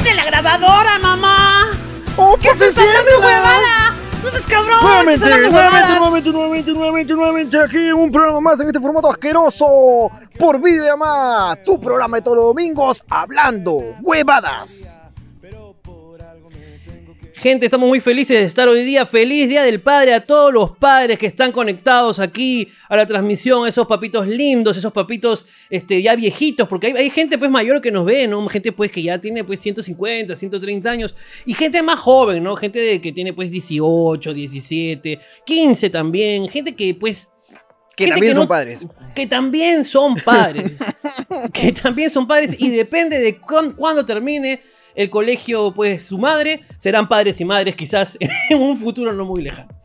¡Prende 0.00 0.16
la 0.16 0.24
grabadora, 0.24 0.98
mamá! 0.98 1.72
¡Oh, 2.16 2.34
¿Qué 2.40 2.48
estás 2.48 2.76
hablando, 2.78 3.18
huevada? 3.18 3.94
¡No 4.22 4.28
estás 4.28 4.46
cabrón! 4.46 4.78
Nuevamente, 4.80 5.14
¡Estás 5.26 5.32
hablando 5.32 5.50
nuevamente, 5.50 5.98
nuevamente, 5.98 6.30
nuevamente, 6.32 6.72
nuevamente, 6.72 7.12
nuevamente, 7.12 7.62
aquí 7.62 7.92
un 7.92 8.10
programa 8.10 8.40
más 8.40 8.58
en 8.60 8.68
este 8.68 8.80
formato 8.80 9.10
asqueroso 9.10 10.10
por 10.38 10.58
Videoamá, 10.62 11.54
tu 11.66 11.78
programa 11.78 12.16
de 12.16 12.22
todos 12.22 12.36
los 12.38 12.46
domingos, 12.46 13.04
hablando 13.10 13.78
huevadas. 14.00 14.99
Gente, 17.40 17.64
estamos 17.64 17.88
muy 17.88 18.00
felices 18.00 18.36
de 18.38 18.44
estar 18.44 18.68
hoy 18.68 18.84
día. 18.84 19.06
Feliz 19.06 19.48
Día 19.48 19.62
del 19.62 19.80
Padre 19.80 20.12
a 20.12 20.20
todos 20.26 20.52
los 20.52 20.76
padres 20.76 21.18
que 21.18 21.24
están 21.26 21.52
conectados 21.52 22.18
aquí 22.18 22.68
a 22.86 22.98
la 22.98 23.06
transmisión, 23.06 23.66
esos 23.66 23.86
papitos 23.86 24.26
lindos, 24.28 24.76
esos 24.76 24.92
papitos 24.92 25.46
este, 25.70 26.02
ya 26.02 26.14
viejitos, 26.16 26.68
porque 26.68 26.88
hay, 26.88 26.92
hay 26.98 27.08
gente 27.08 27.38
pues 27.38 27.50
mayor 27.50 27.80
que 27.80 27.90
nos 27.90 28.04
ve, 28.04 28.28
¿no? 28.28 28.46
Gente 28.48 28.72
pues 28.72 28.92
que 28.92 29.02
ya 29.02 29.18
tiene 29.18 29.42
pues 29.42 29.58
150, 29.60 30.36
130 30.36 30.90
años, 30.90 31.14
y 31.46 31.54
gente 31.54 31.82
más 31.82 31.98
joven, 31.98 32.44
¿no? 32.44 32.56
Gente 32.56 32.78
de- 32.78 33.00
que 33.00 33.10
tiene 33.10 33.32
pues 33.32 33.50
18, 33.50 34.34
17, 34.34 35.18
15 35.46 35.88
también, 35.88 36.46
gente 36.46 36.76
que 36.76 36.94
pues... 36.94 37.26
Que 37.96 38.04
gente 38.04 38.16
también 38.16 38.34
no- 38.34 38.40
son 38.42 38.48
padres. 38.48 38.86
Que 39.14 39.26
también 39.26 39.84
son 39.86 40.14
padres. 40.16 40.72
que 41.54 41.72
también 41.72 42.10
son 42.10 42.26
padres 42.28 42.60
y 42.60 42.68
depende 42.68 43.18
de 43.18 43.38
cuán- 43.40 43.72
cuándo 43.72 44.04
termine 44.04 44.60
el 44.94 45.10
colegio, 45.10 45.72
pues 45.74 46.02
su 46.02 46.18
madre, 46.18 46.62
serán 46.78 47.08
padres 47.08 47.40
y 47.40 47.44
madres 47.44 47.76
quizás 47.76 48.16
en 48.50 48.60
un 48.60 48.76
futuro 48.76 49.12
no 49.12 49.24
muy 49.24 49.42
lejano. 49.42 49.80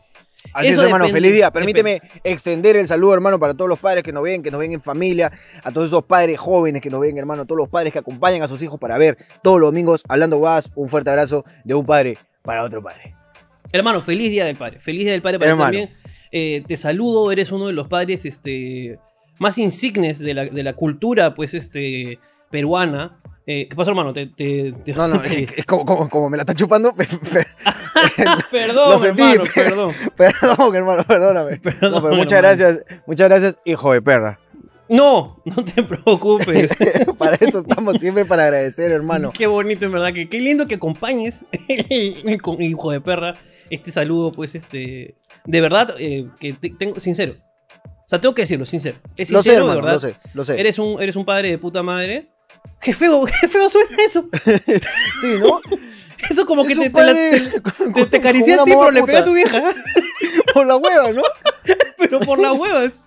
Así 0.54 0.68
Eso 0.68 0.82
es, 0.82 0.86
hermano, 0.86 1.06
depende, 1.06 1.20
feliz 1.22 1.34
día. 1.34 1.46
depende. 1.48 1.74
Permíteme 1.74 2.02
extender 2.24 2.78
el 2.78 2.88
saludo, 2.88 3.14
hermano, 3.14 3.38
para 3.40 3.54
todos 3.54 3.68
los 3.68 3.80
padres 3.80 4.04
que 4.04 4.14
nos 4.14 4.24
ven, 4.24 4.42
que 4.42 4.52
nos 4.52 4.60
ven 4.60 4.72
en 4.72 4.82
familia, 4.82 5.32
a 5.64 5.72
todos 5.72 5.88
esos 5.88 6.06
padres 6.06 6.38
jóvenes 6.38 6.82
que 6.82 6.90
nos 6.90 7.02
ven, 7.02 7.18
hermano, 7.18 7.42
a 7.42 7.46
todos 7.46 7.58
los 7.58 7.68
padres 7.68 7.92
que 7.92 8.00
acompañan 8.00 8.42
a 8.42 8.48
sus 8.48 8.62
hijos 8.62 8.80
para 8.80 8.98
ver 8.98 9.18
todos 9.44 9.60
los 9.60 9.70
domingos 9.70 10.04
hablando 10.08 10.38
guas. 10.38 10.72
Un 10.76 10.88
fuerte 10.88 11.10
abrazo 11.10 11.44
de 11.66 11.74
un 11.74 11.86
padre 11.86 12.18
para 12.42 12.64
otro 12.64 12.82
padre. 12.82 13.16
Hermano, 13.74 14.00
feliz 14.00 14.30
día 14.32 14.46
del 14.46 14.56
padre. 14.56 14.80
Feliz 14.80 15.04
día 15.04 15.12
del 15.12 15.22
padre 15.22 15.40
para 15.40 15.50
ti 15.50 15.52
Hermano. 15.52 15.72
también. 15.72 15.94
Eh, 16.32 16.64
te 16.66 16.78
saludo, 16.78 17.32
eres 17.32 17.52
uno 17.52 17.68
de 17.68 17.74
los 17.74 17.90
padres 17.90 18.26
este, 18.26 18.98
más 19.40 19.58
insignes 19.58 20.20
de 20.20 20.34
la, 20.34 20.46
de 20.46 20.64
la 20.64 20.74
cultura, 20.74 21.36
pues, 21.36 21.54
este, 21.54 22.20
peruana. 22.50 23.20
Eh, 23.48 23.68
¿Qué 23.70 23.76
pasó, 23.76 23.92
hermano? 23.92 24.12
Te, 24.12 24.26
te- 24.28 24.72
te- 24.72 24.94
No, 24.94 25.08
no, 25.08 25.22
es, 25.24 25.48
es 25.58 25.66
como, 25.66 25.86
como- 25.86 26.10
como 26.10 26.30
me 26.30 26.38
la 26.38 26.44
está 26.44 26.54
chupando. 26.54 26.94
pe- 26.96 27.06
pe- 27.06 27.46
perdón, 28.52 28.90
lo 28.90 29.00
sentí, 29.00 29.22
hermano, 29.24 29.50
perdón. 29.54 29.92
Perdón, 30.18 30.76
hermano, 30.76 31.04
perdóname. 31.04 31.58
Perdón, 31.58 31.92
No, 31.92 32.02
pero 32.02 32.16
muchas 32.16 32.40
hermano. 32.40 32.58
gracias, 32.58 32.86
muchas 33.06 33.30
gracias, 33.30 33.60
hijo 33.66 33.94
de 33.94 34.02
perra. 34.02 34.40
No, 34.88 35.42
no 35.46 35.64
te 35.64 35.82
preocupes. 35.84 36.72
para 37.18 37.36
eso 37.38 37.60
estamos 37.60 37.98
siempre 37.98 38.24
para 38.26 38.44
agradecer, 38.44 38.92
hermano. 38.92 39.32
Qué 39.36 39.48
bonito, 39.48 39.86
en 39.86 39.92
verdad. 39.92 40.14
Que, 40.14 40.30
qué 40.30 40.40
lindo 40.40 40.68
que 40.68 40.76
acompañes, 40.76 41.44
con 42.42 42.62
hijo 42.62 42.92
de 42.92 43.02
perra, 43.02 43.34
este 43.70 43.92
saludo, 43.92 44.32
pues, 44.32 44.54
este. 44.56 45.16
De 45.46 45.62
verdad, 45.62 45.96
eh, 45.98 46.28
que 46.40 46.54
te- 46.54 46.70
tengo. 46.70 47.00
Sincero. 47.00 47.34
O 47.84 48.08
sea, 48.10 48.22
tengo 48.22 48.36
que 48.36 48.44
decirlo, 48.44 48.66
sincero. 48.66 48.98
Es 49.18 49.32
Lo 49.32 49.40
sé, 49.42 49.50
sincero, 49.50 49.64
hermano, 49.66 49.74
de 49.74 49.86
verdad. 49.88 49.94
lo 49.94 50.00
sé, 50.00 50.16
lo 50.36 50.44
sé. 50.44 50.60
Eres 50.60 50.78
un, 50.78 51.02
eres 51.02 51.16
un 51.16 51.26
padre 51.26 51.50
de 51.50 51.58
puta 51.58 51.82
madre. 51.82 52.30
Qué 52.86 52.94
feo, 52.94 53.26
qué 53.42 53.48
feo 53.48 53.68
suena 53.70 53.90
eso. 54.08 54.30
Sí, 55.22 55.28
¿no? 55.40 55.60
Eso 56.30 56.46
como 56.46 56.64
que 56.66 56.74
Es 56.74 56.80
te, 56.80 56.90
padre 56.92 57.32
te, 57.52 57.62
con- 57.62 58.10
te, 58.10 58.18
a 58.28 58.32
ti, 58.32 58.42
pero 58.66 58.92
le 58.92 59.04
pegué 59.04 59.18
a 59.18 59.24
tu 59.26 59.34
vieja. 59.34 59.64
Por 60.54 60.66
la 60.66 60.78
hueva, 60.78 61.12
¿no? 61.12 61.22
pero 61.98 62.20
por 62.22 62.40
las 62.40 62.54
huevas. 62.54 63.00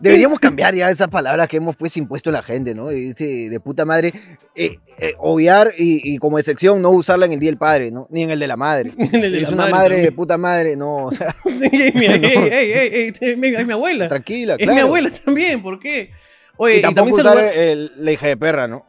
Deberíamos 0.00 0.38
cambiar 0.40 0.74
ya 0.74 0.90
esas 0.90 1.08
palabras 1.08 1.48
que 1.48 1.56
hemos 1.58 1.76
pues 1.76 1.96
impuesto 1.96 2.30
a 2.30 2.32
la 2.32 2.42
gente, 2.42 2.74
¿no? 2.74 2.90
Este, 2.90 3.48
de 3.50 3.60
puta 3.60 3.84
madre, 3.84 4.12
eh, 4.54 4.78
eh, 4.98 5.14
obviar 5.18 5.72
y, 5.76 6.00
y 6.14 6.18
como 6.18 6.38
excepción 6.38 6.80
no 6.82 6.90
usarla 6.90 7.26
en 7.26 7.32
el 7.32 7.40
Día 7.40 7.50
del 7.50 7.58
Padre, 7.58 7.90
¿no? 7.90 8.06
Ni 8.10 8.22
en 8.22 8.30
el 8.30 8.38
de 8.38 8.46
la 8.46 8.56
madre. 8.56 8.92
En 8.96 9.22
el 9.24 9.32
de 9.32 9.38
es 9.40 9.48
la 9.48 9.54
una 9.54 9.62
madre 9.68 9.72
madre, 9.72 9.96
de 10.02 10.12
puta 10.12 10.38
madre, 10.38 10.76
no, 10.76 11.06
o 11.06 11.12
sea, 11.12 11.34
Sí, 11.44 11.92
mira, 11.94 12.14
ey, 12.14 12.22
ey, 12.24 12.72
ey, 12.72 12.90
ey, 12.92 13.12
es 13.20 13.38
mi, 13.38 13.48
es 13.48 13.66
mi 13.66 13.72
abuela. 13.72 14.08
tranquila, 14.08 14.54
es 14.54 14.58
claro. 14.58 14.74
mi 14.74 14.80
abuela 14.80 15.10
también, 15.10 15.62
¿por 15.62 15.78
qué? 15.80 16.10
Oye, 16.56 16.76
Y 16.76 16.78
y, 16.78 16.82
tampoco 16.82 17.10
también 17.10 17.20
usar 17.20 17.36
saludar... 17.36 17.56
el- 17.56 17.92
la 17.96 18.12
hija 18.12 18.26
de 18.28 18.36
perra, 18.36 18.66
¿no? 18.68 18.84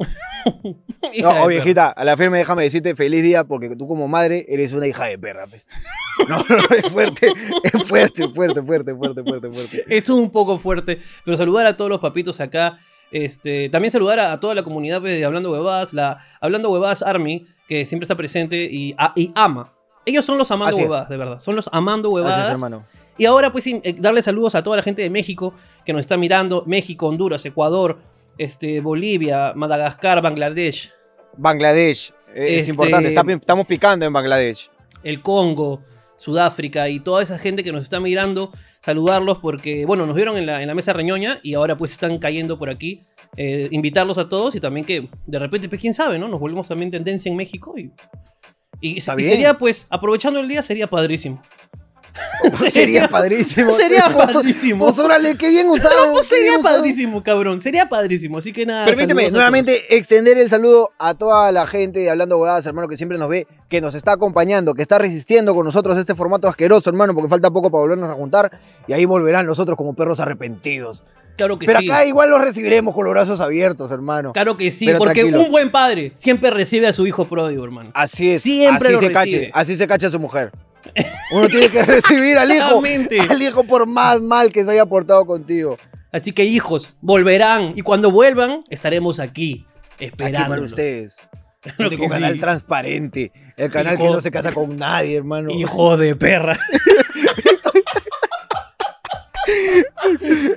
No, 1.22 1.42
oh, 1.42 1.46
viejita, 1.48 1.88
a 1.88 2.04
la 2.04 2.16
firme 2.16 2.38
déjame 2.38 2.62
decirte 2.62 2.94
feliz 2.94 3.22
día 3.22 3.44
porque 3.44 3.74
tú 3.74 3.88
como 3.88 4.06
madre 4.06 4.46
eres 4.48 4.72
una 4.72 4.86
hija 4.86 5.06
de 5.06 5.18
perra, 5.18 5.46
pues. 5.46 5.66
No, 6.28 6.38
no, 6.48 6.76
es 6.76 6.86
fuerte, 6.88 7.32
es 7.64 7.82
fuerte, 7.88 8.28
fuerte, 8.28 8.62
fuerte, 8.62 8.94
fuerte, 8.94 9.22
fuerte, 9.22 9.50
fuerte. 9.50 9.84
Es 9.88 10.08
un 10.08 10.30
poco 10.30 10.58
fuerte, 10.58 10.98
pero 11.24 11.36
saludar 11.36 11.66
a 11.66 11.76
todos 11.76 11.90
los 11.90 12.00
papitos 12.00 12.38
acá. 12.40 12.78
Este, 13.10 13.68
también 13.70 13.90
saludar 13.90 14.20
a, 14.20 14.32
a 14.32 14.38
toda 14.40 14.54
la 14.54 14.62
comunidad 14.62 15.00
pues, 15.00 15.18
de 15.18 15.24
Hablando 15.24 15.50
Huevadas, 15.50 15.92
la 15.94 16.18
Hablando 16.40 16.70
Huevadas 16.70 17.02
Army, 17.02 17.44
que 17.66 17.84
siempre 17.84 18.04
está 18.04 18.14
presente 18.14 18.68
y, 18.70 18.94
a- 18.96 19.12
y 19.16 19.32
ama. 19.34 19.72
Ellos 20.06 20.24
son 20.24 20.38
los 20.38 20.50
amando 20.50 20.74
Así 20.76 20.82
es. 20.82 20.88
huevadas, 20.88 21.08
de 21.08 21.16
verdad. 21.16 21.40
Son 21.40 21.56
los 21.56 21.68
amando 21.72 22.10
huevadas. 22.10 22.52
hermano. 22.52 22.84
Y 23.18 23.26
ahora, 23.26 23.50
pues, 23.52 23.64
sí, 23.64 23.80
eh, 23.84 23.94
darle 23.98 24.22
saludos 24.22 24.54
a 24.54 24.62
toda 24.62 24.76
la 24.76 24.82
gente 24.82 25.02
de 25.02 25.10
México 25.10 25.52
que 25.84 25.92
nos 25.92 26.00
está 26.00 26.16
mirando. 26.16 26.62
México, 26.66 27.06
Honduras, 27.08 27.44
Ecuador, 27.44 27.98
este, 28.40 28.80
Bolivia, 28.80 29.52
Madagascar, 29.54 30.22
Bangladesh, 30.22 30.90
Bangladesh, 31.36 32.12
eh, 32.34 32.56
es 32.56 32.60
Este- 32.60 32.70
importante, 32.70 33.08
está 33.08 33.22
estamos 33.32 33.66
picando 33.66 34.06
en 34.06 34.12
Bangladesh. 34.12 34.70
el 35.02 35.20
Congo, 35.20 35.82
Sudáfrica 36.16 36.88
y 36.88 37.00
toda 37.00 37.22
esa 37.22 37.38
gente 37.38 37.62
que 37.62 37.72
nos 37.72 37.82
está 37.84 38.00
mirando, 38.00 38.52
saludarlos 38.82 39.38
porque, 39.38 39.84
bueno, 39.86 40.06
nos 40.06 40.16
vieron 40.16 40.36
en 40.36 40.46
la, 40.46 40.60
en 40.62 40.68
la 40.68 40.74
mesa 40.74 40.92
reñoña 40.92 41.38
y 41.42 41.54
ahora 41.54 41.76
pues 41.76 41.92
están 41.92 42.18
cayendo 42.18 42.58
por 42.58 42.70
aquí. 42.70 43.02
Eh, 43.36 43.68
invitarlos 43.70 44.18
a 44.18 44.28
todos 44.28 44.54
y 44.56 44.60
también 44.60 44.84
que 44.84 45.08
de 45.26 45.38
repente, 45.38 45.68
pues 45.68 45.80
quién 45.80 45.94
sabe, 45.94 46.18
¿no? 46.18 46.26
Nos 46.28 46.40
volvemos 46.40 46.66
también 46.66 46.90
tendencia 46.90 47.30
en 47.30 47.36
México 47.36 47.74
y, 47.78 47.92
y, 48.80 49.00
sería 49.00 49.56
pues, 49.56 49.86
aprovechando 49.88 50.40
el 50.40 50.48
día, 50.48 50.62
sería 50.62 50.86
padrísimo. 50.88 51.40
Sería 52.72 53.08
padrísimo. 53.08 53.72
Sería 53.76 54.08
Pues, 54.12 54.32
padrísimo. 54.32 54.84
Pues 54.84 54.98
órale, 54.98 55.36
qué 55.36 55.48
bien 55.50 55.68
usado. 55.68 56.12
Pues 56.12 56.26
sería 56.26 56.58
usado. 56.58 56.76
padrísimo, 56.78 57.22
cabrón. 57.22 57.60
Sería 57.60 57.86
padrísimo. 57.88 58.38
Así 58.38 58.52
que 58.52 58.66
nada. 58.66 58.84
Permíteme 58.84 59.30
nuevamente 59.30 59.94
extender 59.96 60.38
el 60.38 60.48
saludo 60.48 60.90
a 60.98 61.14
toda 61.14 61.52
la 61.52 61.66
gente 61.66 62.00
de 62.00 62.10
Hablando 62.10 62.38
Huevadas, 62.38 62.66
hermano, 62.66 62.88
que 62.88 62.96
siempre 62.96 63.18
nos 63.18 63.28
ve, 63.28 63.46
que 63.68 63.80
nos 63.80 63.94
está 63.94 64.12
acompañando, 64.12 64.74
que 64.74 64.82
está 64.82 64.98
resistiendo 64.98 65.54
con 65.54 65.64
nosotros 65.64 65.96
este 65.98 66.14
formato 66.14 66.48
asqueroso, 66.48 66.90
hermano, 66.90 67.14
porque 67.14 67.28
falta 67.28 67.50
poco 67.50 67.70
para 67.70 67.82
volvernos 67.82 68.10
a 68.10 68.14
juntar 68.14 68.50
y 68.86 68.92
ahí 68.92 69.04
volverán 69.04 69.46
nosotros 69.46 69.76
como 69.76 69.94
perros 69.94 70.20
arrepentidos. 70.20 71.04
Claro 71.36 71.58
que 71.58 71.64
Pero 71.66 71.78
sí. 71.80 71.90
acá 71.90 72.04
igual 72.04 72.28
los 72.28 72.42
recibiremos 72.42 72.94
con 72.94 73.04
los 73.04 73.12
brazos 73.12 73.40
abiertos, 73.40 73.90
hermano. 73.92 74.32
Claro 74.32 74.56
que 74.58 74.70
sí, 74.70 74.84
Pero 74.86 74.98
porque 74.98 75.20
tranquilo. 75.22 75.40
un 75.42 75.50
buen 75.50 75.70
padre 75.70 76.12
siempre 76.14 76.50
recibe 76.50 76.86
a 76.88 76.92
su 76.92 77.06
hijo 77.06 77.24
pródigo, 77.24 77.64
hermano. 77.64 77.90
Así 77.94 78.30
es. 78.32 78.42
Siempre 78.42 78.88
así 78.88 78.92
lo 78.94 79.00
se 79.00 79.08
recibe. 79.08 79.12
cache, 79.14 79.50
así 79.54 79.76
se 79.76 79.86
cacha 79.86 80.08
a 80.08 80.10
su 80.10 80.18
mujer. 80.20 80.50
Uno 81.32 81.48
tiene 81.48 81.68
que 81.68 81.82
recibir 81.84 82.38
al 82.38 82.50
hijo, 82.50 82.82
al 83.28 83.42
hijo 83.42 83.64
por 83.64 83.86
más 83.86 84.20
mal 84.20 84.52
que 84.52 84.64
se 84.64 84.72
haya 84.72 84.86
portado 84.86 85.24
contigo. 85.26 85.76
Así 86.12 86.32
que 86.32 86.44
hijos, 86.44 86.96
volverán. 87.00 87.72
Y 87.76 87.82
cuando 87.82 88.10
vuelvan, 88.10 88.64
estaremos 88.68 89.20
aquí, 89.20 89.66
esperando. 89.98 90.48
para 90.48 90.62
ustedes. 90.62 91.16
El 91.78 91.86
único 91.88 92.04
que 92.04 92.08
canal 92.08 92.32
sí. 92.34 92.40
transparente. 92.40 93.32
El 93.56 93.70
canal 93.70 93.96
que 93.98 94.04
Hijo- 94.04 94.14
no 94.14 94.20
se 94.22 94.30
casa 94.30 94.50
con 94.52 94.76
nadie, 94.78 95.16
hermano. 95.18 95.50
Hijo 95.50 95.96
de 95.98 96.16
perra. 96.16 96.58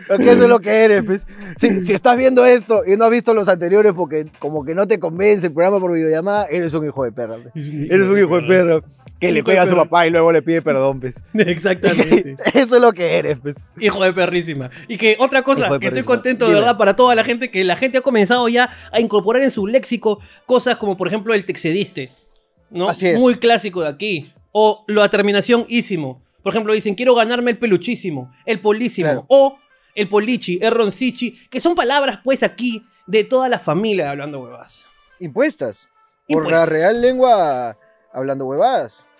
Porque 0.08 0.32
eso 0.32 0.44
es 0.44 0.50
lo 0.50 0.60
que 0.60 0.70
eres, 0.84 1.06
pues. 1.06 1.28
Si, 1.58 1.82
si 1.82 1.94
estás 1.94 2.18
viendo 2.18 2.46
esto 2.46 2.84
y 2.86 2.96
no 2.98 3.06
has 3.06 3.12
visto 3.12 3.34
los 3.34 3.48
anteriores 3.48 3.94
porque 3.94 4.26
como 4.40 4.64
que 4.64 4.76
no 4.76 4.88
te 4.88 5.00
convence 5.00 5.48
el 5.48 5.54
programa 5.54 5.80
por 5.80 5.92
videollamada, 5.94 6.46
eres 6.46 6.74
un 6.74 6.86
hijo 6.88 7.04
de 7.04 7.12
perra. 7.12 7.36
pues. 7.42 7.66
Eres 7.66 8.08
un 8.08 8.18
hijo 8.20 8.42
de 8.42 8.48
perra 8.48 8.82
que 9.28 9.32
le 9.32 9.44
pega 9.44 9.64
a 9.64 9.68
su 9.68 9.76
papá 9.76 10.08
y 10.08 10.10
luego 10.10 10.32
le 10.32 10.42
pide 10.42 10.62
perdón, 10.62 11.00
pues. 11.00 11.24
Exactamente. 11.34 12.38
Eso 12.54 12.76
es 12.76 12.82
lo 12.82 12.94
que 12.94 13.18
eres, 13.18 13.40
pues. 13.40 13.66
Hijo 13.80 14.04
de 14.04 14.14
perrísima. 14.14 14.70
Y 14.88 14.98
que 14.98 15.16
otra 15.20 15.44
cosa, 15.44 15.80
que 15.80 15.88
estoy 15.88 16.04
contento 16.04 16.48
de 16.48 16.56
verdad 16.56 16.78
para 16.78 16.96
toda 16.96 17.16
la 17.16 17.24
gente, 17.24 17.50
que 17.50 17.64
la 17.64 17.76
gente 17.76 17.98
ha 17.98 18.02
comenzado 18.02 18.48
ya 18.50 18.70
a 18.92 19.00
incorporar 19.00 19.44
en 19.44 19.52
su 19.52 19.68
léxico 19.68 20.20
cosas 20.46 20.78
como 20.78 20.98
por 20.98 21.08
ejemplo 21.08 21.34
el 21.34 21.46
texediste. 21.46 22.12
¿no? 22.70 22.90
Así 22.90 23.08
es. 23.08 23.20
Muy 23.20 23.36
clásico 23.36 23.82
de 23.82 23.88
aquí. 23.88 24.34
O 24.52 24.84
la 24.88 25.10
terminación 25.10 25.66
ísimo. 25.70 26.22
Por 26.42 26.54
ejemplo, 26.54 26.74
dicen, 26.74 26.96
quiero 26.96 27.16
ganarme 27.16 27.52
el 27.52 27.58
peluchísimo, 27.58 28.34
el 28.46 28.60
polísimo. 28.60 29.08
Claro. 29.08 29.26
O 29.30 29.58
el 29.96 30.10
polichi, 30.10 30.60
el 30.62 30.72
roncichi, 30.72 31.32
que 31.50 31.62
son 31.62 31.76
palabras 31.76 32.20
pues 32.24 32.44
aquí 32.44 32.86
de 33.08 33.24
toda 33.24 33.48
la 33.48 33.60
familia 33.60 34.10
hablando 34.10 34.42
huevas. 34.42 34.86
Impuestas. 35.20 35.88
Por 36.28 36.50
la 36.50 36.66
real 36.66 37.02
lengua 37.02 37.78
hablando 38.12 38.46
huevadas. 38.46 39.06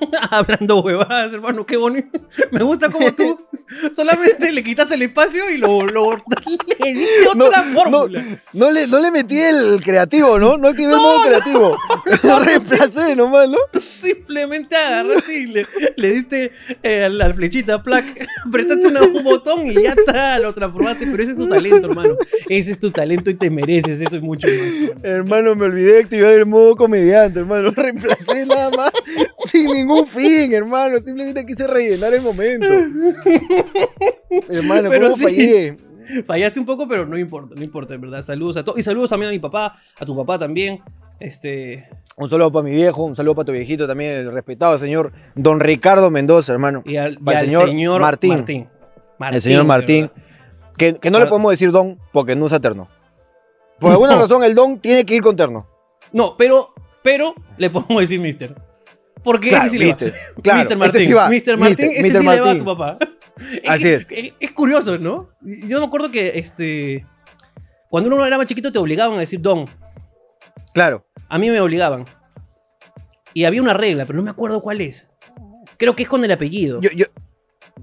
Hablando 0.30 0.80
huevadas, 0.80 1.32
hermano, 1.32 1.64
qué 1.66 1.76
bonito. 1.76 2.20
Me 2.50 2.62
gusta 2.62 2.90
como 2.90 3.12
tú 3.12 3.40
solamente 3.94 4.50
le 4.52 4.62
quitaste 4.62 4.94
el 4.94 5.02
espacio 5.02 5.48
y 5.50 5.56
lo, 5.58 5.84
lo 5.86 6.12
le 6.84 6.92
diste 6.94 7.28
otra 7.34 7.62
fórmula. 7.74 8.24
No 8.52 8.70
le, 8.70 8.86
no 8.86 8.98
le 9.00 9.10
metí 9.10 9.38
el 9.38 9.80
creativo, 9.82 10.38
¿no? 10.38 10.56
No 10.56 10.68
activé 10.68 10.92
el 10.92 10.98
modo 10.98 11.22
creativo. 11.22 11.76
Lo 12.22 12.38
reemplacé 12.40 13.14
nomás, 13.16 13.48
¿no? 13.48 13.58
Simplemente 14.02 14.76
agarraste 14.76 15.38
y 15.38 15.46
le, 15.46 15.66
le 15.96 16.12
diste 16.12 16.52
eh, 16.82 17.08
la 17.10 17.32
flechita, 17.32 17.82
plac, 17.82 18.26
apretaste 18.46 18.88
una- 18.88 19.02
un 19.02 19.24
botón 19.24 19.66
y 19.66 19.74
ya 19.74 19.92
está, 19.92 20.38
lo 20.38 20.52
transformaste. 20.52 21.06
Pero 21.06 21.22
ese 21.22 21.32
es 21.32 21.38
tu 21.38 21.48
talento, 21.48 21.86
hermano. 21.88 22.16
Ese 22.48 22.72
es 22.72 22.78
tu 22.78 22.90
talento 22.90 23.30
y 23.30 23.34
te 23.34 23.50
mereces 23.50 24.00
eso 24.00 24.16
y 24.16 24.20
mucho 24.20 24.46
más. 24.48 24.56
hermano. 25.02 25.24
Hermano, 25.24 25.56
me 25.56 25.64
olvidé 25.66 25.92
de 25.94 26.00
activar 26.00 26.32
el 26.32 26.46
modo 26.46 26.76
comediante, 26.76 27.40
hermano. 27.40 27.70
Reemplacé 27.70 28.44
nada 28.46 28.70
más 28.76 28.90
sin 29.50 29.66
ningún 29.70 29.83
fin, 30.06 30.52
hermano. 30.54 30.98
Simplemente 30.98 31.44
quise 31.46 31.66
rellenar 31.66 32.12
el 32.14 32.22
momento. 32.22 32.66
hermano, 34.48 34.90
Pero 34.90 35.10
¿cómo 35.10 35.16
sí. 35.16 35.22
fallé? 35.22 35.76
Fallaste 36.26 36.60
un 36.60 36.66
poco, 36.66 36.86
pero 36.86 37.06
no 37.06 37.16
importa, 37.16 37.54
no 37.56 37.62
importa, 37.62 37.94
en 37.94 38.00
verdad. 38.02 38.22
Saludos 38.22 38.56
a 38.58 38.64
todos. 38.64 38.78
Y 38.78 38.82
saludos 38.82 39.10
también 39.10 39.30
a 39.30 39.32
mi 39.32 39.38
papá, 39.38 39.76
a 39.98 40.04
tu 40.04 40.14
papá 40.16 40.38
también. 40.38 40.80
Este. 41.18 41.88
Un 42.16 42.28
saludo 42.28 42.52
para 42.52 42.62
mi 42.64 42.72
viejo, 42.72 43.04
un 43.04 43.16
saludo 43.16 43.34
para 43.36 43.46
tu 43.46 43.52
viejito 43.52 43.86
también, 43.86 44.12
el 44.18 44.32
respetado 44.32 44.76
señor 44.78 45.12
Don 45.34 45.60
Ricardo 45.60 46.10
Mendoza, 46.10 46.52
hermano. 46.52 46.82
Y 46.84 46.96
al, 46.96 47.18
y 47.24 47.30
al 47.30 47.46
señor 47.46 47.68
señor, 47.68 48.00
Martín. 48.02 48.30
Martín. 48.34 48.68
el 49.32 49.42
señor 49.42 49.64
Martín. 49.64 50.10
Que, 50.76 50.96
que 50.96 51.10
no 51.10 51.18
le 51.18 51.24
Mar- 51.24 51.30
podemos 51.30 51.52
decir 51.52 51.70
Don 51.72 51.98
porque 52.12 52.34
no 52.36 52.44
usa 52.46 52.60
terno. 52.60 52.88
Por 53.80 53.90
alguna 53.92 54.14
No. 54.14 54.20
razón, 54.20 54.44
el 54.44 54.54
Don 54.54 54.78
tiene 54.80 55.06
que 55.06 55.14
ir 55.16 55.22
con 55.22 55.36
terno. 55.36 55.66
No, 56.12 56.36
pero, 56.36 56.74
pero 57.02 57.34
le 57.56 57.70
podemos 57.70 58.00
decir 58.00 58.20
Mister. 58.20 58.54
Porque 59.24 59.48
Claro, 59.48 59.64
ese 59.64 59.72
sí 59.72 59.78
le 59.78 59.84
va. 59.86 59.88
mister. 59.90 60.14
Claro, 60.42 60.58
Mr. 60.60 60.66
ese 60.66 60.76
Martín. 60.76 61.00
sí 61.06 61.12
va. 61.14 61.28
Mr. 61.28 61.56
Martín, 61.56 61.58
Mister, 61.58 61.88
ese 61.90 62.02
Mr. 62.02 62.20
sí 62.20 62.28
le 62.28 62.40
va 62.40 62.50
a 62.50 62.58
tu 62.58 62.64
papá. 62.64 62.98
Así 63.66 63.82
que- 63.82 63.94
es. 63.94 64.06
Es, 64.10 64.32
es 64.38 64.52
curioso, 64.52 64.98
¿no? 64.98 65.30
Yo 65.40 65.80
me 65.80 65.86
acuerdo 65.86 66.10
que 66.10 66.32
este. 66.38 67.06
Cuando 67.88 68.08
uno 68.14 68.24
era 68.26 68.36
más 68.36 68.46
chiquito 68.46 68.70
te 68.70 68.78
obligaban 68.78 69.16
a 69.16 69.20
decir 69.20 69.40
Don. 69.40 69.64
Claro. 70.72 71.06
A 71.28 71.38
mí 71.38 71.48
me 71.50 71.60
obligaban. 71.60 72.04
Y 73.32 73.44
había 73.44 73.62
una 73.62 73.72
regla, 73.72 74.04
pero 74.06 74.16
no 74.18 74.24
me 74.24 74.30
acuerdo 74.30 74.60
cuál 74.62 74.80
es. 74.80 75.08
Creo 75.76 75.96
que 75.96 76.04
es 76.04 76.08
con 76.08 76.22
el 76.24 76.30
apellido. 76.30 76.80
Yo, 76.80 76.90
yo, 76.94 77.06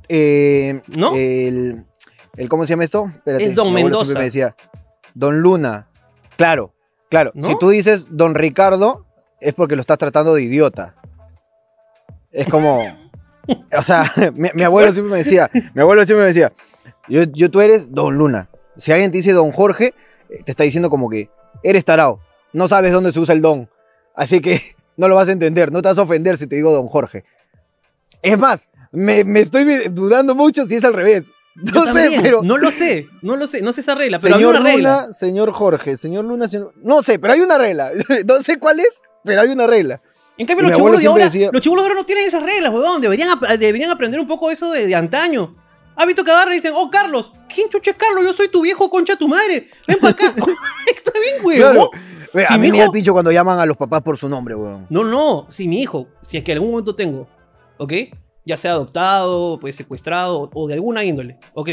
eh, 0.08 0.82
¿No? 0.98 1.14
El, 1.16 1.86
el, 2.38 2.50
¿Cómo 2.50 2.66
se 2.66 2.72
llama 2.74 2.84
esto? 2.86 3.12
Espérate, 3.16 3.44
Es 3.46 3.56
Don 3.56 3.74
Mendoza. 3.74 4.14
me 4.14 4.24
decía, 4.26 4.56
Don 5.14 5.42
Luna. 5.42 5.90
Claro, 6.38 6.74
claro. 7.10 7.32
¿No? 7.34 7.48
Si 7.48 7.58
tú 7.60 7.70
dices 7.70 8.08
Don 8.12 8.36
Ricardo, 8.36 9.06
es 9.42 9.54
porque 9.54 9.76
lo 9.76 9.82
estás 9.82 9.98
tratando 9.98 10.34
de 10.36 10.44
idiota. 10.44 10.96
Es 12.32 12.48
como. 12.48 12.82
O 13.76 13.82
sea, 13.82 14.10
mi, 14.36 14.50
mi 14.54 14.64
abuelo 14.64 14.94
siempre 14.94 15.12
me 15.12 15.18
decía, 15.18 15.50
mi 15.74 15.82
abuelo 15.82 16.06
siempre 16.06 16.22
me 16.22 16.28
decía, 16.28 16.54
yo, 17.10 17.24
yo 17.24 17.50
tú 17.50 17.60
eres 17.60 17.92
Don 17.92 18.16
Luna. 18.16 18.50
Si 18.78 18.92
alguien 18.92 19.12
te 19.12 19.18
dice 19.18 19.34
Don 19.34 19.52
Jorge, 19.52 19.94
eh, 20.30 20.44
te 20.46 20.52
está 20.52 20.64
diciendo 20.64 20.90
como 20.90 21.10
que 21.10 21.30
eres 21.64 21.84
tarao. 21.84 22.22
No 22.54 22.68
sabes 22.68 22.92
dónde 22.94 23.12
se 23.12 23.20
usa 23.20 23.34
el 23.34 23.42
don. 23.42 23.70
Así 24.16 24.42
que 24.42 24.62
no 24.98 25.08
lo 25.08 25.16
vas 25.16 25.28
a 25.28 25.32
entender. 25.32 25.72
No 25.72 25.82
te 25.82 25.90
vas 25.90 25.98
a 25.98 26.04
ofender 26.04 26.38
si 26.38 26.48
te 26.48 26.56
digo 26.56 26.72
Don 26.72 26.88
Jorge. 26.88 27.26
Es 28.22 28.38
más, 28.38 28.70
me, 28.92 29.24
me 29.24 29.40
estoy 29.40 29.66
dudando 29.90 30.36
mucho 30.36 30.66
si 30.66 30.76
es 30.76 30.84
al 30.84 30.94
revés. 30.94 31.32
Yo 31.56 31.74
No 31.74 31.86
sé, 31.86 32.00
también, 32.00 32.22
pero. 32.22 32.44
No 32.44 32.58
lo 32.58 32.72
sé, 32.72 33.08
no 33.22 33.36
lo 33.36 33.48
sé, 33.48 33.62
no 33.62 33.74
sé 33.74 33.82
esa 33.82 33.96
regla, 33.96 34.20
pero 34.20 34.36
señor 34.36 34.56
había 34.56 34.62
una 34.62 34.72
regla. 34.72 35.02
Luna, 35.02 35.14
señor 35.14 35.52
Jorge, 35.52 35.98
señor 35.98 36.26
Luna, 36.26 36.48
señor. 36.48 36.74
No 36.78 37.02
sé, 37.02 37.20
pero 37.20 37.34
hay 37.34 37.42
una 37.42 37.58
regla. 37.58 37.92
No 38.26 38.42
sé 38.42 38.58
cuál 38.58 38.80
es, 38.80 39.02
pero 39.26 39.42
hay 39.42 39.50
una 39.50 39.68
regla. 39.68 40.02
En 40.38 40.48
cambio, 40.48 40.68
los 40.68 40.76
chibolos 40.78 41.02
de 41.02 41.08
ahora, 41.08 41.26
decía- 41.26 41.50
los 41.52 41.62
chibolos 41.62 41.84
de 41.86 41.90
ahora 41.90 42.00
no 42.02 42.06
tienen 42.06 42.26
esas 42.28 42.42
reglas, 42.42 42.72
huevón. 42.74 43.02
Deberían, 43.02 43.30
deberían 43.60 43.92
aprender 43.92 44.20
un 44.20 44.28
poco 44.28 44.50
eso 44.50 44.72
de, 44.72 44.88
de 44.88 44.96
antaño. 44.96 45.56
¿Has 45.96 46.08
visto 46.08 46.24
que 46.24 46.32
agarran 46.32 46.54
y 46.54 46.56
dicen, 46.58 46.74
oh, 46.76 46.90
Carlos, 46.90 47.32
¿quién 47.54 47.70
chucha 47.70 47.92
es 47.92 47.98
Carlos? 47.98 48.24
Yo 48.24 48.34
soy 48.34 48.48
tu 48.48 48.62
viejo 48.62 48.90
concha 48.90 49.16
tu 49.16 49.28
madre. 49.28 49.68
Ven 49.88 49.98
para 50.00 50.14
acá. 50.14 50.26
Está 50.96 51.12
bien. 51.44 51.58
Claro. 51.60 51.92
Ve, 52.34 52.46
Si 52.48 52.54
a 52.54 52.58
mí 52.58 52.68
me 52.72 52.78
da 52.78 52.84
hijo- 52.86 52.86
el 52.86 52.92
pincho 52.92 53.12
cuando 53.14 53.32
llaman 53.32 53.60
a 53.60 53.66
los 53.66 53.76
papás 53.78 54.02
por 54.02 54.18
su 54.18 54.30
nombre, 54.30 54.56
weón. 54.56 54.88
No, 54.90 55.04
no, 55.04 55.48
si 55.52 55.68
mi 55.68 55.82
hijo, 55.82 56.08
si 56.28 56.38
es 56.38 56.44
que 56.44 56.54
en 56.54 56.60
algún 56.60 56.72
momento 56.72 56.96
tengo, 56.96 57.28
¿ok? 57.78 57.94
Ya 58.46 58.56
sea 58.58 58.72
adoptado, 58.72 59.60
pues 59.60 59.76
secuestrado 59.76 60.50
o 60.54 60.68
de 60.68 60.74
alguna 60.76 61.04
índole, 61.04 61.38
¿ok? 61.54 61.70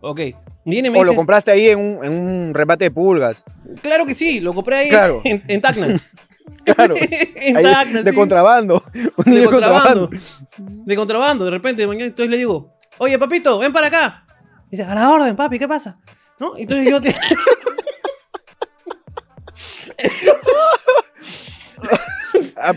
Ok. 0.00 0.20
Viene 0.64 0.90
me 0.90 0.98
O 0.98 1.04
lo 1.04 1.14
compraste 1.14 1.52
ahí 1.52 1.68
en 1.68 1.78
un, 1.78 2.04
en 2.04 2.12
un 2.12 2.52
remate 2.52 2.84
de 2.84 2.90
pulgas. 2.90 3.44
claro 3.80 4.04
que 4.04 4.14
sí, 4.16 4.40
lo 4.40 4.52
compré 4.52 4.76
ahí 4.76 4.88
Claro. 4.90 5.20
en, 5.24 5.42
en 5.46 5.60
Tacna. 5.60 6.02
Claro. 6.74 6.94
Tacna, 7.62 8.02
de 8.02 8.10
sí. 8.10 8.16
contrabando. 8.16 8.82
De 8.92 9.30
de 9.40 9.46
contrabando. 9.46 10.10
De 10.58 10.96
contrabando, 10.96 11.44
de 11.44 11.50
repente, 11.50 11.86
mañana, 11.86 12.06
entonces 12.06 12.30
le 12.30 12.38
digo, 12.38 12.74
oye, 12.98 13.18
papito, 13.18 13.58
ven 13.58 13.72
para 13.72 13.86
acá. 13.86 14.26
Dice, 14.70 14.82
a 14.82 14.94
la 14.94 15.10
orden, 15.10 15.36
papi, 15.36 15.58
¿qué 15.58 15.68
pasa? 15.68 15.98
¿No? 16.38 16.56
Entonces 16.56 16.90
yo 16.90 17.00
te... 17.00 17.14
Ah, 22.58 22.74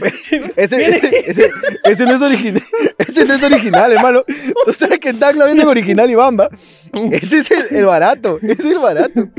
ese, 0.55 0.89
ese, 0.89 1.29
ese, 1.29 1.51
ese 1.83 2.05
no 2.05 2.15
es 2.15 2.21
original. 2.21 2.63
Ese 2.97 3.25
no 3.25 3.33
es 3.33 3.43
original, 3.43 3.91
hermano. 3.91 4.23
Tú 4.65 4.73
sabes 4.73 4.99
que 4.99 5.09
en 5.09 5.19
Tacna 5.19 5.45
venden 5.45 5.67
original 5.67 6.09
y 6.09 6.15
bamba. 6.15 6.49
Ese 7.11 7.39
es 7.39 7.51
el, 7.51 7.77
el 7.77 7.85
barato. 7.85 8.39
Ese 8.41 8.53
es 8.53 8.65
el 8.65 8.79
barato. 8.79 9.29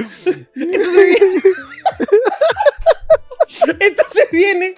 Entonces 0.54 1.18
viene... 1.18 1.42
Entonces 3.80 4.28
viene, 4.32 4.74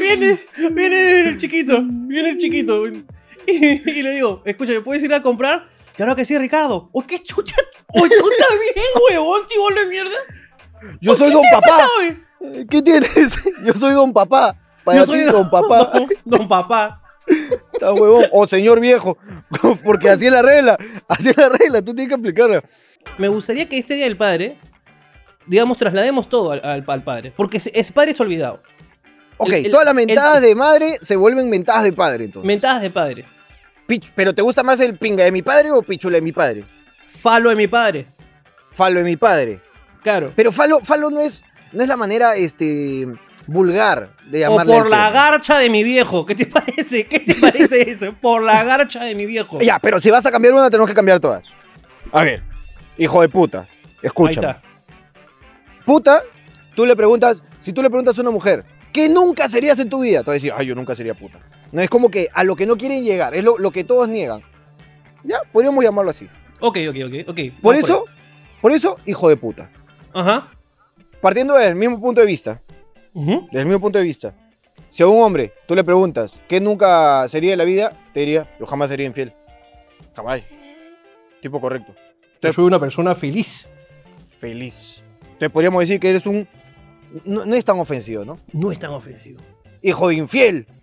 viene, 0.00 0.40
viene 0.72 1.20
el 1.28 1.36
chiquito, 1.36 1.80
viene 1.82 2.30
el 2.30 2.38
chiquito. 2.38 2.86
Y, 2.86 3.02
y 3.46 4.02
le 4.02 4.12
digo, 4.12 4.42
escucha, 4.44 4.72
¿me 4.72 4.80
puedes 4.80 5.02
ir 5.02 5.12
a 5.14 5.22
comprar? 5.22 5.68
Claro 5.96 6.14
que 6.14 6.24
sí, 6.24 6.38
Ricardo. 6.38 6.90
¡Oh, 6.92 7.04
qué 7.06 7.22
chucha! 7.22 7.56
¡Oh, 7.88 8.00
tú 8.02 8.06
estás 8.30 8.58
bien, 8.74 8.84
huevón, 9.10 9.40
chivolo 9.48 9.80
de 9.80 9.86
mierda! 9.86 10.16
Yo 11.00 11.12
¿Por 11.12 11.18
soy 11.18 11.32
don 11.32 11.42
papá. 11.50 11.66
pasado, 11.66 11.90
eh? 12.02 12.66
¿Qué 12.70 12.82
tienes? 12.82 13.10
Yo 13.64 13.72
soy 13.74 13.94
don 13.94 14.12
papá. 14.12 14.56
Para 14.84 14.98
Yo 14.98 15.04
ti, 15.06 15.12
soy 15.12 15.24
don 15.24 15.50
papá. 15.50 15.84
Don, 15.94 16.08
don 16.24 16.48
papá. 16.48 17.00
Está 17.72 17.92
huevón. 17.92 18.26
O 18.32 18.46
señor 18.46 18.80
viejo. 18.80 19.18
Porque 19.84 20.08
así 20.08 20.26
es 20.26 20.32
la 20.32 20.40
regla. 20.40 20.78
Así 21.08 21.30
es 21.30 21.36
la 21.36 21.48
regla. 21.48 21.82
Tú 21.82 21.94
tienes 21.94 22.08
que 22.08 22.14
aplicarla. 22.14 22.62
Me 23.18 23.28
gustaría 23.28 23.68
que 23.68 23.78
este 23.78 23.94
Día 23.94 24.04
del 24.04 24.16
Padre, 24.16 24.58
digamos, 25.48 25.76
traslademos 25.78 26.28
todo 26.28 26.52
al, 26.52 26.60
al- 26.64 26.84
al 26.86 27.02
padre. 27.04 27.32
Porque 27.36 27.56
ese- 27.56 27.72
ese 27.74 27.92
padre 27.92 28.12
es 28.12 28.20
olvidado. 28.20 28.60
Ok, 29.38 29.48
El- 29.48 29.66
el- 29.66 29.70
todas 29.70 29.86
las 29.86 29.94
mentadas 29.94 30.36
el- 30.38 30.42
de 30.44 30.54
madre 30.54 30.96
se 31.00 31.16
vuelven 31.16 31.48
mentadas 31.48 31.84
de 31.84 31.92
padre, 31.92 32.24
entonces. 32.24 32.46
Mentadas 32.46 32.82
de 32.82 32.90
padre. 32.90 33.24
Pich- 33.88 34.12
¿Pero 34.14 34.34
te 34.34 34.42
gusta 34.42 34.62
más 34.62 34.78
el 34.80 34.96
pinga 34.98 35.24
de 35.24 35.32
mi 35.32 35.42
padre 35.42 35.70
o 35.70 35.82
pichula 35.82 36.16
de 36.16 36.22
mi 36.22 36.32
padre? 36.32 36.64
Falo 37.08 37.50
de 37.50 37.56
mi 37.56 37.66
padre. 37.66 38.06
Falo 38.70 38.98
de 38.98 39.04
mi 39.04 39.16
padre. 39.16 39.60
Claro. 40.02 40.30
Pero 40.36 40.52
falo, 40.52 40.80
falo 40.80 41.10
no 41.10 41.20
es, 41.20 41.44
no 41.72 41.82
es 41.82 41.88
la 41.88 41.96
manera 41.96 42.36
este, 42.36 43.06
vulgar 43.46 44.10
de 44.26 44.46
O 44.46 44.50
llamarle. 44.50 44.74
por 44.74 44.84
al 44.84 44.90
la 44.90 45.10
garcha 45.10 45.58
de 45.58 45.70
mi 45.70 45.82
viejo. 45.82 46.26
¿Qué 46.26 46.34
te 46.34 46.46
parece? 46.46 47.06
¿Qué 47.06 47.20
te 47.20 47.34
parece 47.36 47.80
eso? 47.90 48.14
Por 48.20 48.42
la 48.42 48.62
garcha 48.64 49.04
de 49.04 49.14
mi 49.14 49.24
viejo. 49.26 49.58
Ya, 49.60 49.78
pero 49.78 50.00
si 50.00 50.10
vas 50.10 50.24
a 50.26 50.30
cambiar 50.30 50.54
una, 50.54 50.68
tenemos 50.68 50.88
que 50.88 50.94
cambiar 50.94 51.18
todas. 51.20 51.44
A 52.12 52.22
ver, 52.22 52.42
hijo 52.98 53.20
de 53.22 53.28
puta, 53.28 53.60
Ahí 53.60 53.68
escúchame. 54.02 54.46
está. 54.48 54.62
Puta, 55.88 56.22
tú 56.76 56.84
le 56.84 56.94
preguntas, 56.94 57.42
si 57.60 57.72
tú 57.72 57.82
le 57.82 57.88
preguntas 57.88 58.18
a 58.18 58.20
una 58.20 58.30
mujer, 58.30 58.62
¿qué 58.92 59.08
nunca 59.08 59.48
serías 59.48 59.78
en 59.78 59.88
tu 59.88 60.02
vida? 60.02 60.20
Te 60.20 60.26
va 60.26 60.32
a 60.32 60.34
decir, 60.34 60.52
ay, 60.54 60.66
yo 60.66 60.74
nunca 60.74 60.94
sería 60.94 61.14
puta. 61.14 61.40
No 61.72 61.80
es 61.80 61.88
como 61.88 62.10
que 62.10 62.28
a 62.34 62.44
lo 62.44 62.56
que 62.56 62.66
no 62.66 62.76
quieren 62.76 63.02
llegar, 63.02 63.34
es 63.34 63.42
lo, 63.42 63.56
lo 63.56 63.70
que 63.70 63.84
todos 63.84 64.06
niegan. 64.06 64.42
Ya, 65.24 65.38
podríamos 65.50 65.82
llamarlo 65.82 66.10
así. 66.10 66.28
Ok, 66.60 66.76
ok, 66.90 66.96
ok. 67.06 67.28
ok. 67.30 67.40
Por 67.62 67.74
Vamos 67.74 67.88
eso, 67.88 68.04
por 68.60 68.72
eso, 68.72 68.98
hijo 69.06 69.30
de 69.30 69.38
puta. 69.38 69.70
Ajá. 70.12 70.50
Partiendo 71.22 71.54
del 71.54 71.74
mismo 71.74 71.98
punto 71.98 72.20
de 72.20 72.26
vista, 72.26 72.60
Ujú. 73.14 73.46
desde 73.46 73.60
el 73.60 73.66
mismo 73.66 73.80
punto 73.80 73.96
de 73.98 74.04
vista, 74.04 74.34
si 74.90 75.02
a 75.02 75.06
un 75.06 75.22
hombre 75.22 75.54
tú 75.66 75.74
le 75.74 75.84
preguntas 75.84 76.38
qué 76.48 76.60
nunca 76.60 77.26
sería 77.30 77.52
en 77.52 77.58
la 77.58 77.64
vida, 77.64 77.94
te 78.12 78.20
diría, 78.20 78.54
yo 78.60 78.66
jamás 78.66 78.90
sería 78.90 79.06
infiel. 79.06 79.32
Jamás. 80.14 80.42
Tipo 81.40 81.62
correcto. 81.62 81.94
Yo 82.42 82.52
soy 82.52 82.66
una 82.66 82.78
persona 82.78 83.14
feliz. 83.14 83.70
Feliz. 84.38 85.02
Entonces 85.38 85.50
podríamos 85.50 85.80
decir 85.80 86.00
que 86.00 86.10
eres 86.10 86.26
un... 86.26 86.48
No, 87.24 87.46
no 87.46 87.54
es 87.54 87.64
tan 87.64 87.78
ofensivo, 87.78 88.24
¿no? 88.24 88.36
No 88.52 88.72
es 88.72 88.78
tan 88.78 88.90
ofensivo. 88.90 89.40
Hijo 89.82 90.08
de 90.08 90.16
infiel. 90.16 90.66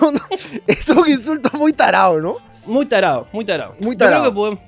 No, 0.00 0.10
no. 0.10 0.18
Es 0.66 0.88
un 0.88 1.06
insulto 1.06 1.50
muy 1.58 1.72
tarado, 1.74 2.18
¿no? 2.18 2.36
Muy 2.64 2.86
tarado, 2.86 3.28
muy 3.32 3.44
tarado. 3.44 3.74
Muy 3.80 3.94
Yo 3.94 3.98
creo 3.98 4.08
tarado. 4.08 4.24
que 4.30 4.34
podemos- 4.34 4.60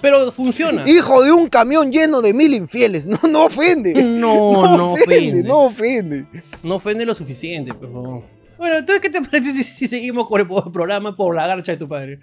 Pero 0.00 0.32
funciona. 0.32 0.82
Hijo 0.90 1.22
de 1.22 1.30
un 1.30 1.48
camión 1.48 1.92
lleno 1.92 2.20
de 2.20 2.34
mil 2.34 2.52
infieles. 2.52 3.06
No, 3.06 3.20
no 3.30 3.44
ofende. 3.44 3.94
No, 3.94 4.76
no 4.76 4.92
ofende. 4.94 5.44
No 5.44 5.58
ofende. 5.66 6.26
No 6.64 6.74
ofende 6.76 7.06
lo 7.06 7.14
suficiente, 7.14 7.72
pero. 7.74 8.24
Bueno, 8.58 8.78
entonces, 8.78 9.00
¿qué 9.00 9.10
te 9.10 9.22
parece 9.30 9.52
si, 9.52 9.62
si 9.62 9.86
seguimos 9.86 10.26
con 10.26 10.40
el 10.40 10.48
programa 10.72 11.14
por 11.14 11.36
la 11.36 11.46
garcha 11.46 11.70
de 11.70 11.78
tu 11.78 11.86
padre? 11.88 12.18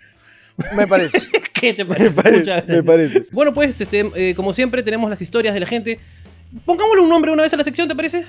Me 0.75 0.86
parece. 0.86 1.17
¿Qué 1.62 1.74
te 1.74 1.86
parece? 1.86 2.10
Me 2.10 2.12
parece. 2.16 2.39
Muchas 2.39 2.68
Me 2.68 2.74
gracias. 2.82 2.86
parece. 2.86 3.22
Bueno, 3.32 3.54
pues, 3.54 3.80
este, 3.82 4.12
eh, 4.16 4.34
como 4.36 4.54
siempre, 4.54 4.84
tenemos 4.84 5.10
las 5.10 5.22
historias 5.22 5.54
de 5.54 5.60
la 5.60 5.66
gente. 5.66 6.00
Pongámosle 6.66 7.01
un 7.01 7.10
nombre 7.10 7.32
una 7.32 7.44
vez 7.44 7.54
a 7.54 7.58
la 7.58 7.63
sección, 7.63 7.88
¿te 7.88 7.96
parece? 7.96 8.25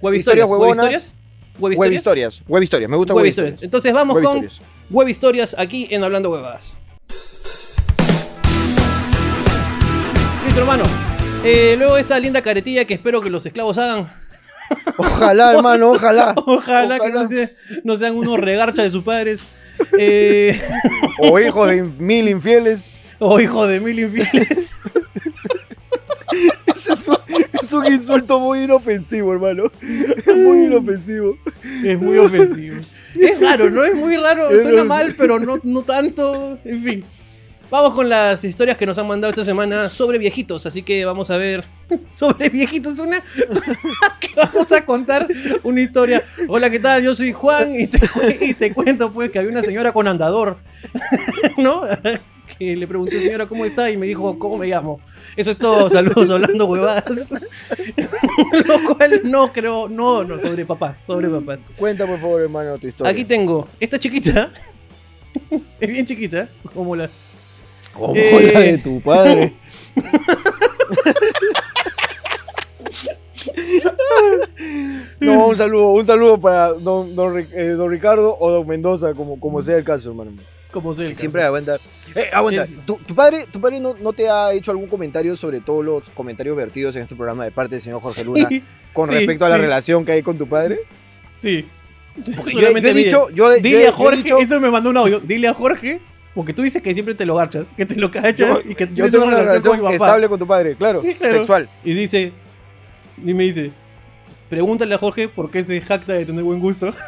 Web 0.00 0.14
Historias 0.14 0.46
historias. 0.46 0.48
Web 0.48 0.60
huevonas. 0.60 0.84
historias. 0.86 1.14
Web 1.58 1.92
historias. 1.92 2.42
Web 2.46 2.62
historias. 2.62 2.90
Me 2.90 2.96
gusta 2.96 3.14
Web 3.14 3.22
web, 3.22 3.28
historias. 3.30 3.54
historias. 3.54 3.64
Entonces 3.64 3.92
vamos 3.92 4.14
Web 4.16 4.24
con 4.24 4.36
historias. 4.44 4.60
web 4.90 5.08
historias 5.08 5.56
aquí 5.58 5.88
en 5.90 6.04
Hablando 6.04 6.30
Huevadas. 6.30 6.76
Listo, 10.44 10.60
hermano. 10.60 10.84
Eh, 11.44 11.74
luego 11.78 11.94
de 11.96 12.00
esta 12.02 12.18
linda 12.18 12.42
caretilla 12.42 12.84
que 12.84 12.94
espero 12.94 13.20
que 13.20 13.30
los 13.30 13.44
esclavos 13.44 13.78
hagan. 13.78 14.08
Ojalá, 14.96 15.52
hermano, 15.56 15.90
ojalá. 15.92 16.34
Ojalá, 16.46 16.98
que 16.98 17.10
no, 17.10 17.28
se- 17.28 17.54
no 17.84 17.96
sean 17.96 18.14
unos 18.16 18.38
regarchas 18.38 18.84
de 18.86 18.90
sus 18.90 19.04
padres. 19.04 19.46
Eh, 19.98 20.60
O 21.20 21.38
hijos 21.40 21.68
de 21.68 21.82
mil 21.82 22.28
infieles. 22.28 22.92
o 23.18 23.40
hijos 23.40 23.68
de 23.68 23.80
mil 23.80 23.98
infieles. 23.98 24.74
Ese 26.66 26.92
es, 26.92 27.08
un, 27.08 27.16
es 27.60 27.72
un 27.72 27.86
insulto 27.92 28.38
muy 28.38 28.64
inofensivo, 28.64 29.32
hermano. 29.32 29.64
Es 29.82 30.36
muy 30.36 30.66
inofensivo. 30.66 31.36
Es 31.84 31.98
muy 31.98 32.18
ofensivo. 32.18 32.76
Es 33.18 33.40
raro, 33.40 33.70
¿no? 33.70 33.82
Es 33.84 33.94
muy 33.94 34.16
raro. 34.16 34.48
Suena 34.62 34.84
mal, 34.84 35.14
pero 35.18 35.40
no, 35.40 35.58
no 35.62 35.82
tanto. 35.82 36.58
En 36.64 36.80
fin. 36.82 37.04
Vamos 37.70 37.92
con 37.92 38.08
las 38.08 38.44
historias 38.44 38.78
que 38.78 38.86
nos 38.86 38.96
han 38.96 39.06
mandado 39.06 39.30
esta 39.30 39.44
semana 39.44 39.90
sobre 39.90 40.16
viejitos. 40.16 40.64
Así 40.64 40.82
que 40.82 41.04
vamos 41.04 41.30
a 41.30 41.36
ver 41.36 41.66
sobre 42.12 42.48
viejitos. 42.48 42.98
Una 42.98 43.22
que 44.20 44.30
vamos 44.34 44.72
a 44.72 44.86
contar 44.86 45.28
una 45.62 45.80
historia. 45.82 46.24
Hola, 46.48 46.70
¿qué 46.70 46.80
tal? 46.80 47.02
Yo 47.02 47.14
soy 47.14 47.32
Juan 47.32 47.74
y 47.74 47.86
te, 47.86 48.00
y 48.40 48.54
te 48.54 48.72
cuento 48.72 49.12
pues 49.12 49.28
que 49.28 49.38
había 49.38 49.50
una 49.50 49.60
señora 49.60 49.92
con 49.92 50.08
andador. 50.08 50.56
¿No? 51.58 51.82
Que 52.58 52.74
le 52.74 52.88
pregunté, 52.88 53.22
señora, 53.22 53.44
¿cómo 53.44 53.66
está? 53.66 53.90
Y 53.90 53.98
me 53.98 54.06
dijo, 54.06 54.38
¿cómo 54.38 54.56
me 54.56 54.66
llamo? 54.66 55.00
Eso 55.36 55.50
es 55.50 55.58
todo. 55.58 55.90
Saludos 55.90 56.30
hablando 56.30 56.64
huevadas. 56.64 57.30
Lo 58.64 58.96
cual 58.96 59.20
no 59.24 59.52
creo, 59.52 59.90
no, 59.90 60.24
no, 60.24 60.38
sobre 60.38 60.64
papás, 60.64 61.02
sobre 61.06 61.28
papás. 61.28 61.58
Cuenta, 61.76 62.06
por 62.06 62.18
favor, 62.18 62.40
hermano, 62.40 62.78
tu 62.78 62.86
historia. 62.86 63.12
Aquí 63.12 63.26
tengo 63.26 63.68
esta 63.78 63.98
chiquita. 63.98 64.50
Es 65.78 65.88
bien 65.88 66.06
chiquita, 66.06 66.48
como 66.74 66.96
la. 66.96 67.10
Como 67.98 68.14
Eh. 68.16 68.50
la 68.54 68.60
de 68.60 68.78
tu 68.78 69.00
padre. 69.00 69.54
No, 75.20 75.48
un 75.48 75.56
saludo, 75.56 75.90
un 75.90 76.04
saludo 76.06 76.38
para 76.38 76.68
don, 76.72 77.14
don, 77.14 77.38
eh, 77.38 77.68
don 77.70 77.90
Ricardo 77.90 78.36
o 78.38 78.50
don 78.50 78.66
Mendoza, 78.66 79.12
como, 79.14 79.38
como 79.38 79.62
sea 79.62 79.76
el 79.76 79.84
caso, 79.84 80.10
hermano. 80.10 80.32
Como 80.70 80.94
sea 80.94 81.04
el 81.04 81.10
caso. 81.10 81.20
siempre 81.20 81.42
aguanta. 81.42 81.76
Eh, 82.14 82.26
aguanta. 82.32 82.66
¿Tu, 82.86 82.96
tu 82.98 83.14
padre, 83.14 83.44
tu 83.50 83.60
padre 83.60 83.80
no, 83.80 83.94
no 84.00 84.12
te 84.12 84.28
ha 84.28 84.52
hecho 84.52 84.70
algún 84.70 84.88
comentario 84.88 85.36
sobre 85.36 85.60
todos 85.60 85.84
los 85.84 86.08
comentarios 86.10 86.56
vertidos 86.56 86.94
en 86.96 87.02
este 87.02 87.16
programa 87.16 87.44
de 87.44 87.50
parte 87.50 87.74
del 87.76 87.82
señor 87.82 88.00
Jorge 88.00 88.24
Luna 88.24 88.46
Sí, 88.48 88.62
con 88.92 89.08
sí, 89.08 89.14
respecto 89.14 89.44
a 89.44 89.48
la 89.48 89.56
sí. 89.56 89.62
relación 89.62 90.04
que 90.04 90.12
hay 90.12 90.22
con 90.22 90.38
tu 90.38 90.46
padre? 90.48 90.80
Sí. 91.34 91.68
Porque 92.36 92.52
yo, 92.52 92.68
he 92.68 92.94
dicho, 92.94 93.28
yo, 93.30 93.50
Dile 93.54 93.82
yo 93.84 93.88
a 93.88 93.92
Jorge, 93.92 94.22
yo 94.24 94.38
he 94.38 94.42
dicho- 94.42 94.54
esto 94.54 94.60
me 94.60 94.70
mandó 94.70 94.90
un 94.90 94.96
audio. 94.96 95.20
Dile 95.20 95.48
a 95.48 95.54
Jorge, 95.54 96.00
porque 96.34 96.52
tú 96.52 96.62
dices 96.62 96.82
que 96.82 96.92
siempre 96.94 97.14
te 97.14 97.26
lo 97.26 97.34
garchas, 97.34 97.66
que 97.76 97.86
te 97.86 97.96
lo 97.96 98.10
cachas 98.10 98.36
yo- 98.36 98.60
y 98.64 98.74
que 98.74 98.86
yo 98.86 98.94
tienes 98.94 99.12
tengo 99.12 99.24
una 99.24 99.38
relación 99.38 99.62
con 99.62 99.78
mi 99.78 99.82
papá. 99.98 100.06
estable 100.06 100.28
con 100.28 100.38
tu 100.38 100.46
padre, 100.46 100.76
claro, 100.76 101.02
Claro. 101.18 101.38
sexual. 101.38 101.68
Y 101.84 101.94
dice, 101.94 102.32
y 103.24 103.34
me 103.34 103.44
dice, 103.44 103.70
pregúntale 104.48 104.94
a 104.94 104.98
Jorge 104.98 105.28
por 105.28 105.50
qué 105.50 105.64
se 105.64 105.80
jacta 105.80 106.12
de 106.12 106.24
tener 106.26 106.44
buen 106.44 106.60
gusto. 106.60 106.92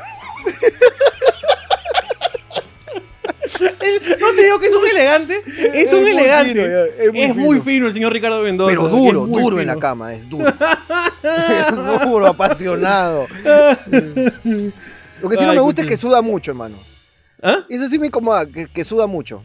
no 4.21 4.33
te 4.35 4.43
digo 4.43 4.59
que 4.59 4.67
es 4.67 4.75
un 4.75 4.87
elegante, 4.87 5.41
es, 5.75 5.93
un 5.93 6.03
muy 6.03 6.11
elegante. 6.13 6.53
fino, 6.53 6.65
es 6.65 7.13
muy 7.13 7.21
es 7.23 7.37
muy 7.37 7.61
fino. 7.61 7.87
el 7.89 7.93
señor 7.93 8.13
Ricardo 8.13 8.43
Mendoza. 8.43 8.71
Pero 8.71 8.89
duro, 8.89 9.27
duro 9.27 9.61
en 9.61 9.67
la 9.67 9.77
cama, 9.77 10.15
es 10.15 10.29
duro. 10.29 10.47
es 10.49 12.03
duro, 12.05 12.27
apasionado. 12.27 13.27
Lo 15.23 15.29
que 15.29 15.37
sí 15.37 15.45
no 15.45 15.55
me 15.55 15.61
gusta 15.61 15.83
es 15.83 15.89
que 15.89 15.97
suda 15.97 16.23
mucho, 16.23 16.51
hermano. 16.53 16.77
¿Ah? 17.43 17.65
Eso 17.69 17.89
sí 17.89 17.99
me 17.99 18.07
incomoda, 18.09 18.47
que, 18.47 18.67
que 18.67 18.85
suda 18.85 19.07
mucho. 19.07 19.43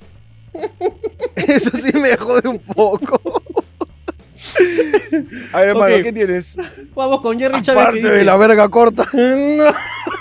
Eso 1.36 1.70
sí 1.72 1.98
me 1.98 2.16
jode 2.18 2.48
un 2.50 2.60
poco. 2.60 3.42
A 5.54 5.60
ver, 5.60 5.70
hermano. 5.70 5.96
¿qué 6.04 6.12
tienes? 6.14 6.56
Vamos 6.94 7.22
con 7.22 7.38
Jerry 7.40 7.62
Chávez 7.62 7.82
Aparte 7.82 8.00
que 8.02 8.06
dice, 8.08 8.18
de 8.20 8.26
la 8.26 8.38
verga 8.38 8.70
corta. 8.70 9.06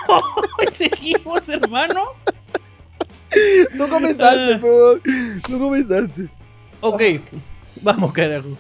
No. 0.07 0.21
Seguimos, 0.75 1.49
hermano. 1.49 2.05
No 3.75 3.89
comenzaste, 3.89 4.55
Ah. 4.55 4.59
pero 4.61 5.01
no 5.49 5.59
comenzaste. 5.59 6.29
Ok, 6.81 7.03
vamos, 7.81 8.13
carajo. 8.13 8.57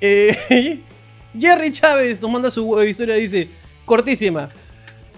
Eh, 0.00 0.80
Jerry 1.38 1.70
Chávez 1.70 2.20
nos 2.20 2.30
manda 2.30 2.50
su 2.50 2.82
historia. 2.82 3.14
Dice: 3.14 3.48
Cortísima. 3.84 4.48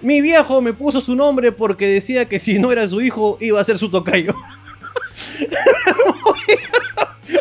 Mi 0.03 0.21
viejo 0.21 0.61
me 0.63 0.73
puso 0.73 1.01
su 1.01 1.15
nombre 1.15 1.53
porque 1.53 1.87
decía 1.87 2.29
que 2.29 2.39
si 2.39 2.59
no 2.59 2.73
era 2.73 2.87
su 2.89 3.01
hijo 3.01 3.37
iba 3.41 3.61
a 3.61 3.65
ser 3.65 3.77
su 3.79 3.91
tocayo. 3.91 4.35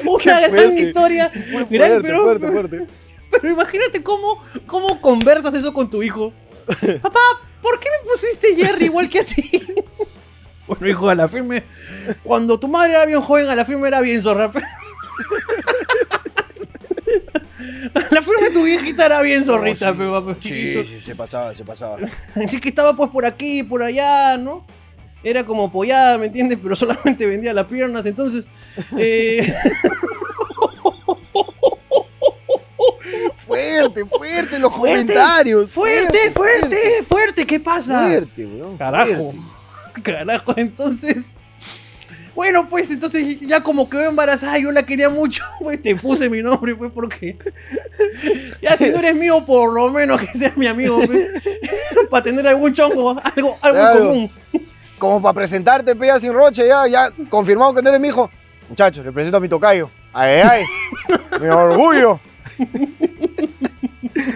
Una 0.05 0.17
Qué 0.23 0.29
gran 0.29 0.49
fuerte, 0.51 0.81
historia. 0.81 1.31
Muy 1.51 1.65
gran- 1.69 1.89
fuerte, 1.89 2.01
pero, 2.07 2.23
fuerte, 2.23 2.47
fuerte. 2.51 2.87
pero 3.31 3.53
imagínate 3.53 4.03
cómo, 4.03 4.43
cómo 4.65 5.01
conversas 5.01 5.53
eso 5.55 5.73
con 5.73 5.89
tu 5.89 6.03
hijo. 6.03 6.33
Papá, 7.01 7.19
¿por 7.61 7.79
qué 7.79 7.87
me 7.89 8.09
pusiste 8.09 8.55
Jerry 8.55 8.85
igual 8.85 9.09
que 9.09 9.19
a 9.19 9.25
ti? 9.25 9.49
Bueno, 10.67 10.87
hijo, 10.87 11.09
a 11.09 11.15
la 11.15 11.27
firme. 11.27 11.63
Cuando 12.21 12.59
tu 12.59 12.67
madre 12.67 12.91
era 12.93 13.03
bien 13.07 13.19
joven, 13.21 13.49
a 13.49 13.55
la 13.55 13.65
firme 13.65 13.87
era 13.87 14.01
bien 14.01 14.21
zorra. 14.21 14.51
La 18.12 18.21
firme 18.21 18.50
tu 18.51 18.63
viejita 18.63 19.05
era 19.05 19.21
bien 19.21 19.43
zorrita, 19.45 19.91
Oh, 19.98 20.36
sí. 20.41 20.50
Sí, 20.74 20.86
sí, 20.86 21.01
se 21.01 21.15
pasaba, 21.15 21.53
se 21.55 21.63
pasaba. 21.63 21.98
Así 22.36 22.59
que 22.59 22.69
estaba 22.69 22.95
pues 22.95 23.09
por 23.09 23.25
aquí, 23.25 23.63
por 23.63 23.83
allá, 23.83 24.38
¿no? 24.38 24.65
Era 25.24 25.45
como 25.45 25.71
pollada, 25.71 26.17
¿me 26.17 26.27
entiendes? 26.27 26.57
Pero 26.62 26.75
solamente 26.75 27.25
vendía 27.25 27.53
las 27.53 27.65
piernas, 27.65 28.05
entonces... 28.05 28.48
eh, 28.98 29.53
Fuerte, 33.38 34.05
fuerte 34.05 34.59
los 34.59 34.74
Fuerte, 34.74 35.01
comentarios. 35.13 35.71
¡Fuerte, 35.71 36.31
fuerte, 36.31 36.77
fuerte! 37.07 37.45
¿Qué 37.48 37.59
pasa? 37.59 38.03
Fuerte, 38.07 38.45
weón. 38.45 38.77
Carajo. 38.77 39.33
fuerte. 39.33 40.01
Carajo, 40.03 40.53
entonces. 40.55 41.36
Bueno, 42.36 42.67
pues 42.69 42.89
entonces 42.91 43.39
ya 43.41 43.62
como 43.62 43.89
quedó 43.89 44.07
embarazada, 44.09 44.57
yo 44.57 44.71
la 44.71 44.83
quería 44.83 45.09
mucho, 45.09 45.43
pues 45.59 45.81
te 45.81 45.95
puse 45.95 46.29
mi 46.29 46.41
nombre, 46.41 46.75
pues 46.75 46.91
porque. 46.93 47.38
Ya 48.62 48.75
si 48.77 48.89
no 48.89 49.00
eres 49.00 49.15
mío, 49.15 49.43
por 49.45 49.74
lo 49.74 49.89
menos 49.91 50.19
que 50.19 50.27
seas 50.27 50.55
mi 50.57 50.67
amigo, 50.67 50.98
pues. 51.05 51.27
Para 52.09 52.24
tener 52.24 52.48
algún 52.48 52.74
chongo, 52.74 53.09
algo, 53.12 53.57
algo 53.62 53.77
en 53.77 53.83
Claro. 53.83 54.00
común. 54.07 54.31
Como 54.98 55.21
para 55.21 55.33
presentarte, 55.33 55.95
pega 55.95 56.19
sin 56.19 56.33
roche, 56.33 56.67
ya, 56.67 56.86
ya, 56.88 57.09
confirmado 57.29 57.74
que 57.74 57.81
no 57.81 57.88
eres 57.89 58.01
mi 58.01 58.09
hijo. 58.09 58.29
Muchachos, 58.67 59.05
le 59.05 59.12
presento 59.13 59.38
a 59.38 59.39
mi 59.39 59.48
tocayo. 59.48 59.89
Ay, 60.12 60.41
ay, 60.41 60.63
mi 61.39 61.48
orgullo. 61.48 62.19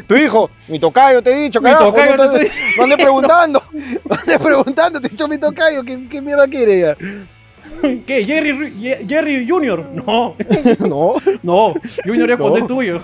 Tu 0.08 0.16
hijo, 0.16 0.50
mi 0.70 0.80
tocayo, 0.80 1.22
te 1.22 1.32
he 1.34 1.44
dicho, 1.44 1.60
Mi 1.60 1.66
carajo. 1.70 1.92
tocayo, 1.92 2.16
no, 2.16 2.30
te 2.32 2.40
te, 2.40 2.46
estoy 2.48 2.96
preguntando. 2.96 3.62
No 3.74 4.16
andes 4.16 4.40
preguntando, 4.40 5.02
te 5.02 5.08
he 5.08 5.10
dicho 5.10 5.28
mi 5.28 5.38
tocayo. 5.38 5.84
¿Qué, 5.84 6.08
qué 6.08 6.22
mierda 6.22 6.48
quiere 6.48 6.80
ya? 6.80 6.98
¿Qué? 8.06 8.26
¿Jerry, 8.26 8.74
Jerry 9.08 9.48
Junior? 9.48 9.86
No, 9.94 10.36
No. 10.80 11.14
no, 11.44 11.74
Junior 12.06 12.32
es 12.32 12.38
cuando 12.38 12.58
es 12.60 12.68
tuyo. 12.68 13.02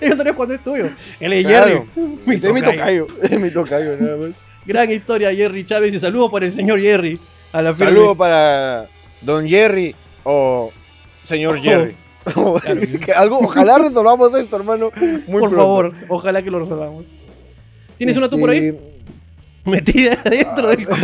Junior 0.00 0.28
es 0.28 0.32
cuando 0.34 0.54
es 0.54 0.64
tuyo. 0.64 0.90
Él 1.20 1.32
es 1.32 1.46
Claro. 1.46 1.86
Jerry. 1.94 2.18
Mi 2.26 2.34
Este 2.34 2.48
es 2.48 2.54
mi 2.54 2.60
tocayo. 2.60 3.06
tocayo. 3.06 3.22
Es 3.22 3.40
mi 3.40 3.50
tocayo, 3.50 3.96
nada 4.00 4.16
más. 4.16 4.30
Gran 4.66 4.90
historia, 4.90 5.34
Jerry 5.34 5.64
Chávez. 5.64 5.94
Y 5.94 5.98
saludo 6.00 6.30
para 6.30 6.46
el 6.46 6.52
señor 6.52 6.80
Jerry. 6.80 7.18
A 7.52 7.62
la. 7.62 7.74
Saludo 7.74 8.14
para 8.14 8.86
Don 9.20 9.48
Jerry 9.48 9.94
o 10.24 10.70
señor 11.24 11.60
Jerry. 11.60 11.96
Que 13.04 13.12
algo, 13.12 13.40
ojalá 13.40 13.78
resolvamos 13.78 14.32
esto, 14.34 14.56
hermano. 14.56 14.90
Muy 15.26 15.40
por 15.40 15.50
pronto. 15.50 15.56
favor, 15.56 15.92
ojalá 16.08 16.42
que 16.42 16.50
lo 16.50 16.60
resolvamos. 16.60 17.06
¿Tienes 17.98 18.16
una 18.16 18.28
tú 18.28 18.38
por 18.38 18.50
ahí? 18.50 18.72
Metida 19.64 20.14
adentro 20.24 20.68
del. 20.70 20.86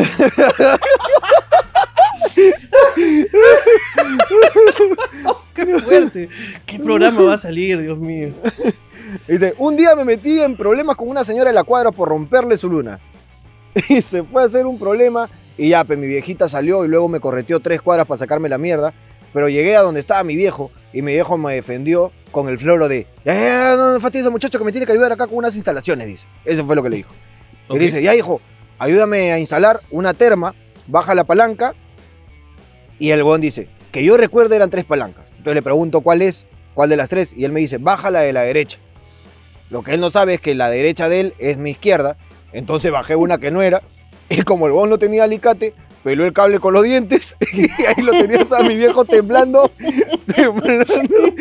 ¡Qué 5.55 5.79
fuerte! 5.81 6.29
¿Qué 6.67 6.79
programa 6.79 7.23
va 7.23 7.35
a 7.35 7.39
salir, 7.39 7.81
Dios 7.81 7.99
mío? 7.99 8.33
Dice, 9.27 9.55
un 9.59 9.77
día 9.77 9.95
me 9.97 10.05
metí 10.05 10.41
en 10.41 10.57
problemas 10.57 10.97
con 10.97 11.09
una 11.09 11.25
señora 11.25 11.51
de 11.51 11.55
la 11.55 11.65
cuadra 11.65 11.93
por 11.93 12.09
romperle 12.09 12.57
su 12.57 12.69
luna. 12.69 13.01
Y 13.89 14.03
se 14.03 14.25
fue 14.25 14.43
a 14.43 14.47
hacer 14.47 14.67
un 14.67 14.79
problema 14.79 15.29
y 15.57 15.69
ya, 15.69 15.85
pues 15.85 15.99
mi 15.99 16.07
viejita 16.07 16.49
salió 16.49 16.85
y 16.85 16.89
luego 16.89 17.09
me 17.09 17.21
correteó 17.21 17.61
tres 17.61 17.81
cuadras 17.81 18.07
para 18.07 18.19
sacarme 18.19 18.49
la 18.49 18.59
mierda. 18.59 18.93
Pero 19.33 19.49
llegué 19.49 19.77
a 19.77 19.83
donde 19.83 20.01
estaba 20.01 20.25
mi 20.25 20.35
viejo 20.35 20.71
y 20.93 21.03
mi 21.03 21.13
viejo 21.13 21.39
me 21.39 21.55
defendió 21.55 22.11
con 22.33 22.49
el 22.49 22.59
floro 22.59 22.89
de, 22.89 23.07
ya, 23.25 23.77
no, 23.77 23.93
no 23.93 24.01
fastidies 24.01 24.27
al 24.27 24.33
muchacho 24.33 24.59
que 24.59 24.65
me 24.65 24.73
tiene 24.73 24.87
que 24.87 24.93
ayudar 24.93 25.13
acá 25.13 25.27
con 25.27 25.37
unas 25.37 25.55
instalaciones, 25.55 26.09
dice. 26.09 26.27
Eso 26.45 26.65
fue 26.65 26.75
lo 26.75 26.83
que 26.83 26.89
le 26.89 26.97
dijo. 26.97 27.13
Y 27.71 27.79
dice, 27.79 28.03
ya 28.03 28.15
hijo, 28.15 28.41
ayúdame 28.79 29.33
a 29.33 29.39
instalar 29.39 29.81
una 29.91 30.15
terma, 30.15 30.55
baja 30.87 31.15
la 31.15 31.25
palanca. 31.25 31.75
Y 32.99 33.11
el 33.11 33.23
huevón 33.23 33.41
dice, 33.41 33.69
que 33.93 34.05
yo 34.05 34.17
recuerdo 34.17 34.55
eran 34.55 34.71
tres 34.71 34.85
palancas. 34.85 35.27
Entonces 35.31 35.55
le 35.55 35.63
pregunto 35.63 36.01
cuál 36.01 36.23
es, 36.23 36.47
cuál 36.75 36.89
de 36.89 36.97
las 36.97 37.09
tres. 37.09 37.33
Y 37.37 37.45
él 37.45 37.53
me 37.53 37.61
dice, 37.61 37.79
baja 37.79 38.11
la 38.11 38.21
de 38.21 38.33
la 38.33 38.43
derecha. 38.43 38.79
Lo 39.71 39.83
que 39.83 39.95
él 39.95 40.01
no 40.01 40.11
sabe 40.11 40.35
es 40.35 40.41
que 40.41 40.55
la 40.55 40.71
derecha 40.71 41.09
de 41.09 41.21
él 41.21 41.35
es 41.39 41.59
mi 41.59 41.71
izquierda. 41.71 42.17
Entonces 42.53 42.91
bajé 42.91 43.17
una 43.17 43.39
que 43.39 43.51
no 43.51 43.63
era. 43.63 43.83
Y 44.31 44.43
como 44.43 44.67
el 44.67 44.73
huevón 44.73 44.91
no 44.91 44.99
tenía 44.99 45.25
alicate, 45.25 45.73
peló 46.05 46.27
el 46.27 46.35
cable 46.35 46.61
con 46.61 46.75
los 46.75 46.85
dientes. 46.85 47.35
Y 47.53 47.63
ahí 47.85 48.03
lo 48.03 48.13
tenías 48.13 48.53
a 48.53 48.63
mi 48.63 48.77
viejo 48.77 49.05
temblando. 49.05 49.71
temblando. 50.35 51.33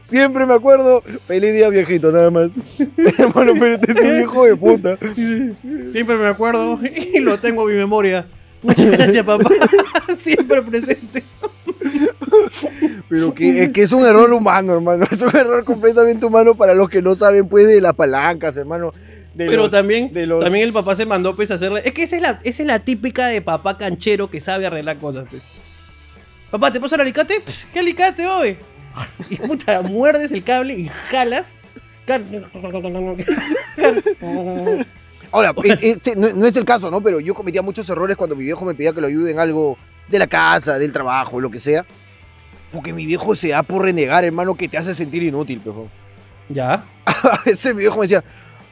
Siempre 0.00 0.46
me 0.46 0.54
acuerdo. 0.54 1.02
Feliz 1.26 1.52
día, 1.54 1.68
viejito, 1.68 2.10
nada 2.12 2.30
más. 2.30 2.50
Hermano, 3.18 3.52
pero 3.58 3.74
este 3.74 3.92
es 3.92 4.00
un 4.00 4.20
hijo 4.22 4.44
de 4.44 4.56
puta. 4.56 4.96
Siempre 5.86 6.16
me 6.16 6.26
acuerdo 6.26 6.78
y 7.14 7.20
lo 7.20 7.38
tengo 7.38 7.68
en 7.68 7.74
mi 7.74 7.80
memoria. 7.80 8.26
Muchas 8.62 8.90
gracias, 8.90 9.24
papá. 9.24 9.48
Siempre 10.22 10.62
presente. 10.62 11.22
Pero 13.08 13.32
que, 13.34 13.62
es 13.64 13.70
que 13.70 13.82
es 13.82 13.92
un 13.92 14.04
error 14.04 14.32
humano, 14.32 14.74
hermano. 14.74 15.04
Es 15.10 15.22
un 15.22 15.34
error 15.36 15.64
completamente 15.64 16.26
humano 16.26 16.54
para 16.54 16.74
los 16.74 16.88
que 16.90 17.00
no 17.00 17.14
saben, 17.14 17.48
pues, 17.48 17.66
de 17.66 17.80
las 17.80 17.94
palancas, 17.94 18.56
hermano. 18.56 18.90
De 19.34 19.46
Pero 19.46 19.62
los- 19.64 19.70
también, 19.70 20.12
de 20.12 20.26
los- 20.26 20.42
también 20.42 20.64
el 20.66 20.72
papá 20.72 20.96
se 20.96 21.06
mandó 21.06 21.36
pues 21.36 21.50
a 21.50 21.54
hacerle. 21.54 21.82
Es 21.84 21.92
que 21.92 22.02
esa 22.02 22.16
es, 22.16 22.22
la, 22.22 22.40
esa 22.42 22.62
es 22.62 22.66
la 22.66 22.80
típica 22.80 23.28
de 23.28 23.40
papá 23.40 23.78
canchero 23.78 24.28
que 24.28 24.40
sabe 24.40 24.66
arreglar 24.66 24.96
cosas, 24.98 25.26
pues. 25.30 25.42
Papá, 26.50 26.72
¿te 26.72 26.80
paso 26.80 26.96
el 26.96 27.02
alicate? 27.02 27.40
¿Qué 27.72 27.78
alicate 27.78 28.26
hoy? 28.26 28.56
Y 29.30 29.36
puta, 29.36 29.82
muerdes 29.82 30.30
el 30.32 30.42
cable 30.44 30.74
y 30.74 30.88
jalas. 30.88 31.52
Ahora, 35.30 35.52
eh, 35.62 35.78
eh, 35.82 36.14
no, 36.16 36.30
no 36.30 36.46
es 36.46 36.56
el 36.56 36.64
caso, 36.64 36.90
¿no? 36.90 37.02
Pero 37.02 37.20
yo 37.20 37.34
cometía 37.34 37.60
muchos 37.62 37.88
errores 37.90 38.16
cuando 38.16 38.34
mi 38.34 38.44
viejo 38.44 38.64
me 38.64 38.74
pedía 38.74 38.92
que 38.92 39.00
lo 39.00 39.06
ayude 39.06 39.30
en 39.30 39.38
algo 39.38 39.76
de 40.08 40.18
la 40.18 40.26
casa, 40.26 40.78
del 40.78 40.92
trabajo, 40.92 41.40
lo 41.40 41.50
que 41.50 41.60
sea. 41.60 41.84
Porque 42.72 42.92
mi 42.92 43.06
viejo 43.06 43.34
se 43.34 43.48
da 43.48 43.62
por 43.62 43.82
renegar, 43.82 44.24
hermano, 44.24 44.54
que 44.54 44.68
te 44.68 44.78
hace 44.78 44.94
sentir 44.94 45.22
inútil, 45.22 45.60
pero. 45.62 45.88
Ya. 46.48 46.82
Veces 47.44 47.74
mi 47.74 47.80
viejo 47.80 47.96
me 47.96 48.02
decía, 48.02 48.24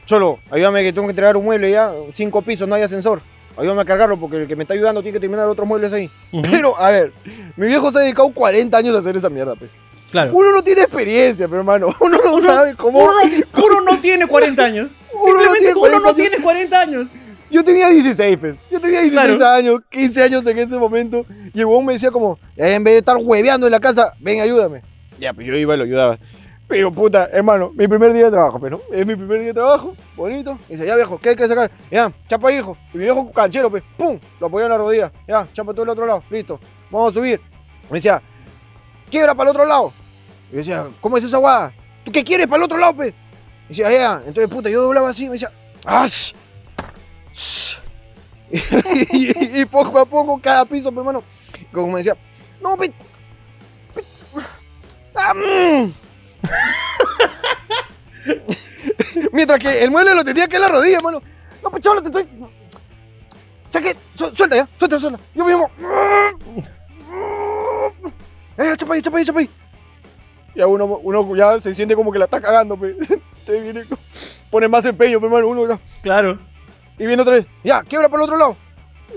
Cholo, 0.07 0.39
ayúdame 0.51 0.83
que 0.83 0.93
tengo 0.93 1.07
que 1.07 1.11
entregar 1.11 1.37
un 1.37 1.45
mueble 1.45 1.71
ya, 1.71 1.93
cinco 2.13 2.43
pisos, 2.43 2.69
no 2.69 2.75
hay 2.75 2.83
ascensor. 2.83 3.21
Ayúdame 3.57 3.83
a 3.83 3.85
cargarlo 3.87 4.19
porque 4.19 4.43
el 4.43 4.49
que 4.49 4.55
me 4.55 4.65
está 4.65 4.75
ayudando 4.75 5.03
tiene 5.03 5.15
que 5.15 5.21
terminar 5.21 5.49
otros 5.49 5.67
muebles 5.67 5.93
ahí. 5.93 6.11
Ujú. 6.31 6.43
Pero, 6.51 6.79
a 6.79 6.91
ver, 6.91 7.13
mi 7.57 7.67
viejo 7.67 7.91
se 7.91 7.99
ha 7.99 8.01
dedicado 8.03 8.29
40 8.29 8.77
años 8.77 8.95
a 8.95 8.99
hacer 8.99 9.17
esa 9.17 9.31
mierda, 9.31 9.55
pues. 9.55 9.71
Claro. 10.11 10.31
Uno 10.35 10.53
no 10.53 10.63
tiene 10.63 10.83
experiencia, 10.83 11.47
pero 11.49 11.61
hermano. 11.61 11.89
Uno 12.01 12.19
no 12.25 12.41
sabe 12.41 12.75
cómo. 12.75 13.01
Uno 13.01 13.13
no, 13.13 13.21
uno 13.67 13.81
no 13.93 13.99
tiene 14.01 14.27
40 14.27 14.65
años. 14.65 14.93
Uno 15.13 15.23
no 15.23 15.53
Simplemente 15.53 15.59
tiene 15.59 15.73
uno 15.73 15.81
40 15.81 16.09
no 16.09 16.15
tiene 16.15 16.37
40 16.39 16.81
años. 16.81 17.15
Yo 17.51 17.63
tenía 17.63 17.89
16, 17.89 18.37
pues. 18.39 18.55
Yo 18.71 18.81
tenía 18.81 19.01
16 19.03 19.37
Claro. 19.37 19.55
años, 19.55 19.81
15 19.91 20.23
años 20.23 20.47
en 20.47 20.59
ese 20.59 20.77
momento. 20.77 21.25
Y 21.55 21.61
el 21.61 21.67
me 21.85 21.93
decía 21.93 22.11
como, 22.11 22.39
"Eh, 22.57 22.75
en 22.75 22.83
vez 22.83 22.95
de 22.95 22.99
estar 22.99 23.17
hueveando 23.17 23.67
en 23.67 23.71
la 23.73 23.79
casa, 23.81 24.13
ven, 24.21 24.41
ayúdame. 24.41 24.83
Ya, 25.19 25.33
pues 25.33 25.47
yo 25.47 25.55
iba 25.57 25.75
y 25.75 25.79
lo 25.79 25.85
ayudaba. 25.85 26.19
Pero 26.69 26.91
puta, 26.91 27.29
hermano, 27.33 27.71
mi 27.75 27.87
primer 27.87 28.13
día 28.13 28.25
de 28.25 28.33
trabajo, 28.33 28.59
pero 28.59 28.83
es 28.91 29.07
mi 29.07 29.15
primer 29.15 29.39
día 29.39 29.49
de 29.49 29.55
trabajo, 29.55 29.95
bonito. 30.17 30.59
Y 30.69 30.73
dice, 30.73 30.85
ya 30.85 30.97
viejo, 30.97 31.17
¿qué 31.19 31.29
hay 31.31 31.37
que 31.37 31.47
sacar? 31.47 31.71
Ya, 31.91 32.13
chapa 32.29 32.51
hijo. 32.53 32.77
Y 32.93 32.99
mi 32.99 33.05
viejo 33.05 33.31
canchero, 33.31 33.71
pues, 33.71 33.85
pum, 33.97 34.19
lo 34.41 34.49
apoyó 34.49 34.65
en 34.65 34.73
la 34.73 34.79
rodilla. 34.79 35.13
Ya, 35.29 35.47
chapa 35.53 35.73
todo 35.73 35.85
el 35.85 35.91
otro 35.91 36.05
lado, 36.05 36.25
listo. 36.29 36.59
Vamos 36.91 37.11
a 37.11 37.15
subir. 37.15 37.41
Me 37.89 37.99
decía, 37.99 38.21
quiebra 39.11 39.35
para 39.35 39.51
el 39.51 39.57
otro 39.57 39.67
lado. 39.67 39.93
Y 40.51 40.53
yo 40.53 40.59
decía, 40.59 40.87
¿cómo 41.01 41.17
es 41.17 41.25
esa 41.25 41.39
guada? 41.39 41.73
¿Tú 42.05 42.13
qué 42.13 42.23
quieres 42.25 42.47
para 42.47 42.59
el 42.59 42.65
otro 42.65 42.79
lado, 42.79 42.95
pues? 42.95 43.13
Y 43.67 43.69
decía, 43.69 43.91
ya, 43.91 44.15
entonces 44.27 44.49
puta, 44.49 44.71
yo 44.71 44.83
doblaba 44.83 45.11
así, 45.11 45.25
me 45.27 45.33
decía, 45.33 45.51
¡ah! 45.87 46.05
sh- 46.07 46.35
sh". 47.33 47.77
y, 49.13 49.61
y 49.61 49.65
poco 49.65 49.99
a 49.99 50.05
poco, 50.07 50.41
cada 50.41 50.65
piso, 50.65 50.93
mi 50.93 50.99
hermano, 50.99 51.23
como 51.73 51.89
me 51.89 51.99
decía, 51.99 52.17
no, 52.63 52.77
pe, 52.77 52.93
pe- 53.95 54.05
ah, 55.17 55.35
mm". 55.35 55.93
Mientras 59.33 59.59
que 59.59 59.83
el 59.85 59.91
mueble 59.91 60.15
lo 60.15 60.25
tenía 60.25 60.47
que 60.49 60.57
en 60.57 60.63
la 60.63 60.69
rodilla, 60.69 60.97
hermano. 60.99 61.23
No, 61.63 61.71
pues 61.71 61.83
chaval, 61.83 62.03
te 62.03 62.09
estoy. 62.09 62.29
Saque, 63.71 63.97
su- 64.15 64.35
suelta 64.35 64.57
ya, 64.57 64.69
suelta, 64.79 65.01
suelta. 65.01 65.21
Yo 65.35 65.45
mismo. 65.45 65.71
Eh, 68.59 68.73
chapa 68.77 68.95
ahí, 68.95 69.03
chapa 69.03 69.19
ahí, 69.19 69.25
chapa 69.25 69.39
ahí. 69.41 69.51
Ya 70.55 70.67
uno, 70.67 70.85
uno 70.87 71.37
ya 71.37 71.61
se 71.61 71.75
siente 71.75 71.95
como 71.95 72.11
que 72.11 72.19
la 72.19 72.25
está 72.25 72.41
cagando, 72.41 72.77
pe. 72.79 72.97
Te 73.45 73.61
viene, 73.61 73.85
pone 74.51 74.67
más 74.69 74.85
empeño, 74.85 75.21
pe, 75.21 75.27
hermano. 75.27 75.49
Uno 75.49 75.69
ya. 75.69 75.79
Claro. 76.03 76.39
Y 76.99 77.07
viene 77.07 77.23
otra 77.23 77.35
vez. 77.35 77.47
Ya, 77.63 77.83
quiebra 77.83 78.09
para 78.09 78.23
el 78.23 78.29
otro 78.29 78.37
lado. 78.39 78.57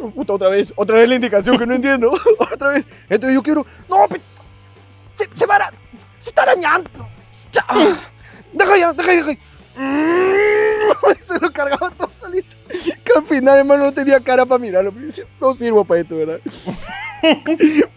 Oh, 0.01 0.09
Puta, 0.11 0.33
otra 0.33 0.49
vez. 0.49 0.73
Otra 0.75 0.97
vez 0.97 1.09
la 1.09 1.15
indicación 1.15 1.57
que 1.57 1.65
no 1.65 1.73
entiendo. 1.73 2.11
otra 2.53 2.69
vez. 2.69 2.85
Entonces 3.09 3.33
yo 3.33 3.41
quiero. 3.41 3.65
No, 3.87 4.07
pe- 4.07 4.21
se, 5.13 5.27
se 5.33 5.45
va 5.45 5.55
a 5.55 5.71
Se 6.19 6.29
está 6.29 6.43
arañando. 6.43 6.89
Ya. 7.51 7.65
Deja 8.53 8.77
ya, 8.77 8.93
deja, 8.93 9.11
deja. 9.11 9.41
Se 11.19 11.39
lo 11.39 11.51
cargaba 11.51 11.89
todo 11.91 12.09
solito. 12.13 12.57
Que 13.03 13.13
al 13.15 13.23
final, 13.23 13.59
hermano, 13.59 13.85
no 13.85 13.91
tenía 13.93 14.19
cara 14.19 14.45
para 14.45 14.59
mirarlo. 14.59 14.93
No 15.39 15.53
sirvo 15.55 15.85
para 15.85 16.01
esto, 16.01 16.17
¿verdad? 16.17 16.39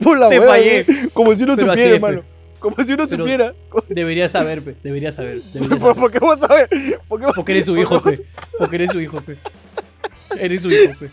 Por 0.03 0.19
la 0.19 0.29
Te 0.29 0.41
fallé. 0.41 0.87
Como 1.13 1.35
si 1.35 1.43
uno 1.45 1.55
Pero 1.57 1.69
supiera, 1.71 1.89
es, 1.91 1.95
hermano. 1.97 2.23
Como 2.59 2.77
si 2.77 2.93
uno 2.93 3.07
Pero- 3.09 3.23
supiera. 3.25 3.55
Debería 3.89 4.29
saber, 4.29 4.63
pe. 4.63 4.77
Debería 4.83 5.13
saber. 5.13 5.43
Debería 5.53 5.77
¿Por, 5.79 5.95
saber. 5.95 5.97
por 5.97 6.11
qué 6.13 6.19
vos 6.19 6.43
a 6.43 6.47
ver? 6.49 6.69
¿Por 7.09 7.21
qué 7.21 7.27
vos- 7.27 7.35
Porque 7.37 7.53
eres 7.53 7.67
su 7.67 7.77
hijo, 7.77 8.03
pe. 8.03 8.19
Porque 8.59 8.77
eres 8.77 8.91
su 8.93 9.01
hijo, 9.01 9.21
pe. 9.21 9.37
Eres 10.39 10.63
su 10.63 10.71
hijo, 10.71 10.93
pe. 10.99 11.11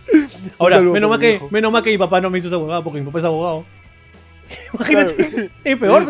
Ahora, 0.58 0.78
saludo 0.78 0.94
menos 0.94 1.10
mal, 1.10 1.20
que, 1.20 1.42
menos 1.50 1.72
mal 1.72 1.84
que 1.84 1.90
mi 1.92 1.98
papá 1.98 2.22
no 2.22 2.30
me 2.30 2.40
hizo 2.40 2.48
esa 2.48 2.58
huevada 2.58 2.84
porque 2.84 3.00
mi 3.00 3.06
papá 3.06 3.20
es 3.20 3.26
abogado. 3.26 3.66
Imagínate, 4.74 5.52
es 5.64 5.78
peor. 5.78 6.06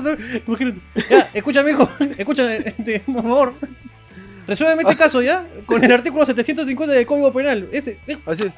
Imagínate. 0.47 0.79
Ya, 1.09 1.29
escúchame, 1.33 1.71
hijo. 1.71 1.89
Escúchame, 2.17 2.73
por 3.05 3.23
favor. 3.23 3.53
Resuélveme 4.47 4.81
este 4.83 4.95
caso, 4.95 5.21
¿ya? 5.21 5.45
Con 5.65 5.83
el 5.83 5.91
artículo 5.91 6.25
750 6.25 6.93
del 6.95 7.05
Código 7.05 7.31
Penal. 7.33 7.67
Ese. 7.71 7.99
eh, 8.07 8.17
Así. 8.25 8.51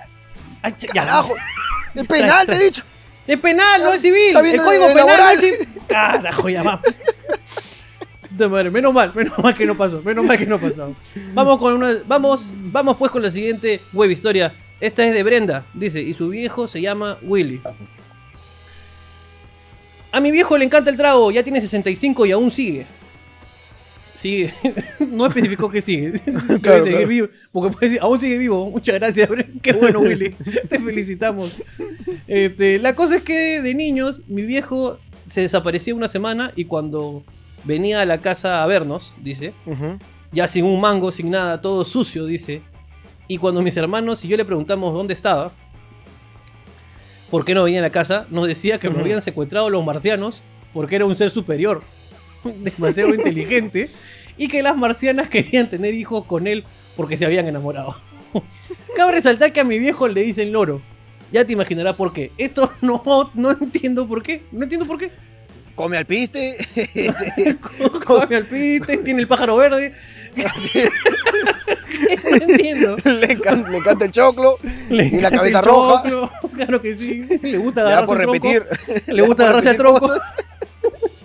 ay, 0.62 0.74
ya. 0.80 0.88
Carajo. 0.94 1.34
El 1.96 2.06
penal, 2.08 2.48
te 2.48 2.54
he 2.56 2.64
dicho. 2.64 2.84
Es 3.28 3.38
penal, 3.40 3.84
no 3.84 3.94
es 3.94 4.02
civil. 4.02 4.28
Está 4.28 4.42
bien, 4.42 4.56
el 4.56 4.62
Código 4.62 4.88
eh, 4.88 4.94
Penal 4.94 5.18
no 5.18 5.30
es 5.30 5.42
civil. 5.42 5.68
Carajo, 5.88 6.50
ya 6.50 6.64
va. 6.64 6.82
Madre, 8.50 8.72
menos 8.72 8.94
mal, 8.94 9.14
menos 9.14 9.38
mal 9.38 9.54
que 9.54 9.66
no 9.66 9.78
pasó, 9.78 10.02
menos 10.02 10.26
mal 10.26 10.38
que 10.38 10.48
no 10.48 10.60
pasó. 10.60 10.96
Vamos 11.34 11.58
con 11.58 11.74
una, 11.74 11.90
vamos, 12.08 12.54
vamos 12.56 12.98
pues 12.98 13.12
con 13.12 13.22
la 13.22 13.30
siguiente 13.30 13.82
web 13.94 14.10
historia. 14.10 14.56
Esta 14.80 15.06
es 15.06 15.14
de 15.14 15.22
Brenda, 15.22 15.64
dice, 15.74 16.02
y 16.02 16.14
su 16.16 16.30
viejo 16.30 16.68
se 16.68 16.82
llama 16.82 17.20
Willy. 17.22 17.62
A 20.12 20.20
mi 20.20 20.32
viejo 20.32 20.58
le 20.58 20.66
encanta 20.66 20.90
el 20.90 20.98
trago, 20.98 21.30
ya 21.30 21.44
tiene 21.44 21.62
65 21.62 22.26
y 22.26 22.32
aún 22.32 22.50
sigue. 22.50 22.88
Sigue, 24.22 24.54
no 25.10 25.26
especificó 25.26 25.68
que 25.68 25.82
sigue. 25.82 26.12
Debe 26.26 26.60
Claro, 26.62 26.78
seguir 26.84 26.92
claro. 26.92 27.08
vivo, 27.08 27.28
porque 27.52 27.72
puede 27.76 27.88
decir, 27.88 28.02
aún 28.04 28.20
sigue 28.20 28.38
vivo. 28.38 28.70
Muchas 28.70 28.96
gracias, 29.00 29.28
qué 29.64 29.74
bueno 29.74 30.00
Willy, 30.00 30.36
te 30.70 30.80
felicitamos. 30.80 31.60
Este, 32.28 32.78
la 32.78 32.94
cosa 32.94 33.18
es 33.18 33.24
que 33.24 33.62
de 33.62 33.74
niños, 33.74 34.22
mi 34.28 34.44
viejo 34.44 35.00
se 35.26 35.42
desaparecía 35.42 35.96
una 35.96 36.08
semana 36.08 36.52
y 36.56 36.66
cuando 36.66 37.24
venía 37.64 38.02
a 38.02 38.06
la 38.06 38.22
casa 38.22 38.62
a 38.62 38.68
vernos, 38.68 39.16
dice, 39.24 39.54
ya 40.32 40.48
sin 40.48 40.66
un 40.66 40.80
mango, 40.80 41.12
sin 41.12 41.32
nada, 41.32 41.60
todo 41.62 41.84
sucio, 41.84 42.26
dice. 42.28 42.62
Y 43.28 43.38
cuando 43.38 43.62
mis 43.64 43.76
hermanos 43.78 44.24
y 44.24 44.28
yo 44.28 44.38
le 44.38 44.46
preguntamos 44.46 44.94
dónde 44.94 45.14
estaba, 45.16 45.52
por 47.32 47.44
qué 47.46 47.56
no 47.56 47.64
venía 47.64 47.80
a 47.80 47.84
la 47.84 47.90
casa, 47.92 48.28
nos 48.30 48.48
decía 48.48 48.78
que 48.78 48.88
lo 48.88 48.94
Ujú. 48.94 49.02
habían 49.02 49.22
secuestrado 49.22 49.70
los 49.70 49.84
marcianos 49.86 50.44
porque 50.74 50.96
era 50.98 51.06
un 51.06 51.16
ser 51.16 51.30
superior, 51.30 51.82
demasiado 52.64 53.14
inteligente, 53.14 53.90
y 54.38 54.48
que 54.48 54.64
las 54.64 54.76
marcianas 54.78 55.30
querían 55.30 55.70
tener 55.70 55.94
hijos 55.94 56.26
con 56.26 56.48
él 56.48 56.66
porque 56.96 57.18
se 57.18 57.26
habían 57.26 57.48
enamorado. 57.48 57.96
Cabe 58.96 59.14
resaltar 59.14 59.54
que 59.54 59.60
a 59.60 59.64
mi 59.64 59.80
viejo 59.80 60.08
le 60.08 60.22
dicen 60.22 60.52
loro. 60.52 60.82
Ya 61.32 61.46
te 61.46 61.54
imaginarás 61.54 61.96
por 61.96 62.12
qué. 62.12 62.32
Esto 62.38 62.72
no, 62.82 63.02
no 63.34 63.52
entiendo 63.52 64.08
por 64.08 64.22
qué. 64.22 64.44
No 64.52 64.64
entiendo 64.64 64.86
por 64.86 64.98
qué. 64.98 65.12
Come 65.76 65.98
al 65.98 66.06
piste. 66.06 66.58
Come 68.06 68.36
al 68.36 68.48
piste, 68.48 68.98
tiene 68.98 69.22
el 69.22 69.28
pájaro 69.28 69.56
verde. 69.56 69.94
no 72.30 72.36
entiendo. 72.36 72.98
le, 73.04 73.32
encanta, 73.32 73.70
le 73.70 73.78
encanta 73.78 74.06
el 74.06 74.12
choclo. 74.12 74.58
Le 74.90 75.06
Y 75.06 75.22
la 75.22 75.32
cabeza 75.32 75.62
roja. 75.62 76.04
choclo, 76.04 76.30
Claro 76.54 76.82
que 76.82 76.96
sí. 76.96 77.26
Le 77.42 77.58
gusta 77.58 77.82
agarrarse 77.82 78.16
repetir. 78.16 78.66
Le 79.08 79.22
gusta 79.24 79.44
agarrarse 79.44 79.70
al 79.70 79.78
repetir 79.78 79.98
tronco. 79.98 80.08
cosas. 80.08 80.22
Pero 80.82 81.21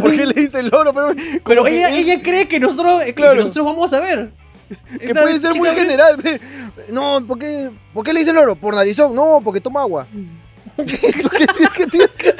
¿por 0.00 0.10
qué 0.16 0.26
le 0.26 0.34
dice 0.34 0.60
el 0.60 0.68
loro? 0.68 0.92
Pero, 0.92 1.14
Pero 1.44 1.62
como 1.62 1.64
que 1.74 1.98
ella, 1.98 2.22
cree 2.22 2.46
que 2.48 2.60
nosotros, 2.60 3.02
que 3.04 3.14
Claro. 3.14 3.40
nosotros 3.40 3.66
vamos 3.66 3.92
a 3.92 4.00
ver. 4.00 4.30
Que 4.98 5.06
Esta 5.06 5.22
puede 5.22 5.40
ser 5.40 5.54
muy 5.54 5.68
general. 5.70 6.22
No, 6.90 7.24
¿por 7.26 7.38
qué, 7.38 7.70
¿por 7.94 8.04
qué 8.04 8.12
le 8.12 8.20
dice 8.20 8.30
el 8.30 8.36
loro? 8.36 8.54
¿Por 8.56 8.74
narizón? 8.74 9.14
No, 9.14 9.40
porque 9.42 9.60
toma 9.60 9.80
agua. 9.80 10.06
¿Qué, 10.76 10.84
qué 11.76 11.86
tiene- 11.86 12.08
que- 12.16 12.34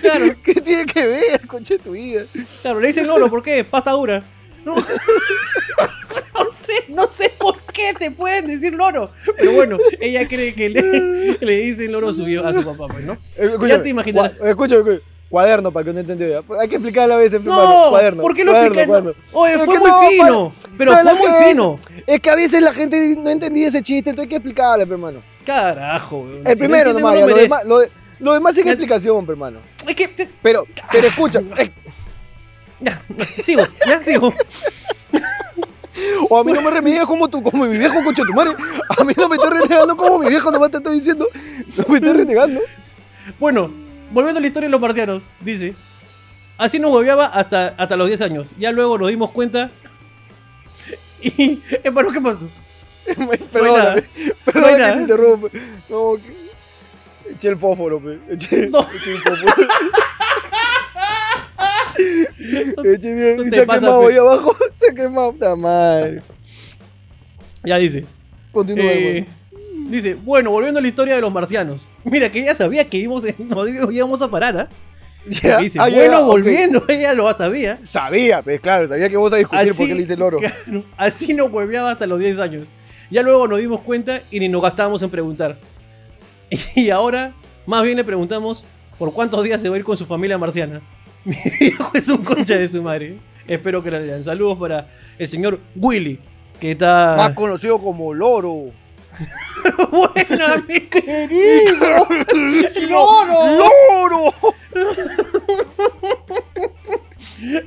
Claro, 0.00 0.34
qué 0.42 0.54
tiene 0.54 0.86
que 0.86 1.06
ver, 1.06 1.46
conche 1.46 1.78
tu 1.78 1.92
vida? 1.92 2.24
claro, 2.62 2.80
le 2.80 2.88
dicen 2.88 3.06
loro, 3.06 3.28
¿por 3.30 3.42
qué? 3.42 3.62
Pasta 3.64 3.92
dura. 3.92 4.24
No. 4.64 4.74
no 6.34 6.44
sé, 6.50 6.84
no 6.88 7.06
sé 7.08 7.30
por 7.38 7.60
qué 7.72 7.87
te 7.98 8.10
pueden 8.10 8.46
decir 8.46 8.72
loro. 8.72 9.10
Pero 9.36 9.52
bueno, 9.52 9.78
ella 10.00 10.26
cree 10.26 10.54
que 10.54 10.68
le, 10.68 11.36
le 11.40 11.56
dicen 11.58 11.92
loro 11.92 12.08
a 12.10 12.12
su, 12.12 12.22
a 12.24 12.54
su 12.54 12.64
papá, 12.64 12.86
pues, 12.92 13.04
¿no? 13.04 13.18
Escúchame, 13.36 13.68
Ya 13.68 13.82
te 13.82 13.88
imaginarás. 13.90 14.32
Escúchame, 14.32 14.50
escúchame. 14.80 14.98
Cuaderno, 15.28 15.70
para 15.70 15.84
que 15.84 15.92
no 15.92 16.00
entendió 16.00 16.26
ya. 16.26 16.42
Hay 16.58 16.68
que 16.68 16.76
explicarle 16.76 17.12
a 17.12 17.18
veces, 17.18 17.42
No. 17.42 17.90
Cuaderno. 17.90 18.22
¿por 18.22 18.34
qué 18.34 18.44
lo 18.46 18.52
expliqué? 18.56 18.86
No. 18.86 19.12
Oye, 19.32 19.52
Es 19.56 19.58
fue 19.62 19.78
muy 19.78 19.90
no, 19.90 20.08
fino. 20.08 20.54
Pero 20.78 20.92
fue 20.96 21.14
muy 21.14 21.26
gente. 21.26 21.48
fino. 21.50 21.80
Es 22.06 22.20
que 22.20 22.30
a 22.30 22.34
veces 22.34 22.62
la 22.62 22.72
gente 22.72 23.14
no 23.18 23.28
entendía 23.28 23.68
ese 23.68 23.82
chiste, 23.82 24.08
entonces 24.08 24.24
hay 24.24 24.28
que 24.30 24.36
explicarle, 24.36 24.86
pe, 24.86 24.92
hermano. 24.94 25.20
Carajo. 25.44 26.26
El 26.46 26.46
Si 26.52 26.56
primero 26.56 26.94
no 26.94 27.00
nomás, 27.00 27.20
lo, 27.20 27.36
demás, 27.36 27.64
lo, 27.66 27.78
de- 27.80 27.90
lo 28.20 28.32
demás 28.32 28.54
Ya- 28.54 28.62
explicación, 28.62 29.26
pe, 29.26 29.32
hermano. 29.32 29.58
Es 29.86 29.94
que. 29.94 30.08
te- 30.08 30.28
Pero, 30.42 30.64
pero 30.90 31.08
escucha, 31.08 31.42
eh, 31.58 31.70
Ya, 32.80 33.02
sigo, 33.44 33.64
ya, 33.86 34.02
sigo. 34.02 34.32
o 36.28 36.38
a 36.38 36.44
mí 36.44 36.52
no 36.52 36.62
me 36.62 36.70
remedies 36.70 37.04
como 37.06 37.28
tú, 37.28 37.42
como 37.42 37.64
mi 37.66 37.78
viejo 37.78 38.02
coche 38.04 38.22
tu 38.26 38.32
madre. 38.34 38.52
A 38.98 39.04
mí 39.04 39.12
no 39.16 39.28
me 39.28 39.36
estás 39.36 39.50
renegando 39.50 39.96
como 39.96 40.18
mi 40.18 40.28
viejo, 40.28 40.50
nomás 40.50 40.70
te 40.70 40.78
estoy 40.78 40.96
diciendo. 40.96 41.26
No 41.76 41.84
me 41.88 41.96
estás 41.98 42.16
renegando. 42.16 42.60
Bueno, 43.38 43.72
volviendo 44.10 44.38
a 44.38 44.40
la 44.40 44.46
historia 44.46 44.68
de 44.68 44.72
los 44.72 44.80
marcianos, 44.80 45.30
dice. 45.40 45.74
Así 46.56 46.78
nos 46.80 46.92
hueveaba 46.92 47.26
hasta, 47.26 47.68
hasta 47.78 47.96
los 47.96 48.08
10 48.08 48.20
años. 48.22 48.52
Ya 48.58 48.72
luego 48.72 48.98
nos 48.98 49.08
dimos 49.08 49.30
cuenta. 49.30 49.70
Y. 51.20 51.60
Hermano, 51.82 52.12
¿qué 52.12 52.20
pasó? 52.20 52.46
Perdóname, 53.52 54.02
perdóname 54.44 54.72
que 54.74 54.78
nada. 54.78 54.94
te 54.94 55.00
interrumpa. 55.00 55.48
No, 55.88 56.14
que... 56.16 57.32
Eché 57.32 57.48
el 57.48 57.56
fósforo, 57.56 58.00
pe. 58.00 58.18
Eché, 58.30 58.68
No. 58.68 58.80
eché 58.82 59.12
el 59.12 59.18
fósforo. 59.18 59.66
Eso 61.98 63.44
Y 63.44 63.50
se 63.50 63.60
ha 63.60 63.66
quemado 63.66 64.06
ahí 64.06 64.16
abajo. 64.16 64.56
Se 64.80 64.90
ha 64.90 64.94
quemado. 64.94 65.32
Puta 65.32 65.56
madre. 65.56 66.22
Ya 67.64 67.78
dice. 67.78 68.04
Continúa, 68.52 68.84
Eh, 68.86 69.26
dice, 69.88 70.14
bueno, 70.14 70.50
volviendo 70.50 70.78
a 70.78 70.82
la 70.82 70.88
historia 70.88 71.14
de 71.16 71.20
los 71.20 71.32
marcianos. 71.32 71.90
Mira, 72.04 72.30
que 72.30 72.40
ella 72.40 72.54
sabía 72.54 72.88
que 72.88 72.98
íbamos, 72.98 73.24
nos 73.38 73.92
íbamos 73.92 74.22
a 74.22 74.30
parar, 74.30 74.56
¿ah? 74.58 74.68
Ya. 75.26 75.58
Dice, 75.58 75.78
Ah, 75.80 75.88
ya, 75.88 75.96
bueno, 75.96 76.24
volviendo, 76.24 76.82
ella 76.88 77.12
lo 77.12 77.30
sabía. 77.36 77.78
Sabía, 77.84 78.40
pues 78.40 78.60
claro, 78.60 78.88
sabía 78.88 79.10
que 79.10 79.16
vos 79.16 79.32
a 79.32 79.36
discutir 79.36 79.74
por 79.74 79.86
qué 79.86 79.94
le 79.94 80.00
dice 80.00 80.14
el 80.14 80.18
claro, 80.18 80.38
así 80.96 81.34
nos 81.34 81.50
hueveaba 81.52 81.90
hasta 81.90 82.06
los 82.06 82.18
10 82.18 82.38
años. 82.38 82.72
Ya 83.10 83.22
luego 83.22 83.46
nos 83.46 83.58
dimos 83.58 83.80
cuenta 83.80 84.22
y 84.30 84.40
ni 84.40 84.48
nos 84.48 84.62
gastábamos 84.62 85.02
en 85.02 85.10
preguntar. 85.10 85.58
Y 86.74 86.88
ahora, 86.88 87.34
más 87.66 87.82
bien 87.82 87.96
le 87.96 88.04
preguntamos 88.04 88.64
por 88.98 89.12
cuántos 89.12 89.44
días 89.44 89.60
se 89.60 89.68
va 89.68 89.76
a 89.76 89.78
ir 89.78 89.84
con 89.84 89.96
su 89.98 90.06
familia 90.06 90.38
marciana. 90.38 90.80
Mi 91.24 91.36
viejo 91.60 91.90
es 91.94 92.08
un 92.08 92.24
concha 92.24 92.56
de 92.56 92.68
su 92.68 92.82
madre. 92.82 93.18
Espero 93.46 93.82
que 93.82 93.90
la 93.90 93.98
lean. 94.00 94.22
Saludos 94.22 94.58
para 94.58 94.88
el 95.18 95.28
señor 95.28 95.60
Willy, 95.74 96.20
que 96.60 96.72
está... 96.72 97.14
Más 97.16 97.32
conocido 97.34 97.78
como 97.78 98.12
loro. 98.14 98.70
Buena, 99.90 100.64
mi 100.68 100.80
querido. 100.80 102.06
¡Loro! 102.88 103.68
¡Loro! 103.98 104.34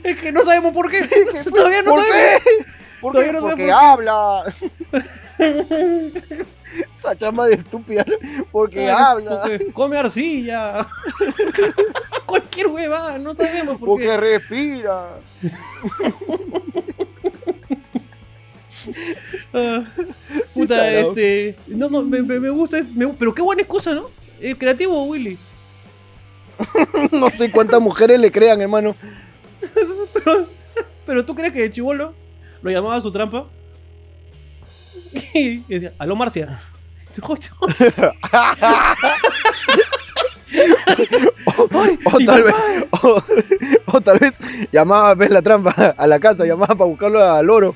Es 0.04 0.18
que 0.20 0.32
no 0.34 0.44
sabemos 0.44 0.74
por 0.74 0.92
qué. 0.92 1.00
Todavía 1.50 1.82
no 1.82 1.92
¿Por 1.92 2.02
sabemos. 2.02 2.42
qué? 2.44 2.66
¿Por 3.00 3.14
Todavía 3.14 3.32
qué? 3.32 3.38
no 3.38 3.42
Porque 3.42 3.64
por 3.64 3.66
qué. 3.66 3.72
habla. 3.72 4.54
Esa 6.98 7.16
chamba 7.16 7.48
de 7.48 7.56
estúpida. 7.56 8.06
Porque 8.52 8.90
habla. 8.90 9.42
Porque 9.42 9.72
come 9.74 9.98
arcilla. 9.98 10.88
Cualquier 12.26 12.68
hueva, 12.68 13.18
no 13.18 13.36
sabemos 13.36 13.78
por 13.78 13.90
Porque 13.90 14.06
qué. 14.06 14.18
respira. 14.18 15.20
Ah, 19.54 19.84
puta, 20.54 20.92
este. 20.92 21.56
No, 21.68 21.90
no, 21.90 22.04
me, 22.04 22.22
me- 22.22 22.40
me 22.40 22.50
gusta. 22.50 22.78
me- 22.96 23.08
pero 23.10 23.34
qué 23.34 23.42
buena 23.42 23.62
excusa, 23.62 23.94
¿no? 23.94 24.10
Eh, 24.40 24.56
creativo, 24.56 25.04
Willy. 25.06 25.38
No 27.12 27.30
sé 27.30 27.52
cuántas 27.52 27.82
mujeres 27.82 28.20
le 28.20 28.32
crean, 28.32 28.62
hermano. 28.62 28.96
Pero, 30.14 30.48
pero 31.06 31.26
tú 31.26 31.36
crees 31.36 31.52
que 31.52 31.62
de 31.62 31.72
chivolo 31.72 32.14
lo 32.62 32.72
llamaba 32.72 33.00
su 33.02 33.12
trampa. 33.12 33.48
Y 35.34 35.64
decía, 35.68 35.94
aló 36.00 36.16
Marcia. 36.16 36.62
O 42.06 42.20
tal 42.26 42.44
vez, 42.44 42.56
o, 43.04 43.24
o 43.86 44.02
tal 44.02 44.20
vez 44.20 44.34
llamaba 44.72 45.14
ves 45.16 45.30
la 45.30 45.42
trampa 45.42 45.96
a 45.98 46.08
la 46.08 46.20
casa, 46.20 46.46
llamaba 46.46 46.76
para 46.76 46.86
buscarlo 46.90 47.24
al 47.24 47.46
loro 47.46 47.76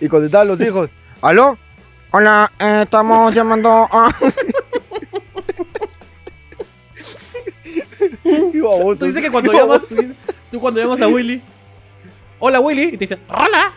y 0.00 0.08
contestaban 0.08 0.46
los 0.48 0.60
hijos. 0.60 0.88
¿Aló? 1.20 1.58
Hola, 2.12 2.52
eh, 2.58 2.80
estamos 2.84 3.34
llamando 3.34 3.70
a. 3.90 4.14
Baboso. 8.24 9.00
Tú 9.00 9.06
dices 9.06 9.22
que 9.22 9.30
cuando 9.30 9.52
llamas, 9.52 9.82
dices- 9.90 10.14
tú 10.50 10.60
cuando 10.60 10.80
llamas 10.80 11.00
a 11.00 11.08
Willy, 11.08 11.42
hola 12.38 12.60
Willy, 12.60 12.84
y 12.84 12.92
te 12.92 13.06
dice, 13.06 13.18
hola. 13.28 13.72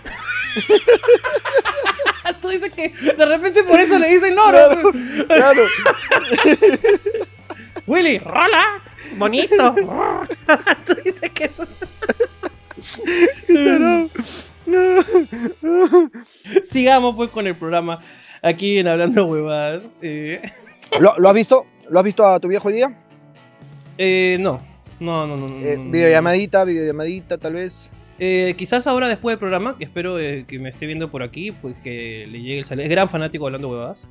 Tú 2.41 2.49
dices 2.49 2.71
que 2.71 2.89
de 2.89 3.25
repente 3.25 3.63
por 3.63 3.79
eso 3.79 3.97
le 3.99 4.13
dicen 4.13 4.35
loro. 4.35 4.57
Claro, 5.27 5.27
claro. 5.27 5.61
Willy, 7.87 8.19
hola, 8.25 8.81
bonito. 9.17 9.75
tú 10.85 10.93
dices 11.03 11.29
que 11.31 11.45
eso- 11.45 11.67
Sigamos 16.71 17.15
pues 17.15 17.29
con 17.29 17.47
el 17.47 17.55
programa 17.55 17.99
aquí 18.41 18.79
en 18.79 18.87
Hablando 18.87 19.25
Huevadas. 19.25 19.83
Eh, 20.01 20.41
¿Lo, 20.99 21.17
lo 21.19 21.29
has 21.29 21.35
visto? 21.35 21.65
¿Lo 21.89 21.99
has 21.99 22.05
visto 22.05 22.25
a 22.27 22.39
tu 22.39 22.47
viejo 22.47 22.67
hoy 22.67 22.75
día? 22.75 22.95
eh, 23.97 24.37
no, 24.39 24.61
no, 24.99 25.25
no, 25.27 25.37
no. 25.37 25.47
no, 25.47 25.65
Eh, 25.65 25.77
no, 25.77 25.83
no. 25.85 25.91
videollamadita, 25.91 26.63
videollamadita, 26.65 27.37
tal 27.37 27.53
vez. 27.53 27.91
Eh, 28.19 28.53
quizás 28.57 28.87
ahora 28.87 29.09
después 29.09 29.33
del 29.33 29.39
programa, 29.39 29.77
que 29.77 29.83
espero 29.83 30.19
eh, 30.19 30.45
que 30.47 30.57
me 30.59 30.69
esté 30.69 30.85
viendo 30.85 31.11
por 31.11 31.21
aquí, 31.23 31.51
pues 31.51 31.77
que 31.79 32.25
le 32.29 32.41
llegue 32.41 32.59
el 32.59 32.65
saludo. 32.65 32.85
Es 32.85 32.89
gran 32.89 33.09
fanático 33.09 33.45
hablando 33.45 33.69
huevadas. 33.69 34.07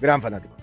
Gran 0.00 0.22
fanático. 0.22 0.54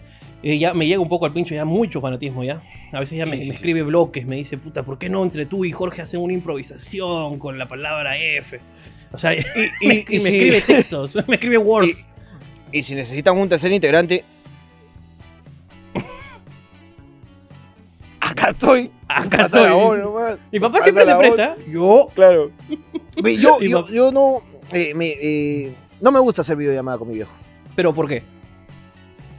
Eh, 0.43 0.57
ya 0.57 0.73
me 0.73 0.87
llega 0.87 0.99
un 0.99 1.09
poco 1.09 1.27
al 1.27 1.33
pincho, 1.33 1.53
ya 1.53 1.65
mucho 1.65 2.01
fanatismo 2.01 2.43
ya. 2.43 2.63
A 2.91 2.99
veces 2.99 3.17
ya 3.19 3.25
Sí, 3.25 3.31
me, 3.31 3.37
sí, 3.37 3.43
me 3.43 3.49
sí. 3.49 3.55
escribe 3.55 3.83
bloques, 3.83 4.25
me 4.25 4.35
dice, 4.37 4.57
puta, 4.57 4.81
¿por 4.83 4.97
qué 4.97 5.09
no 5.09 5.21
entre 5.23 5.45
tú 5.45 5.65
y 5.65 5.71
Jorge 5.71 6.01
hacen 6.01 6.19
una 6.19 6.33
improvisación 6.33 7.37
con 7.37 7.59
la 7.59 7.67
palabra 7.67 8.17
F? 8.17 8.59
O 9.11 9.17
sea, 9.19 9.35
y, 9.35 9.43
me, 9.85 9.93
y 9.95 10.05
y 10.09 10.15
escribe 10.15 10.61
textos, 10.61 11.17
me 11.27 11.35
escribe 11.35 11.59
words. 11.59 12.07
Y 12.71 12.81
si 12.81 12.95
necesitan 12.95 13.37
un 13.37 13.47
tercer 13.49 13.71
integrante. 13.71 14.23
Acá 18.31 18.49
estoy. 18.49 18.91
Acá 19.07 19.37
la 19.37 19.45
estoy. 19.45 19.71
voz. 19.71 20.39
Mi 20.51 20.59
papá 20.59 20.71
Pasa 20.73 20.83
siempre 20.85 21.05
la 21.05 21.11
se 21.13 21.17
presta. 21.19 21.55
Yo. 21.67 22.09
Claro. 22.15 22.51
Yo, 23.39 23.59
yo, 23.59 23.87
yo 23.89 24.11
no. 24.11 24.41
eh, 24.71 24.93
me, 24.95 25.09
eh, 25.21 25.75
no 25.99 26.11
me 26.11 26.19
gusta 26.19 26.41
hacer 26.41 26.55
videollamada 26.55 26.97
con 26.97 27.07
mi 27.09 27.13
viejo. 27.15 27.31
¿Pero 27.75 27.93
por 27.93 28.07
qué? 28.07 28.23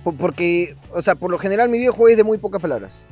Por- 0.04 0.14
Porque, 0.16 0.76
o 0.92 1.00
sea, 1.02 1.14
por 1.14 1.30
lo 1.30 1.38
general 1.38 1.68
mi 1.70 1.78
viejo 1.78 2.06
es 2.06 2.16
de 2.16 2.22
muy 2.24 2.38
pocas 2.38 2.60
palabras. 2.60 3.06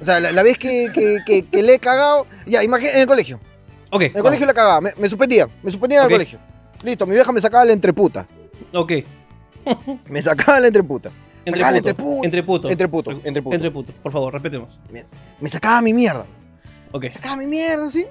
O 0.00 0.04
sea, 0.04 0.18
la, 0.18 0.32
la 0.32 0.42
vez 0.42 0.58
que, 0.58 0.88
que, 0.92 1.18
que- 1.24 1.44
que 1.46 1.62
le 1.62 1.74
he 1.74 1.78
cagado. 1.78 2.26
Ya, 2.46 2.62
imagínate, 2.64 2.96
en 2.96 3.02
el 3.02 3.06
colegio. 3.06 3.40
Ok. 3.90 4.02
En 4.02 4.06
el 4.08 4.12
vamos. 4.14 4.24
colegio 4.24 4.46
le 4.46 4.54
cagaba. 4.54 4.80
Me, 4.80 4.90
me 4.98 5.08
suspendían. 5.08 5.48
Me 5.62 5.70
suspendían 5.70 6.02
Ok. 6.04 6.10
en 6.10 6.12
el 6.12 6.18
colegio. 6.18 6.38
Listo, 6.82 7.06
mi 7.06 7.14
vieja 7.14 7.30
me 7.32 7.40
sacaba 7.40 7.64
la 7.64 7.72
entreputa. 7.72 8.26
Ok. 8.74 8.92
Me 10.08 10.20
sacaba 10.20 10.58
la 10.58 10.66
entreputa. 10.66 11.10
Entre 11.44 11.94
puto. 11.94 12.24
Entre 12.24 12.42
puto. 12.42 12.68
Entre 12.70 12.88
puto. 12.88 13.10
Entre 13.24 13.42
puto. 13.42 13.54
Entre 13.54 13.70
puto. 13.70 13.92
Por 14.02 14.12
favor, 14.12 14.32
repetemos. 14.32 14.78
Me 15.40 15.48
sacaba 15.48 15.80
mi 15.82 15.92
mierda. 15.92 16.26
Ok. 16.92 17.06
sacaba 17.10 17.36
mi 17.36 17.46
mierda, 17.46 17.88
¿sí? 17.90 18.06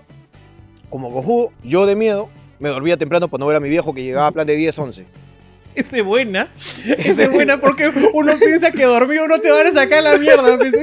Como 0.89 1.11
cojudo, 1.11 1.51
yo 1.63 1.85
de 1.85 1.95
miedo, 1.95 2.29
me 2.59 2.69
dormía 2.69 2.97
temprano 2.97 3.27
para 3.27 3.39
no 3.39 3.45
ver 3.45 3.57
a 3.57 3.59
mi 3.59 3.69
viejo 3.69 3.93
que 3.93 4.03
llegaba 4.03 4.27
a 4.27 4.31
plan 4.31 4.45
de 4.45 4.55
10, 4.55 4.77
11. 4.77 5.05
Ese 5.73 5.99
es 5.99 6.03
buena. 6.03 6.49
Ese 6.97 7.23
es 7.23 7.31
buena 7.31 7.61
porque 7.61 7.91
uno 8.13 8.37
piensa 8.37 8.71
que 8.71 8.83
dormido 8.83 9.27
no 9.27 9.39
te 9.39 9.51
van 9.51 9.67
a 9.67 9.71
sacar 9.71 10.03
la 10.03 10.17
mierda. 10.17 10.57
pues. 10.57 10.73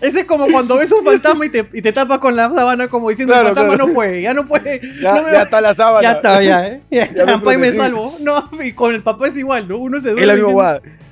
Ese 0.00 0.20
es, 0.20 0.24
como 0.24 0.48
cuando 0.50 0.76
ves 0.76 0.90
un 0.90 1.04
fantasma 1.04 1.46
y 1.46 1.50
te, 1.50 1.66
y 1.72 1.82
te 1.82 1.92
tapas 1.92 2.18
con 2.18 2.34
la 2.34 2.50
sábana 2.50 2.88
como 2.88 3.10
diciendo 3.10 3.34
Claro, 3.34 3.50
el 3.50 3.54
fantasma 3.54 3.76
claro. 3.76 3.88
no 3.88 3.94
puede, 3.94 4.22
ya 4.22 4.34
no 4.34 4.46
puede. 4.46 4.80
Ya, 5.00 5.14
no 5.14 5.22
me 5.22 5.32
ya 5.32 5.42
está 5.42 5.60
la 5.60 5.74
sábana. 5.74 6.02
ya 6.02 6.12
está, 6.12 6.42
ya, 6.42 6.66
¿eh? 6.68 6.80
Ya, 6.90 7.14
Ya 7.14 7.26
me 7.26 7.34
está, 7.34 7.54
y 7.54 7.58
me 7.58 7.72
salvo. 7.72 8.16
No, 8.20 8.50
y 8.64 8.72
con 8.72 8.94
el 8.94 9.02
papá 9.02 9.28
es 9.28 9.36
igual, 9.36 9.68
¿no? 9.68 9.78
Uno 9.78 10.00
se 10.00 10.10
duerme. 10.10 10.22
Es 10.22 10.26
la 10.26 10.34
misma 10.34 10.72
diciendo-. 10.80 11.06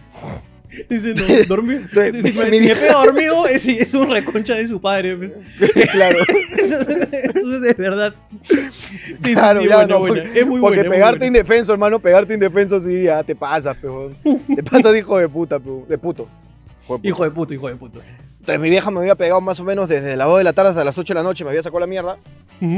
Dice, 0.88 1.14
no. 1.14 1.26
Entonces, 1.26 2.32
Si, 2.32 2.38
me, 2.38 2.50
mi 2.50 2.58
vieja- 2.60 2.80
pega 2.80 2.92
dormido, 2.94 3.46
es, 3.46 3.66
es 3.66 3.94
un 3.94 4.10
reconcha 4.10 4.54
de 4.54 4.66
su 4.66 4.80
padre. 4.80 5.16
pues. 5.16 5.36
claro. 5.92 6.18
Entonces, 6.58 7.08
entonces, 7.24 7.70
es 7.70 7.76
verdad. 7.76 8.14
Sí, 8.42 8.56
sí, 9.22 9.34
claro, 9.34 9.60
sí, 9.62 9.68
ya, 9.68 9.76
buena, 9.76 9.88
no, 9.94 9.98
buena. 10.00 10.22
porque- 10.24 10.40
Es 10.40 10.46
muy 10.46 10.60
Porque 10.60 10.76
buena. 10.78 10.90
pegarte 10.90 11.18
buena. 11.18 11.26
indefenso, 11.26 11.72
hermano, 11.72 11.98
pegarte 11.98 12.34
indefenso, 12.34 12.80
sí, 12.80 13.02
ya 13.04 13.22
te 13.22 13.34
pasas, 13.36 13.76
peón. 13.76 14.14
Te 14.54 14.62
pasas, 14.70 14.96
hijo 14.96 15.18
de 15.18 15.28
puta, 15.28 15.58
peón. 15.60 15.84
De 15.88 15.98
puto. 15.98 16.28
Hijo 16.84 16.94
de 16.94 16.98
puta. 16.98 17.08
Hijo 17.08 17.24
de 17.24 17.30
puto, 17.30 17.54
hijo 17.54 17.68
de 17.68 17.76
puto. 17.76 18.00
Entonces 18.40 18.60
mi 18.60 18.68
vieja 18.70 18.90
me 18.90 19.00
había 19.00 19.14
pegado 19.14 19.40
más 19.40 19.58
o 19.60 19.64
menos 19.64 19.88
desde 19.88 20.16
las 20.16 20.26
2 20.26 20.38
de 20.38 20.44
la 20.44 20.52
tarde 20.52 20.70
hasta 20.70 20.84
las 20.84 20.98
8 20.98 21.14
de 21.14 21.20
la 21.20 21.22
noche, 21.24 21.44
me 21.44 21.50
había 21.50 21.62
sacado 21.62 21.80
la 21.80 21.86
mierda, 21.86 22.18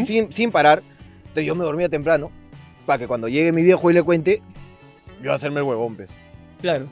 sin, 0.04 0.32
sin 0.32 0.52
parar. 0.52 0.80
Entonces 1.22 1.44
yo 1.44 1.54
me 1.56 1.64
dormía 1.64 1.88
temprano, 1.88 2.30
para 2.86 2.98
que 3.00 3.06
cuando 3.08 3.26
llegue 3.28 3.50
mi 3.52 3.62
viejo 3.64 3.90
y 3.90 3.94
le 3.94 4.02
cuente, 4.04 4.42
Yo 5.22 5.32
a 5.32 5.34
hacerme 5.36 5.58
el 5.60 5.66
huevón, 5.66 5.96
pues. 5.96 6.08
Claro. 6.60 6.86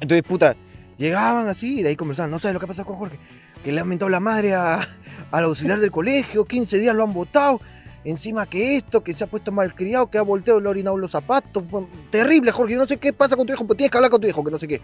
Entonces, 0.00 0.22
puta, 0.22 0.56
llegaban 0.96 1.48
así 1.48 1.80
y 1.80 1.82
de 1.82 1.90
ahí 1.90 1.96
conversaban. 1.96 2.30
No 2.30 2.38
sabes 2.38 2.54
lo 2.54 2.60
que 2.60 2.66
ha 2.66 2.68
pasado 2.68 2.86
con 2.86 2.96
Jorge. 2.96 3.18
Que 3.62 3.72
le 3.72 3.80
ha 3.80 3.84
mentado 3.84 4.08
la 4.08 4.20
madre 4.20 4.54
a, 4.54 4.86
al 5.30 5.44
auxiliar 5.44 5.80
del 5.80 5.90
colegio. 5.90 6.44
15 6.44 6.78
días 6.78 6.94
lo 6.94 7.04
han 7.04 7.12
votado. 7.12 7.60
Encima 8.04 8.44
que 8.44 8.76
esto, 8.76 9.02
que 9.02 9.14
se 9.14 9.24
ha 9.24 9.26
puesto 9.26 9.50
mal 9.50 9.74
criado, 9.74 10.10
que 10.10 10.18
ha 10.18 10.22
volteado, 10.22 10.60
le 10.60 10.68
ha 10.68 10.70
orinado 10.70 10.98
los 10.98 11.10
zapatos. 11.10 11.68
Bueno, 11.70 11.88
terrible, 12.10 12.50
Jorge. 12.50 12.74
Yo 12.74 12.78
no 12.78 12.86
sé 12.86 12.98
qué 12.98 13.12
pasa 13.12 13.34
con 13.34 13.46
tu 13.46 13.54
hijo, 13.54 13.64
pero 13.66 13.76
tienes 13.76 13.90
que 13.90 13.96
hablar 13.96 14.10
con 14.10 14.20
tu 14.20 14.28
hijo, 14.28 14.44
que 14.44 14.50
no 14.50 14.58
sé 14.58 14.68
qué. 14.68 14.80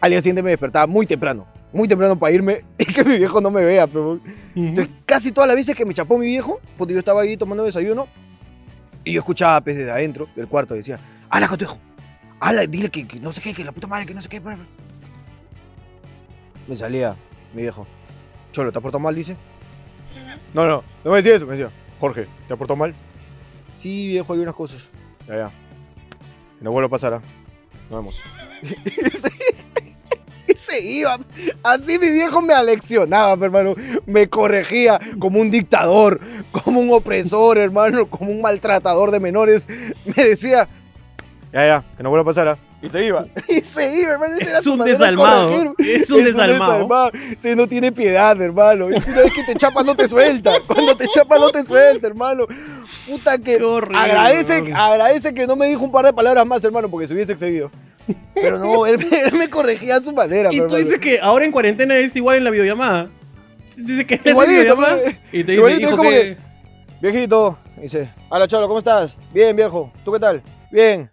Al 0.00 0.10
día 0.10 0.20
siguiente 0.20 0.42
me 0.42 0.50
despertaba 0.50 0.86
muy 0.86 1.06
temprano. 1.06 1.46
Muy 1.72 1.86
temprano 1.86 2.18
para 2.18 2.32
irme 2.32 2.64
y 2.78 2.84
que 2.84 3.04
mi 3.04 3.18
viejo 3.18 3.40
no 3.40 3.50
me 3.50 3.64
vea, 3.64 3.86
pero. 3.86 4.20
Entonces, 4.56 4.92
casi 5.06 5.30
todas 5.30 5.46
las 5.46 5.56
veces 5.56 5.76
que 5.76 5.84
me 5.84 5.94
chapó 5.94 6.18
mi 6.18 6.26
viejo, 6.26 6.60
porque 6.76 6.94
yo 6.94 6.98
estaba 6.98 7.22
ahí 7.22 7.36
tomando 7.36 7.62
desayuno, 7.62 8.08
y 9.04 9.12
yo 9.12 9.20
escuchaba 9.20 9.60
pues, 9.60 9.76
desde 9.76 9.90
adentro 9.90 10.28
del 10.34 10.48
cuarto, 10.48 10.74
decía, 10.74 10.98
habla 11.30 11.48
con 11.48 11.58
tu 11.58 11.64
hijo, 11.64 11.78
habla, 12.40 12.66
dile 12.66 12.88
que, 12.90 13.06
que 13.06 13.20
no 13.20 13.32
sé 13.32 13.40
qué, 13.40 13.54
que 13.54 13.64
la 13.64 13.72
puta 13.72 13.86
madre, 13.86 14.06
que 14.06 14.14
no 14.14 14.20
sé 14.20 14.28
qué. 14.28 14.40
bla, 14.40 14.54
bla". 14.56 14.64
Me 16.66 16.76
salía 16.76 17.16
mi 17.54 17.62
viejo, 17.62 17.86
Cholo, 18.52 18.72
¿te 18.72 18.78
has 18.78 18.82
portado 18.82 19.00
mal? 19.00 19.14
Dice. 19.14 19.36
No, 20.54 20.66
no, 20.66 20.82
no 21.04 21.10
me 21.10 21.16
decía 21.18 21.34
eso, 21.36 21.46
me 21.46 21.56
decía, 21.56 21.70
Jorge, 22.00 22.26
¿te 22.46 22.52
has 22.52 22.58
portado 22.58 22.76
mal? 22.76 22.94
Sí, 23.76 24.08
viejo, 24.08 24.32
hay 24.32 24.40
unas 24.40 24.54
cosas. 24.54 24.88
Ya, 25.26 25.36
ya. 25.36 25.50
No 26.60 26.72
vuelva 26.72 26.86
a 26.88 26.90
pasar, 26.90 27.14
¿ah? 27.14 27.20
Nos 27.90 27.98
vemos. 28.00 28.22
Y 30.50 30.54
se- 30.56 30.80
iba. 30.82 31.18
Así 31.62 31.98
mi 31.98 32.10
viejo 32.10 32.40
me 32.40 32.54
aleccionaba, 32.54 33.44
hermano. 33.44 33.74
Me 34.06 34.28
corregía 34.28 34.98
como 35.18 35.40
un 35.40 35.50
dictador, 35.50 36.20
como 36.52 36.80
un 36.80 36.90
opresor, 36.90 37.58
hermano, 37.58 38.06
como 38.08 38.30
un 38.32 38.40
maltratador 38.40 39.10
de 39.10 39.20
menores. 39.20 39.68
Me 40.04 40.24
decía, 40.24 40.66
ya, 41.52 41.66
ya, 41.66 41.84
que 41.96 42.02
no 42.02 42.10
vuelva 42.10 42.22
a 42.22 42.26
pasar, 42.26 42.48
¿ah? 42.48 42.58
Y 42.80 42.88
se 42.88 43.04
iba. 43.06 43.26
Y 43.48 43.60
se 43.62 44.00
iba, 44.00 44.12
hermano. 44.12 44.36
Esa 44.36 44.50
era 44.50 44.58
Es 44.58 44.64
su 44.64 44.72
un 44.74 44.78
de 44.84 44.90
desalmado. 44.92 45.48
corregirme. 45.48 45.74
Es 46.00 46.10
un 46.10 46.24
desalmado. 46.24 47.10
Se 47.38 47.56
no 47.56 47.66
tiene 47.66 47.90
piedad, 47.90 48.40
hermano. 48.40 48.88
Y 48.90 49.00
si 49.00 49.10
una 49.10 49.22
vez 49.22 49.32
que 49.32 49.42
te 49.44 49.54
chapa, 49.56 49.82
no 49.82 49.96
te 49.96 50.08
suelta. 50.08 50.52
Cuando 50.66 50.96
te 50.96 51.08
chapa, 51.08 51.38
no 51.38 51.50
te 51.50 51.64
suelta, 51.64 52.06
hermano. 52.06 52.46
Puta 53.08 53.36
que. 53.38 53.56
Qué 53.58 53.64
horrible, 53.64 53.98
agradece, 53.98 54.72
agradece 54.74 55.34
que 55.34 55.46
no 55.46 55.56
me 55.56 55.66
dijo 55.66 55.82
un 55.84 55.90
par 55.90 56.04
de 56.04 56.12
palabras 56.12 56.46
más, 56.46 56.62
hermano, 56.62 56.88
porque 56.88 57.06
se 57.08 57.14
hubiese 57.14 57.32
excedido. 57.32 57.70
Pero 58.34 58.58
no, 58.58 58.86
él, 58.86 58.98
me- 58.98 59.20
él 59.22 59.32
me 59.34 59.50
corregía 59.50 59.96
a 59.96 60.00
su 60.00 60.12
manera, 60.12 60.50
Y 60.52 60.58
tú 60.58 60.64
hermano. 60.64 60.84
dices 60.84 60.98
que 61.00 61.18
ahora 61.20 61.44
en 61.44 61.52
cuarentena 61.52 61.96
es 61.96 62.14
igual 62.16 62.36
en 62.36 62.44
la 62.44 62.50
videollamada. 62.50 63.10
Dice 63.76 64.06
que 64.06 64.14
es 64.14 64.26
Igualito, 64.26 64.60
videollamada 64.60 64.98
pues. 65.02 65.16
y 65.32 65.44
te 65.44 65.52
dice, 65.52 65.72
es 65.74 65.80
hijo, 65.80 66.02
que... 66.02 66.36
Viejito, 67.02 67.58
dice, 67.76 68.10
hola 68.28 68.48
Cholo, 68.48 68.66
¿cómo 68.66 68.78
estás? 68.78 69.16
Bien, 69.32 69.54
viejo. 69.54 69.92
¿Tú 70.04 70.12
qué 70.12 70.18
tal? 70.20 70.42
Bien. 70.70 71.10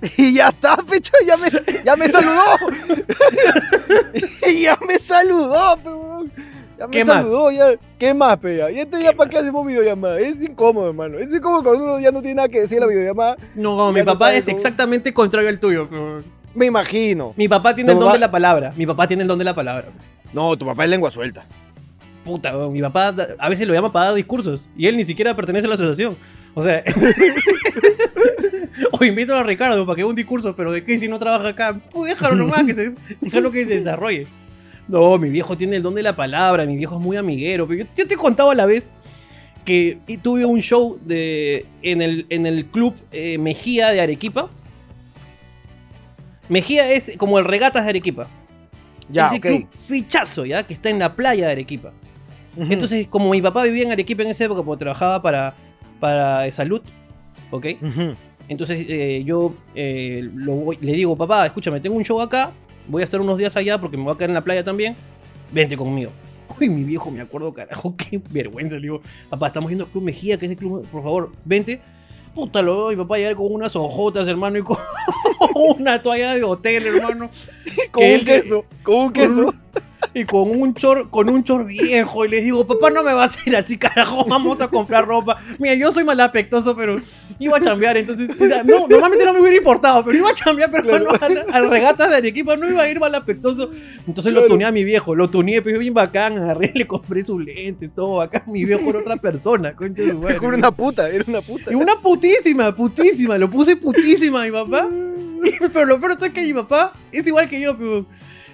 Y 0.16 0.34
ya 0.34 0.48
está, 0.48 0.76
pecho, 0.76 1.12
ya 1.26 1.36
me, 1.36 1.50
ya 1.84 1.96
me 1.96 2.08
saludó. 2.08 2.42
y 4.48 4.62
ya 4.62 4.78
me 4.86 4.98
saludó, 4.98 5.76
pe, 5.82 5.88
weón. 5.88 6.32
Ya 6.78 6.86
me 6.86 6.90
¿Qué 6.92 7.04
más? 7.04 7.14
saludó, 7.16 7.50
ya. 7.50 7.66
¿Qué 7.98 8.14
más, 8.14 8.36
pe? 8.38 8.56
Ya, 8.58 8.70
¿Y 8.70 8.78
esto 8.78 8.98
ya 9.00 9.12
para 9.12 9.28
qué 9.28 9.38
hacemos 9.38 9.66
videollamada? 9.66 10.20
Es 10.20 10.40
incómodo, 10.42 10.88
hermano. 10.88 11.18
Es 11.18 11.32
incómodo 11.34 11.64
cuando 11.64 11.84
uno 11.84 11.98
ya 12.00 12.12
no 12.12 12.20
tiene 12.20 12.36
nada 12.36 12.48
que 12.48 12.60
decir 12.60 12.76
en 12.76 12.82
la 12.82 12.86
videollamada. 12.86 13.36
No, 13.56 13.90
mi 13.92 14.00
no 14.00 14.06
papá 14.06 14.32
es 14.34 14.44
cómo- 14.44 14.56
exactamente 14.56 15.12
contrario 15.12 15.48
al 15.48 15.58
tuyo. 15.58 15.88
pero- 15.90 16.22
Me 16.54 16.66
imagino. 16.66 17.34
Mi 17.36 17.48
papá 17.48 17.74
tiene 17.74 17.92
el 17.92 17.98
don 17.98 18.06
papá- 18.06 18.12
de 18.14 18.18
la 18.20 18.30
palabra. 18.30 18.72
Mi 18.76 18.86
papá 18.86 19.08
tiene 19.08 19.22
el 19.22 19.28
don 19.28 19.38
de 19.38 19.44
la 19.44 19.54
palabra. 19.54 19.86
pues. 19.92 20.08
No, 20.32 20.56
tu 20.56 20.64
papá 20.66 20.84
es 20.84 20.90
lengua 20.90 21.10
suelta. 21.10 21.46
Puta, 22.24 22.56
weón, 22.56 22.72
mi 22.72 22.82
papá 22.82 23.14
a 23.38 23.48
veces 23.48 23.66
lo 23.66 23.74
llama 23.74 23.90
para 23.90 24.06
dar 24.06 24.14
discursos 24.14 24.68
y 24.76 24.86
él 24.86 24.96
ni 24.96 25.04
siquiera 25.04 25.34
pertenece 25.34 25.66
a 25.66 25.70
la 25.70 25.74
asociación. 25.74 26.16
O 26.58 26.62
sea, 26.62 26.82
o 28.90 29.04
invito 29.04 29.36
a 29.36 29.44
Ricardo 29.44 29.86
para 29.86 29.94
que 29.94 30.02
haga 30.02 30.10
un 30.10 30.16
discurso, 30.16 30.56
pero 30.56 30.72
de 30.72 30.82
qué 30.82 30.98
si 30.98 31.06
no 31.06 31.16
trabaja 31.16 31.50
acá, 31.50 31.80
pues 31.92 32.10
déjalo 32.10 32.34
nomás, 32.34 32.64
que 32.64 32.74
se, 32.74 32.94
déjalo 33.20 33.52
que 33.52 33.64
se 33.64 33.76
desarrolle. 33.76 34.26
No, 34.88 35.16
mi 35.18 35.30
viejo 35.30 35.56
tiene 35.56 35.76
el 35.76 35.84
don 35.84 35.94
de 35.94 36.02
la 36.02 36.16
palabra, 36.16 36.66
mi 36.66 36.76
viejo 36.76 36.96
es 36.96 37.00
muy 37.00 37.16
amiguero. 37.16 37.68
Pero 37.68 37.84
yo, 37.84 37.90
yo 37.96 38.08
te 38.08 38.16
contaba 38.16 38.50
a 38.50 38.54
la 38.56 38.66
vez 38.66 38.90
que 39.64 40.00
tuve 40.20 40.44
un 40.46 40.60
show 40.60 40.98
de, 41.04 41.64
en, 41.82 42.02
el, 42.02 42.26
en 42.28 42.44
el 42.44 42.66
club 42.66 42.96
eh, 43.12 43.38
Mejía 43.38 43.90
de 43.90 44.00
Arequipa. 44.00 44.50
Mejía 46.48 46.90
es 46.90 47.12
como 47.18 47.38
el 47.38 47.44
regatas 47.44 47.84
de 47.84 47.90
Arequipa. 47.90 48.26
Ya, 49.08 49.28
Ese 49.28 49.36
ok. 49.36 49.42
club 49.42 49.68
fichazo, 49.76 50.44
¿ya? 50.44 50.66
Que 50.66 50.74
está 50.74 50.90
en 50.90 50.98
la 50.98 51.14
playa 51.14 51.46
de 51.46 51.52
Arequipa. 51.52 51.92
Entonces, 52.56 53.06
como 53.06 53.30
mi 53.30 53.40
papá 53.40 53.62
vivía 53.62 53.84
en 53.84 53.92
Arequipa 53.92 54.24
en 54.24 54.30
esa 54.30 54.44
época, 54.44 54.64
porque 54.64 54.80
trabajaba 54.80 55.22
para, 55.22 55.54
para 56.00 56.50
salud, 56.52 56.80
¿ok? 57.50 57.66
Entonces 58.48 58.86
eh, 58.88 59.22
yo 59.26 59.54
eh, 59.74 60.28
lo 60.34 60.54
voy- 60.54 60.78
le 60.80 60.92
digo, 60.92 61.16
papá, 61.16 61.44
escúchame, 61.46 61.80
tengo 61.80 61.96
un 61.96 62.04
show 62.04 62.20
acá, 62.20 62.52
voy 62.86 63.02
a 63.02 63.04
estar 63.04 63.20
unos 63.20 63.36
días 63.38 63.56
allá 63.56 63.78
porque 63.78 63.96
me 63.96 64.04
voy 64.04 64.14
a 64.14 64.16
quedar 64.16 64.30
en 64.30 64.34
la 64.34 64.44
playa 64.44 64.64
también, 64.64 64.96
vente 65.52 65.76
conmigo. 65.76 66.10
Uy, 66.60 66.68
mi 66.70 66.82
viejo, 66.82 67.10
me 67.10 67.20
acuerdo, 67.20 67.52
carajo, 67.52 67.94
qué 68.10 68.20
vergüenza. 68.30 68.76
Le 68.76 68.82
digo, 68.82 69.00
papá, 69.28 69.48
estamos 69.48 69.68
yendo 69.70 69.84
al 69.84 69.90
Club 69.90 70.04
Mejía, 70.04 70.38
que 70.38 70.46
es 70.46 70.52
el 70.52 70.56
club, 70.58 70.86
por 70.88 71.02
favor, 71.02 71.32
vente. 71.44 71.80
Puta, 72.34 72.62
lo 72.62 72.76
veo, 72.76 72.88
mi 72.90 72.96
papá 72.96 73.18
llegar 73.18 73.34
con 73.36 73.52
unas 73.52 73.74
hojotas, 73.76 74.26
hermano, 74.28 74.58
y 74.58 74.62
con 74.62 74.76
una 75.78 76.00
toalla 76.00 76.34
de 76.34 76.44
hotel, 76.44 76.86
hermano. 76.86 77.30
Con 77.90 78.04
un 78.04 78.10
él- 78.10 78.24
queso, 78.24 78.64
con 78.82 78.94
un 78.96 79.12
queso. 79.12 79.54
Y 80.14 80.24
con 80.24 80.48
un 80.50 80.74
chor, 80.74 81.10
con 81.10 81.28
un 81.30 81.44
chor 81.44 81.64
viejo. 81.66 82.24
Y 82.24 82.28
les 82.28 82.44
digo, 82.44 82.66
papá, 82.66 82.90
no 82.90 83.02
me 83.02 83.12
vas 83.12 83.36
a 83.36 83.40
ir 83.48 83.56
así, 83.56 83.76
carajo, 83.76 84.24
vamos 84.24 84.60
a 84.60 84.68
comprar 84.68 85.06
ropa. 85.06 85.36
Mira, 85.58 85.74
yo 85.74 85.92
soy 85.92 86.04
malapectoso, 86.04 86.74
pero 86.76 87.00
iba 87.38 87.56
a 87.56 87.60
chambear, 87.60 87.96
entonces. 87.96 88.28
No, 88.64 88.88
normalmente 88.88 89.24
no 89.24 89.32
me 89.34 89.40
hubiera 89.40 89.56
importado, 89.56 90.04
pero 90.04 90.18
iba 90.18 90.30
a 90.30 90.34
chambear, 90.34 90.70
pero 90.70 90.84
Claro. 90.84 91.04
no, 91.04 91.10
al, 91.20 91.44
al 91.52 91.70
regatas 91.70 92.08
de 92.10 92.16
Arequipa 92.16 92.56
no 92.56 92.68
iba 92.68 92.82
a 92.82 92.88
ir 92.90 92.98
malapectoso. 93.00 93.70
Entonces 94.06 94.32
lo 94.32 94.46
tuneé 94.46 94.66
a 94.66 94.72
mi 94.72 94.84
viejo, 94.84 95.14
lo 95.14 95.28
tuneé, 95.30 95.62
pero 95.62 95.78
bien 95.78 95.94
bacán, 95.94 96.36
agarré, 96.38 96.72
le 96.74 96.86
compré 96.86 97.24
su 97.24 97.38
lente, 97.38 97.88
todo 97.88 98.20
acá. 98.20 98.44
Mi 98.46 98.64
viejo 98.64 98.88
era 98.90 99.00
otra 99.00 99.16
persona, 99.16 99.74
concha 99.76 100.02
de 100.02 100.14
madre. 100.14 100.38
Juro, 100.38 100.56
una 100.56 100.70
puta, 100.70 101.08
era 101.10 101.24
una 101.26 101.42
puta. 101.42 101.70
Y 101.70 101.74
una 101.74 101.96
putísima, 102.00 102.74
putísima. 102.74 103.36
Lo 103.38 103.50
puse 103.50 103.76
putísima 103.76 104.42
a 104.42 104.44
mi 104.46 104.50
papá. 104.50 104.88
Pero 105.72 105.84
lo 105.84 106.00
peor 106.00 106.16
es 106.20 106.30
que 106.30 106.42
mi 106.42 106.52
papá 106.52 106.92
es 107.12 107.26
igual 107.26 107.48
que 107.48 107.60
yo, 107.60 107.76
pero 107.78 108.06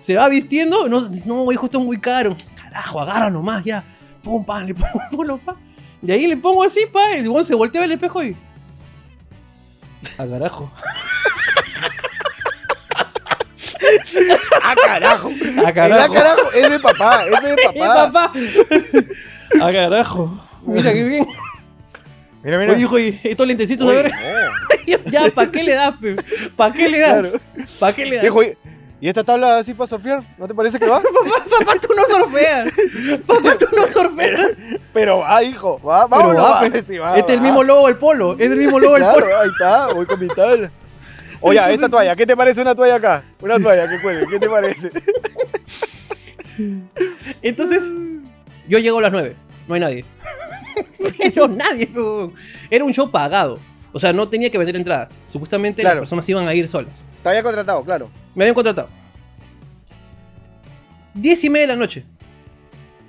se 0.04 0.14
va 0.16 0.28
vistiendo. 0.28 0.88
No, 0.88 1.00
no, 1.24 1.52
hijo, 1.52 1.64
esto 1.66 1.78
es 1.78 1.84
muy 1.84 1.98
caro. 1.98 2.36
Carajo, 2.62 3.00
agarra 3.00 3.30
nomás, 3.30 3.64
ya. 3.64 3.82
Pum, 4.22 4.44
pam, 4.44 4.66
le 4.66 4.74
pongo, 4.74 5.00
pongo, 5.10 5.38
pa. 5.38 5.56
De 6.02 6.12
ahí 6.12 6.26
le 6.26 6.36
pongo 6.36 6.62
así, 6.62 6.86
pa. 6.92 7.12
El 7.14 7.28
weón 7.28 7.44
se 7.44 7.54
voltea 7.54 7.84
al 7.84 7.92
espejo 7.92 8.22
y. 8.22 8.36
A 10.18 10.26
carajo. 10.26 10.70
Ah, 14.62 14.74
carajo. 14.82 15.28
A 15.28 15.68
El 15.68 15.92
ah, 15.92 16.08
carajo 16.08 16.50
es 16.52 16.70
de 16.70 16.80
papá, 16.80 17.24
es 17.26 17.42
de 17.42 17.56
papá. 17.74 18.12
papá. 18.12 18.32
A 19.60 19.72
carajo. 19.72 20.40
Mira 20.66 20.92
qué 20.92 21.04
bien. 21.04 21.26
Mira, 22.42 22.58
Oye, 22.58 22.80
hijo, 22.80 22.98
y 22.98 23.20
estos 23.22 23.46
lentecitos, 23.46 23.88
a 23.88 23.92
ver. 23.92 24.10
no. 24.86 25.10
ya, 25.10 25.28
¿para 25.34 25.50
qué 25.50 25.62
le 25.62 25.74
das, 25.74 25.94
pe? 26.00 26.16
¿Para 26.56 26.72
qué 26.74 26.88
le 26.88 26.98
das? 26.98 27.20
Claro. 27.20 27.40
¿Para 27.78 27.92
qué 27.94 28.06
le 28.06 28.16
das? 28.16 28.24
¿Y- 29.04 29.06
¿y 29.06 29.08
esta 29.08 29.24
tabla 29.24 29.58
así 29.58 29.74
para 29.74 29.86
surfear? 29.86 30.22
¿No 30.38 30.46
te 30.48 30.54
parece 30.54 30.78
que 30.78 30.86
va? 30.86 31.00
Papá, 31.58 31.74
tú 31.80 31.88
no 31.94 32.02
surfeas. 32.18 32.72
Papá, 33.26 33.56
tú 33.58 33.66
no 33.76 33.82
surfeas. 33.86 34.58
Pero 34.92 35.18
va, 35.18 35.42
hijo, 35.42 35.80
va, 35.82 36.06
vámonos, 36.06 36.42
va, 36.42 36.62
va, 36.62 36.70
pe. 36.70 36.82
sí, 36.86 36.98
va, 36.98 37.16
este 37.18 37.32
es 37.32 37.38
el 37.38 37.42
mismo 37.44 37.62
logo 37.62 37.86
del 37.86 37.96
polo. 37.96 38.36
Es 38.38 38.50
el 38.50 38.58
mismo 38.58 38.78
logo 38.80 38.94
del 38.94 39.02
Claro, 39.02 39.20
polo. 39.20 39.38
ahí 39.40 39.48
está, 39.48 39.86
voy 39.92 40.06
con 40.06 40.20
mi 40.20 40.28
tabla. 40.28 40.70
Oye, 41.40 41.74
esta 41.74 41.88
toalla, 41.90 42.16
¿qué 42.16 42.26
te 42.26 42.36
parece 42.36 42.62
una 42.62 42.74
toalla 42.74 42.94
acá? 42.94 43.24
Una 43.40 43.58
toalla 43.58 43.86
que 43.88 44.00
cuelgue, 44.00 44.26
¿qué 44.28 44.38
te 44.40 44.48
parece? 44.48 44.90
Entonces, 47.42 47.82
yo 48.68 48.78
llego 48.78 48.98
a 48.98 49.02
las 49.02 49.12
9. 49.12 49.36
No 49.68 49.74
hay 49.74 49.80
nadie. 49.80 50.04
Pero 51.18 51.48
nadie. 51.48 51.88
Era 52.70 52.84
un 52.84 52.92
show 52.94 53.10
pagado. 53.10 53.58
O 53.94 54.00
sea, 54.00 54.12
no 54.12 54.28
tenía 54.28 54.50
que 54.50 54.58
vender 54.58 54.76
entradas. 54.76 55.14
Supuestamente 55.26 55.80
Claro. 55.80 56.00
las 56.00 56.02
personas 56.02 56.28
iban 56.28 56.46
a 56.46 56.54
ir 56.54 56.68
solas. 56.68 56.92
Te 57.22 57.28
había 57.30 57.42
contratado, 57.42 57.82
claro. 57.82 58.10
Me 58.34 58.44
habían 58.44 58.54
contratado. 58.54 58.88
10 61.14 61.44
y 61.44 61.48
media 61.50 61.68
de 61.68 61.72
la 61.74 61.76
noche. 61.78 62.04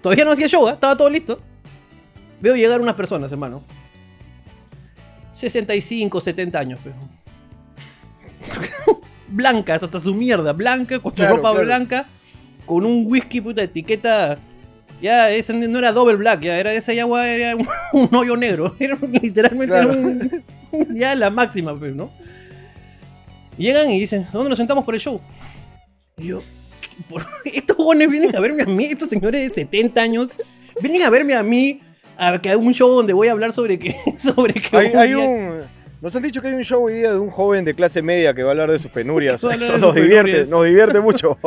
Todavía 0.02 0.24
no 0.26 0.32
hacía 0.32 0.48
show, 0.48 0.69
¿eh? 0.69 0.74
estaba 0.74 0.95
todo 0.95 1.10
listo. 1.10 1.41
Veo 2.39 2.56
llegar 2.56 2.80
unas 2.80 2.95
personas, 2.95 3.32
hermano. 3.32 3.63
65, 5.32 6.21
70 6.21 6.60
años, 6.60 6.80
pero. 6.84 6.95
Blancas, 9.28 9.82
hasta 9.84 10.00
su 10.00 10.13
mierda. 10.13 10.54
Blanca, 10.54 11.00
con 11.00 11.12
su 11.12 11.15
Claro, 11.15 11.38
ropa 11.38 11.50
claro. 11.52 11.65
blanca. 11.65 12.06
Con 12.65 12.86
un 12.86 13.06
whisky, 13.08 13.41
puta, 13.41 13.63
etiqueta. 13.63 14.38
Ya, 15.02 15.30
esa 15.32 15.52
no 15.54 15.80
era 15.80 15.91
double 15.91 16.15
black, 16.15 16.41
ya 16.41 16.58
era 16.58 16.74
esa 16.74 16.91
agua, 17.02 17.28
era 17.28 17.56
un, 17.56 17.67
un 17.93 18.15
hoyo 18.15 18.38
negro. 18.38 18.76
Era 18.80 18.98
literalmente 19.02 19.67
Claro. 19.67 19.91
era 19.91 20.00
un, 20.02 20.43
ya 20.93 21.15
la 21.15 21.29
máxima, 21.29 21.77
pues, 21.77 21.95
¿no? 21.95 22.11
Llegan 23.57 23.89
y 23.89 23.99
dicen, 23.99 24.27
¿dónde 24.33 24.49
nos 24.49 24.57
sentamos 24.57 24.83
por 24.83 24.95
el 24.95 25.01
show? 25.01 25.21
Y 26.17 26.27
yo, 26.27 26.41
por- 27.09 27.25
estos 27.45 27.77
jóvenes 27.77 28.09
vienen 28.09 28.35
a 28.35 28.39
verme 28.39 28.63
a 28.63 28.65
mí, 28.65 28.85
estos 28.85 29.09
señores 29.09 29.47
de 29.49 29.53
70 29.53 30.01
años, 30.01 30.31
vienen 30.81 31.01
a 31.03 31.09
verme 31.09 31.35
a 31.35 31.43
mí, 31.43 31.81
a 32.17 32.39
que 32.41 32.55
un 32.55 32.73
show 32.73 32.89
donde 32.89 33.13
voy 33.13 33.27
a 33.27 33.31
hablar 33.31 33.53
sobre 33.53 33.79
que, 33.79 33.95
sobre 34.17 34.53
que 34.55 34.75
Hay, 34.75 34.88
hay 34.93 35.13
un. 35.13 35.75
Nos 36.01 36.15
han 36.15 36.21
dicho 36.21 36.41
que 36.41 36.49
hay 36.49 36.53
un 36.53 36.63
show 36.63 36.83
hoy 36.83 36.93
día 36.95 37.11
de 37.13 37.17
un 37.17 37.31
joven 37.31 37.65
de 37.65 37.73
clase 37.73 38.01
media 38.01 38.33
que 38.33 38.43
va 38.43 38.49
a 38.49 38.51
hablar 38.51 38.71
de 38.71 38.77
sus 38.77 38.91
penurias. 38.91 39.35
Eso 39.35 39.49
nos 39.49 39.63
sus 39.63 39.95
divierte, 39.95 40.23
penurias. 40.31 40.49
nos 40.49 40.65
divierte 40.65 40.99
mucho. 40.99 41.38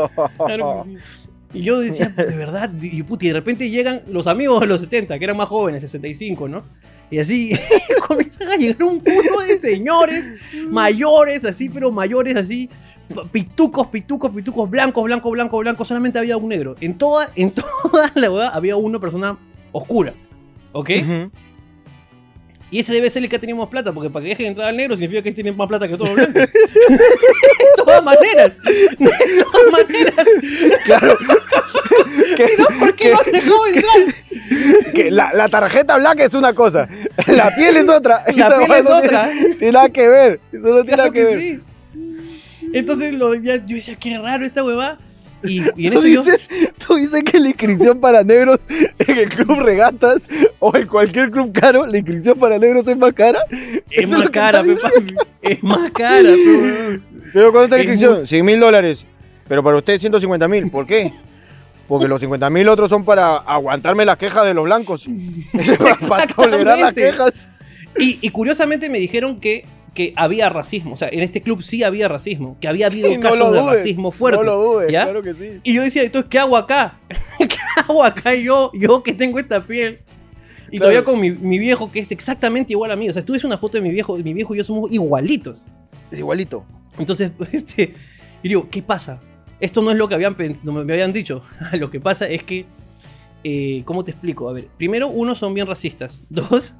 Claro 0.46 0.82
que 0.84 0.98
sí. 0.98 1.28
Y 1.54 1.62
yo 1.62 1.78
decía, 1.80 2.08
de 2.08 2.34
verdad, 2.34 2.70
y, 2.80 3.02
puta, 3.04 3.24
y 3.24 3.28
de 3.28 3.34
repente 3.34 3.70
llegan 3.70 4.00
los 4.08 4.26
amigos 4.26 4.60
de 4.60 4.66
los 4.66 4.80
70, 4.80 5.18
que 5.18 5.24
eran 5.24 5.36
más 5.36 5.48
jóvenes, 5.48 5.80
65, 5.82 6.48
¿no? 6.48 6.64
Y 7.10 7.18
así 7.18 7.52
comienzan 8.06 8.48
a 8.48 8.56
llegar 8.56 8.82
un 8.82 9.00
puño 9.00 9.38
de 9.46 9.58
señores 9.58 10.30
mayores, 10.68 11.44
así, 11.44 11.70
pero 11.70 11.90
mayores, 11.90 12.36
así, 12.36 12.68
pitucos, 13.32 13.86
pitucos, 13.88 14.30
pitucos, 14.30 14.68
blancos, 14.68 15.04
blancos, 15.04 15.32
blancos, 15.32 15.60
blancos. 15.60 15.88
Solamente 15.88 16.18
había 16.18 16.36
un 16.36 16.48
negro. 16.48 16.74
En 16.80 16.96
toda, 16.98 17.30
en 17.36 17.52
toda 17.52 18.12
la 18.14 18.30
hueá 18.30 18.48
había 18.48 18.76
una 18.76 18.98
persona 18.98 19.38
oscura, 19.72 20.14
¿ok? 20.72 20.90
Y 22.70 22.80
ese 22.80 22.92
debe 22.92 23.08
ser 23.08 23.22
el 23.22 23.30
que 23.30 23.36
ha 23.36 23.40
tenido 23.40 23.56
más 23.56 23.68
plata, 23.68 23.92
porque 23.92 24.10
para 24.10 24.24
que 24.24 24.28
dejen 24.30 24.46
entrar 24.48 24.68
al 24.68 24.76
negro 24.76 24.94
significa 24.94 25.22
que 25.22 25.32
tiene 25.32 25.52
más 25.52 25.66
plata 25.66 25.88
que 25.88 25.96
todos 25.96 26.10
los 26.10 26.16
blancos. 26.16 26.42
de 26.52 26.98
todas 27.76 28.04
maneras. 28.04 28.52
De 28.98 29.42
todas 29.42 29.72
maneras. 29.72 30.26
Que- 32.36 32.48
no, 32.58 32.78
¿por 32.78 32.94
qué 32.94 33.10
no 33.12 33.18
dejado 33.32 33.66
entrar? 33.66 34.92
que 34.94 35.10
la, 35.10 35.32
la 35.34 35.48
tarjeta 35.48 35.96
blanca 35.96 36.24
es 36.24 36.34
una 36.34 36.52
cosa, 36.52 36.88
la 37.26 37.50
piel 37.56 37.76
es 37.76 37.88
otra. 37.88 38.24
La 38.36 38.48
piel 38.58 38.72
es 38.72 38.84
no 38.84 38.96
otra. 38.98 39.30
Tiene, 39.30 39.54
tiene 39.56 39.72
nada 39.72 39.88
que 39.90 40.08
ver. 40.08 40.40
Eso 40.52 40.68
no 40.68 40.84
tiene 40.84 40.86
Claro 40.94 41.02
nada 41.02 41.12
que, 41.12 41.18
que 41.20 41.24
ver. 41.24 41.38
sí. 41.38 41.60
Entonces 42.72 43.14
lo, 43.14 43.34
ya, 43.34 43.56
yo 43.66 43.76
decía, 43.76 43.96
qué 43.96 44.18
raro 44.18 44.44
esta 44.44 44.62
huevada. 44.64 44.98
Y, 45.44 45.62
y 45.76 45.86
en 45.86 45.92
¿Tú 45.94 45.98
eso 46.00 46.06
yo. 46.08 46.22
dices, 46.24 46.48
tú 46.84 46.96
dices 46.96 47.22
que 47.24 47.38
la 47.38 47.48
inscripción 47.48 48.00
para 48.00 48.22
negros 48.24 48.66
en 48.98 49.18
el 49.18 49.28
club 49.28 49.60
regatas 49.60 50.28
o 50.58 50.76
en 50.76 50.86
cualquier 50.86 51.30
club 51.30 51.52
caro, 51.52 51.86
la 51.86 51.96
inscripción 51.98 52.38
para 52.38 52.58
negros 52.58 52.86
es 52.88 52.96
más 52.96 53.12
cara. 53.14 53.40
Es 53.90 54.08
más 54.08 54.28
cara, 54.30 54.62
pe. 54.62 54.76
Es 55.42 55.62
más 55.62 55.90
cara, 55.92 56.22
pe, 56.30 56.36
huevón. 56.36 57.04
Señor, 57.32 57.52
¿cuánto 57.52 57.64
está 57.64 57.76
la 57.76 57.82
inscripción? 57.82 58.26
100 58.26 58.44
mil 58.44 58.58
dólares. 58.60 59.04
Pero 59.48 59.62
para 59.62 59.76
usted 59.78 59.98
150 59.98 60.48
mil. 60.48 60.70
¿Por 60.70 60.86
qué? 60.86 61.12
Porque 61.88 62.06
los 62.06 62.20
50 62.20 62.50
mil 62.50 62.68
otros 62.68 62.90
son 62.90 63.04
para 63.04 63.36
aguantarme 63.36 64.04
las 64.04 64.18
quejas 64.18 64.44
de 64.44 64.52
los 64.54 64.64
blancos. 64.64 65.08
para 66.08 66.26
tolerar 66.26 66.78
las 66.78 66.92
quejas. 66.94 67.48
Y, 67.98 68.18
y 68.20 68.28
curiosamente 68.30 68.90
me 68.90 68.98
dijeron 68.98 69.40
que, 69.40 69.64
que 69.94 70.12
había 70.14 70.50
racismo. 70.50 70.92
O 70.92 70.96
sea, 70.96 71.08
en 71.10 71.20
este 71.20 71.40
club 71.40 71.62
sí 71.62 71.82
había 71.82 72.06
racismo. 72.06 72.58
Que 72.60 72.68
había 72.68 72.86
habido 72.86 73.10
no 73.12 73.18
casos 73.20 73.52
de 73.52 73.62
racismo 73.62 74.10
fuerte. 74.10 74.38
No 74.38 74.44
lo 74.44 74.62
dudes, 74.62 74.92
¿ya? 74.92 75.04
claro 75.04 75.22
que 75.22 75.32
sí. 75.34 75.60
Y 75.64 75.72
yo 75.72 75.82
decía, 75.82 76.02
entonces, 76.02 76.28
¿qué 76.28 76.38
hago 76.38 76.56
acá? 76.58 76.98
¿Qué 77.38 77.56
hago 77.76 78.04
acá 78.04 78.34
yo? 78.34 78.70
Yo 78.74 79.02
que 79.02 79.14
tengo 79.14 79.38
esta 79.38 79.64
piel. 79.64 80.00
Y 80.70 80.76
Claro. 80.76 80.92
todavía 80.92 81.04
con 81.04 81.18
mi, 81.18 81.30
mi 81.30 81.58
viejo 81.58 81.90
que 81.90 82.00
es 82.00 82.12
exactamente 82.12 82.74
igual 82.74 82.90
a 82.90 82.96
mí. 82.96 83.08
O 83.08 83.12
sea, 83.14 83.24
tú 83.24 83.32
ves 83.32 83.44
una 83.44 83.56
foto 83.56 83.78
de 83.78 83.80
mi 83.80 83.90
viejo, 83.90 84.18
mi 84.18 84.34
viejo 84.34 84.54
y 84.54 84.58
yo 84.58 84.64
somos 84.64 84.92
igualitos. 84.92 85.64
Es 86.10 86.18
igualito. 86.18 86.66
Entonces, 86.98 87.32
este, 87.52 87.94
y 88.42 88.48
digo, 88.48 88.68
¿qué 88.70 88.82
pasa? 88.82 89.20
Esto 89.60 89.82
no 89.82 89.90
es 89.90 89.96
lo 89.96 90.08
que 90.08 90.14
habían 90.14 90.36
no 90.62 90.72
me 90.72 90.92
habían 90.92 91.12
dicho. 91.12 91.42
lo 91.72 91.90
que 91.90 92.00
pasa 92.00 92.26
es 92.28 92.42
que, 92.42 92.66
eh, 93.44 93.82
¿cómo 93.84 94.04
te 94.04 94.12
explico? 94.12 94.48
A 94.48 94.52
ver, 94.52 94.68
primero, 94.76 95.08
uno, 95.08 95.34
son 95.34 95.54
bien 95.54 95.66
racistas. 95.66 96.22
Dos, 96.28 96.74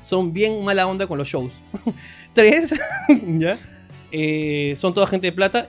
son 0.00 0.32
bien 0.32 0.64
mala 0.64 0.86
onda 0.86 1.06
con 1.06 1.18
los 1.18 1.28
shows. 1.28 1.52
Tres, 2.34 2.74
¿ya? 3.38 3.58
Eh, 4.10 4.74
son 4.76 4.94
toda 4.94 5.06
gente 5.06 5.26
de 5.26 5.32
plata. 5.32 5.68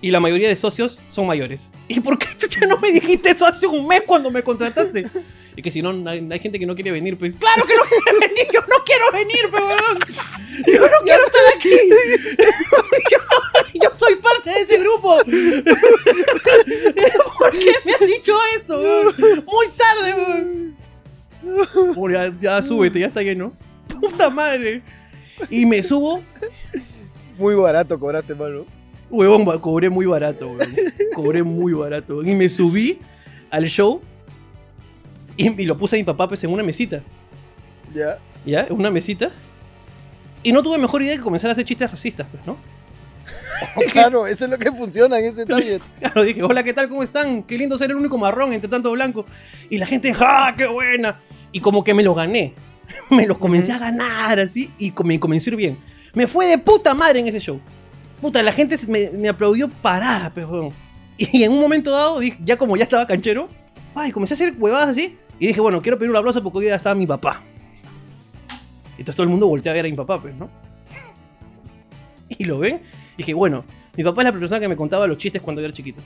Y 0.00 0.12
la 0.12 0.20
mayoría 0.20 0.48
de 0.48 0.54
socios 0.54 1.00
son 1.08 1.26
mayores. 1.26 1.70
¿Y 1.88 1.98
por 1.98 2.16
qué 2.18 2.28
tú 2.38 2.46
ya 2.46 2.68
no 2.68 2.78
me 2.78 2.92
dijiste 2.92 3.30
eso 3.30 3.44
hace 3.44 3.66
un 3.66 3.84
mes 3.88 4.02
cuando 4.06 4.30
me 4.30 4.44
contrataste? 4.44 5.10
Y 5.58 5.62
que 5.62 5.72
si 5.72 5.82
no, 5.82 5.90
hay, 6.08 6.24
hay 6.30 6.38
gente 6.38 6.56
que 6.56 6.66
no 6.66 6.76
quiere 6.76 6.92
venir, 6.92 7.18
pues. 7.18 7.32
¡Claro 7.36 7.66
que 7.66 7.74
no 7.74 7.82
quiere 7.82 8.28
venir! 8.28 8.46
¡Yo 8.54 8.60
no 8.60 8.76
quiero 8.84 9.10
venir, 9.10 9.50
weón! 9.52 9.98
¡Yo 10.68 10.88
no 10.88 10.98
quiero 11.02 11.26
estar 11.26 11.42
aquí! 11.56 11.70
yo, 13.10 13.18
yo 13.82 13.88
soy 13.96 14.16
parte 14.16 14.50
de 14.50 14.60
ese 14.60 14.78
grupo. 14.80 15.16
¿Por 17.38 17.50
qué 17.52 17.72
me 17.84 17.92
has 17.92 18.00
dicho 18.00 18.32
esto? 18.56 18.80
Muy 19.46 19.68
tarde, 19.76 20.14
weón. 20.14 20.76
Bueno, 21.94 22.18
ya, 22.18 22.32
ya 22.40 22.62
súbete, 22.62 23.00
ya 23.00 23.06
está 23.06 23.22
lleno. 23.22 23.52
Puta 24.00 24.30
madre. 24.30 24.82
Y 25.50 25.66
me 25.66 25.82
subo. 25.82 26.22
Muy 27.38 27.54
barato 27.54 27.98
cobraste, 27.98 28.34
mano. 28.34 28.66
Huevón, 29.10 29.44
cobré 29.60 29.88
muy 29.88 30.06
barato, 30.06 30.48
weón. 30.48 30.74
Cobré 31.14 31.42
muy 31.42 31.72
barato. 31.72 32.16
weón. 32.16 32.28
Y 32.28 32.34
me 32.34 32.48
subí 32.48 32.98
al 33.50 33.66
show. 33.66 34.00
Y, 35.36 35.62
y 35.62 35.66
lo 35.66 35.78
puse 35.78 35.96
a 35.96 35.98
mi 35.98 36.04
papá 36.04 36.28
pues, 36.28 36.42
en 36.44 36.50
una 36.50 36.62
mesita. 36.62 37.02
Ya. 37.94 38.18
¿Ya? 38.44 38.62
En 38.62 38.74
una 38.74 38.90
mesita. 38.90 39.30
Y 40.42 40.52
no 40.52 40.62
tuve 40.62 40.78
mejor 40.78 41.02
idea 41.02 41.16
que 41.16 41.22
comenzar 41.22 41.50
a 41.50 41.52
hacer 41.52 41.64
chistes 41.64 41.90
racistas, 41.90 42.26
pues, 42.30 42.44
¿no? 42.46 42.56
Claro, 43.92 44.26
eso 44.26 44.44
es 44.44 44.50
lo 44.50 44.58
que 44.58 44.70
funciona 44.72 45.18
en 45.18 45.26
ese 45.26 45.46
target. 45.46 45.80
Claro, 45.98 46.24
dije, 46.24 46.42
hola, 46.42 46.62
¿qué 46.62 46.72
tal? 46.72 46.88
¿Cómo 46.88 47.02
están? 47.02 47.42
Qué 47.42 47.58
lindo 47.58 47.78
ser 47.78 47.90
el 47.90 47.96
único 47.96 48.18
marrón 48.18 48.52
entre 48.52 48.68
tanto 48.68 48.90
blanco. 48.92 49.26
Y 49.70 49.78
la 49.78 49.86
gente, 49.86 50.14
¡ah, 50.18 50.52
qué 50.56 50.66
buena! 50.66 51.20
Y 51.52 51.60
como 51.60 51.82
que 51.84 51.94
me 51.94 52.02
los 52.02 52.14
gané. 52.16 52.54
Me 53.10 53.26
los 53.26 53.36
comencé 53.36 53.70
a 53.70 53.78
ganar 53.78 54.38
así 54.40 54.72
y 54.78 54.94
me 55.04 55.20
comenzó 55.20 55.50
a 55.50 55.52
ir 55.52 55.56
bien. 55.56 55.78
Me 56.14 56.26
fue 56.26 56.46
de 56.46 56.56
puta 56.56 56.94
madre 56.94 57.20
en 57.20 57.28
ese 57.28 57.38
show. 57.38 57.60
Puta, 58.18 58.42
la 58.42 58.50
gente 58.50 58.78
me, 58.88 59.10
me 59.10 59.28
aplaudió 59.28 59.68
parada, 59.68 60.32
weón. 60.34 60.72
Y 61.18 61.42
en 61.42 61.52
un 61.52 61.60
momento 61.60 61.90
dado, 61.90 62.20
dije, 62.20 62.38
ya 62.42 62.56
como 62.56 62.76
ya 62.76 62.84
estaba 62.84 63.06
canchero, 63.06 63.48
ay, 63.94 64.10
comencé 64.10 64.34
a 64.34 64.36
hacer 64.36 64.54
huevadas 64.56 64.88
así. 64.88 65.18
Y 65.38 65.48
dije, 65.48 65.60
bueno, 65.60 65.82
quiero 65.82 65.98
pedir 65.98 66.10
un 66.10 66.16
aplauso 66.16 66.42
porque 66.42 66.58
hoy 66.58 66.64
día 66.64 66.76
estaba 66.76 66.94
mi 66.94 67.06
papá. 67.06 67.42
Entonces 68.92 69.14
todo 69.14 69.24
el 69.24 69.28
mundo 69.28 69.46
voltea 69.46 69.72
a 69.72 69.74
ver 69.74 69.84
a 69.84 69.88
mi 69.88 69.96
papá, 69.96 70.20
pues, 70.20 70.34
¿no? 70.34 70.48
Y 72.28 72.44
lo 72.44 72.58
ven. 72.58 72.80
Dije, 73.18 73.34
bueno, 73.34 73.64
mi 73.96 74.04
papá 74.04 74.22
es 74.22 74.26
la 74.26 74.32
persona 74.32 74.60
que 74.60 74.68
me 74.68 74.76
contaba 74.76 75.06
los 75.06 75.18
chistes 75.18 75.42
cuando 75.42 75.60
era 75.60 75.72
chiquito. 75.72 76.00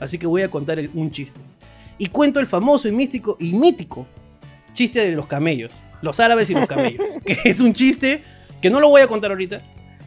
Así 0.00 0.18
que 0.18 0.26
voy 0.26 0.40
a 0.42 0.50
contar 0.50 0.78
el- 0.78 0.90
un 0.94 1.10
chiste. 1.10 1.38
Y 1.98 2.06
cuento 2.06 2.40
el 2.40 2.46
famoso 2.46 2.88
y 2.88 2.92
místico 2.92 3.36
y 3.38 3.52
mítico 3.52 4.06
chiste 4.72 5.00
de 5.00 5.12
los 5.12 5.26
camellos. 5.26 5.72
Los 6.00 6.20
árabes 6.20 6.48
y 6.50 6.54
los 6.54 6.66
camellos. 6.66 7.02
que 7.26 7.36
es 7.44 7.60
un 7.60 7.72
chiste 7.72 8.22
que 8.62 8.70
no 8.70 8.80
lo 8.80 8.88
voy 8.88 9.02
a 9.02 9.06
contar 9.06 9.30
ahorita. 9.30 9.60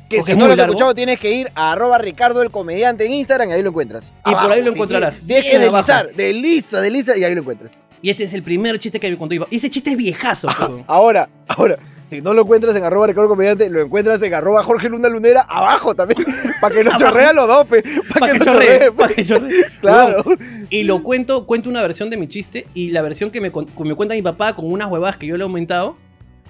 Que 0.10 0.24
si 0.24 0.34
no 0.36 0.46
lo 0.46 0.52
has 0.54 0.58
largo. 0.58 0.72
escuchado, 0.74 0.96
tienes 0.96 1.20
que 1.20 1.32
ir 1.34 1.52
a 1.54 1.74
arroba 1.74 1.98
Ricardo 1.98 2.42
el 2.42 2.50
comediante 2.50 3.06
en 3.06 3.12
Instagram 3.12 3.50
y 3.50 3.54
ahí 3.54 3.62
lo 3.62 3.70
encuentras. 3.70 4.14
Y 4.26 4.32
por 4.32 4.52
ahí 4.52 4.64
lo 4.64 4.72
encontrarás. 4.72 5.22
Tienes 5.22 5.46
que 5.46 5.60
deslizar, 5.60 6.14
desliza, 6.16 6.80
desliza 6.80 7.18
y 7.18 7.24
ahí 7.26 7.36
lo 7.36 7.42
encuentras. 7.42 7.72
Y 8.02 8.10
este 8.10 8.24
es 8.24 8.34
el 8.34 8.42
primer 8.44 8.80
chiste 8.80 9.00
que 9.02 9.10
me 9.10 9.18
contó 9.18 9.48
ese 9.52 9.70
chiste 9.70 9.92
es 9.92 9.98
viejazo. 9.98 10.48
Ahora, 10.88 11.28
ahora, 11.48 11.78
si 12.10 12.22
no 12.22 12.34
lo 12.34 12.43
encuentras 12.43 12.76
en 12.76 12.84
arroba 12.84 13.08
Ricardo 13.08 13.30
Comediante, 13.30 13.70
lo 13.70 13.82
encuentras 13.82 14.22
en 14.22 14.34
arroba 14.34 14.63
Jorge 14.63 14.89
Luna 14.89 15.10
Lunera 15.10 15.41
abajo 15.41 15.93
también. 15.93 16.26
Para 16.62 16.76
que 16.76 16.84
no 16.84 16.91
chorrea 16.98 17.34
los 17.34 17.48
dos, 17.48 17.65
pe, 17.67 17.84
Pa' 17.84 18.20
Para 18.20 18.34
que 18.34 18.39
que 18.39 18.46
no 18.46 18.52
chorree, 18.52 18.67
chorree. 18.67 18.91
pa' 18.91 19.08
que 19.10 19.26
chorree. 19.26 19.65
Claro. 19.82 20.24
Y 20.70 20.84
lo 20.84 21.04
cuento, 21.04 21.46
cuento 21.46 21.70
una 21.70 21.82
versión 21.82 22.10
de 22.10 22.17
mi 22.17 22.28
chiste 22.28 22.67
y 22.74 22.91
la 22.91 23.02
versión 23.02 23.32
que 23.32 23.41
me, 23.41 23.52
que 23.52 23.84
me 23.84 23.96
cuenta 23.96 24.15
mi 24.15 24.22
papá 24.22 24.56
con 24.56 24.72
unas 24.72 24.89
huevadas 24.89 25.17
que 25.17 25.28
yo 25.28 25.38
le 25.38 25.43
he 25.43 25.46
aumentado. 25.46 25.98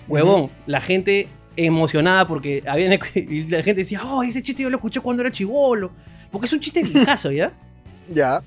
Huevón, 0.07 0.49
la 0.65 0.79
gente 0.79 1.27
emocionada 1.57 2.27
porque 2.27 2.63
habían, 2.67 2.97
y 3.15 3.47
la 3.47 3.63
gente 3.63 3.81
decía, 3.81 4.03
oh, 4.05 4.23
ese 4.23 4.41
chiste 4.41 4.63
yo 4.63 4.69
lo 4.69 4.77
escuché 4.77 5.01
cuando 5.01 5.21
era 5.23 5.31
chivolo. 5.31 5.91
Porque 6.31 6.45
es 6.45 6.53
un 6.53 6.59
chiste 6.59 6.83
viejazo, 6.83 7.31
¿ya? 7.31 7.51
Ya. 8.13 8.41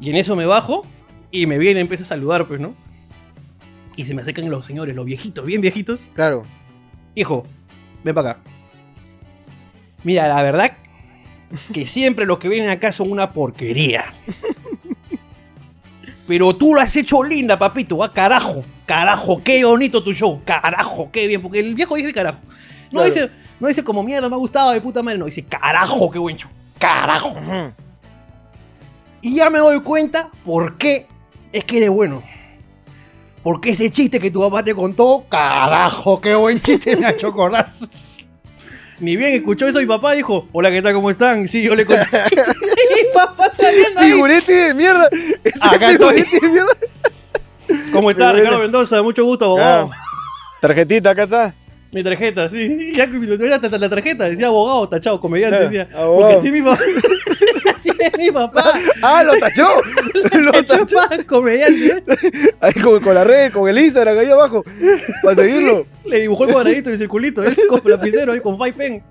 Y 0.00 0.10
en 0.10 0.16
eso 0.16 0.36
me 0.36 0.46
bajo 0.46 0.84
y 1.30 1.46
me 1.46 1.58
viene, 1.58 1.80
empiezo 1.80 2.04
a 2.04 2.06
saludar, 2.06 2.46
pues, 2.46 2.60
¿no? 2.60 2.74
Y 3.96 4.04
se 4.04 4.14
me 4.14 4.22
acercan 4.22 4.48
los 4.50 4.64
señores, 4.66 4.94
los 4.94 5.04
viejitos, 5.04 5.44
bien 5.44 5.60
viejitos. 5.60 6.10
Claro. 6.14 6.44
Hijo, 7.14 7.44
ven 8.02 8.14
para 8.14 8.30
acá. 8.30 8.40
Mira, 10.04 10.26
la 10.28 10.42
verdad 10.42 10.72
que 11.72 11.86
siempre 11.86 12.24
los 12.24 12.38
que 12.38 12.48
vienen 12.48 12.70
acá 12.70 12.92
son 12.92 13.10
una 13.12 13.32
porquería. 13.32 14.14
Pero 16.26 16.56
tú 16.56 16.74
lo 16.74 16.80
has 16.80 16.94
hecho 16.96 17.22
linda, 17.22 17.58
papito. 17.58 18.02
Ah, 18.02 18.12
carajo, 18.12 18.64
carajo, 18.86 19.42
qué 19.42 19.64
bonito 19.64 20.02
tu 20.02 20.12
show. 20.14 20.40
Carajo, 20.44 21.10
qué 21.12 21.26
bien. 21.26 21.42
Porque 21.42 21.60
el 21.60 21.74
viejo 21.74 21.94
dice 21.96 22.12
carajo. 22.12 22.38
No, 22.90 23.00
Claro. 23.00 23.06
dice, 23.14 23.30
no 23.60 23.68
dice 23.68 23.84
como 23.84 24.02
mierda, 24.02 24.28
me 24.28 24.34
ha 24.34 24.38
gustado 24.38 24.70
de 24.72 24.80
puta 24.80 25.02
madre. 25.02 25.18
No, 25.18 25.26
dice 25.26 25.42
carajo, 25.44 26.10
qué 26.10 26.18
buen 26.18 26.36
show. 26.36 26.50
Carajo. 26.78 27.34
Y 29.20 29.36
ya 29.36 29.50
me 29.50 29.58
doy 29.58 29.80
cuenta 29.80 30.30
por 30.44 30.78
qué 30.78 31.06
es 31.52 31.64
que 31.64 31.76
eres 31.78 31.90
bueno. 31.90 32.22
Porque 33.42 33.70
ese 33.70 33.90
chiste 33.90 34.20
que 34.20 34.30
tu 34.30 34.40
papá 34.40 34.62
te 34.62 34.74
contó, 34.74 35.24
carajo, 35.28 36.20
qué 36.20 36.34
buen 36.34 36.60
chiste 36.60 36.96
me 36.96 37.06
ha 37.06 37.10
hecho 37.10 37.28
acordar. 37.28 37.72
Ni 39.00 39.16
bien 39.16 39.32
escuchó 39.32 39.66
eso 39.66 39.80
mi 39.80 39.86
papá 39.86 40.12
dijo, 40.12 40.48
hola, 40.52 40.70
¿qué 40.70 40.80
tal? 40.80 40.94
¿Cómo 40.94 41.10
están? 41.10 41.48
Sí, 41.48 41.60
yo 41.62 41.74
le 41.74 41.84
conté 41.84 42.04
mi 42.36 43.12
papá 43.12 43.50
saliendo 43.56 44.00
ahí. 44.00 44.12
Figurete 44.12 44.52
de 44.52 44.74
mierda. 44.74 45.08
Ese 45.42 45.58
Acá 45.60 45.90
estoy. 45.90 46.22
figurete 46.22 46.46
de 46.46 46.52
mierda. 46.52 46.72
¿Cómo 47.92 48.10
está, 48.12 48.26
Figurete. 48.26 48.38
Ricardo 48.44 48.58
Mendoza? 48.60 49.02
Mucho 49.02 49.24
gusto, 49.24 49.46
abogado. 49.46 49.90
Ah, 49.92 49.96
Tarjetita, 50.60 51.10
acá 51.10 51.24
está. 51.24 51.54
Mi 51.90 52.04
tarjeta, 52.04 52.48
sí. 52.48 52.92
Ya 52.94 53.06
la, 53.06 53.58
la 53.78 53.88
tarjeta 53.90 54.24
decía 54.24 54.46
abogado, 54.46 54.88
tachado, 54.88 55.20
comediante, 55.20 55.56
Claro, 55.58 55.70
decía. 55.70 55.88
abogado. 56.00 56.16
Porque 56.30 56.34
así 56.48 56.52
mi 56.52 56.62
papá, 56.62 56.80
Sí, 57.82 57.90
es 57.98 58.18
mi 58.18 58.30
papá. 58.30 58.72
¡Ah, 59.02 59.22
lo 59.24 59.36
tachó! 59.38 59.68
lo 60.38 60.52
tachó. 60.64 60.96
comediante. 61.26 62.02
Ahí 62.60 62.72
con, 62.74 63.00
con 63.02 63.14
la 63.14 63.24
red, 63.24 63.52
con 63.52 63.68
el 63.68 63.78
Instagram 63.78 64.18
ahí 64.18 64.30
abajo. 64.30 64.64
Para 65.22 65.36
seguirlo. 65.36 65.86
Le 66.04 66.20
dibujó 66.20 66.44
el 66.44 66.52
cuadradito 66.52 66.90
y 66.90 66.92
el 66.94 66.98
circulito, 66.98 67.42
él 67.42 67.56
con 67.68 67.80
lapicero 67.84 68.32
ahí 68.32 68.40
con 68.40 68.56
Five 68.56 68.72
Pen. 68.74 69.02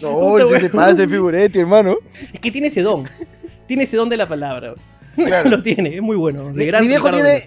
No, 0.00 0.36
si 0.48 0.60
se 0.60 0.70
pasa 0.70 1.02
el 1.02 1.08
figuretti, 1.08 1.60
hermano. 1.60 1.96
Es 2.32 2.40
que 2.40 2.50
tiene 2.50 2.68
ese 2.68 2.82
don. 2.82 3.08
Tiene 3.66 3.84
ese 3.84 3.96
don 3.96 4.08
de 4.08 4.16
la 4.16 4.28
palabra. 4.28 4.74
Claro. 5.14 5.50
Lo 5.50 5.62
tiene, 5.62 5.96
es 5.96 6.02
muy 6.02 6.16
bueno. 6.16 6.52
De 6.52 6.72
Mi- 6.80 6.88
viejo 6.88 7.10
tiene-. 7.10 7.44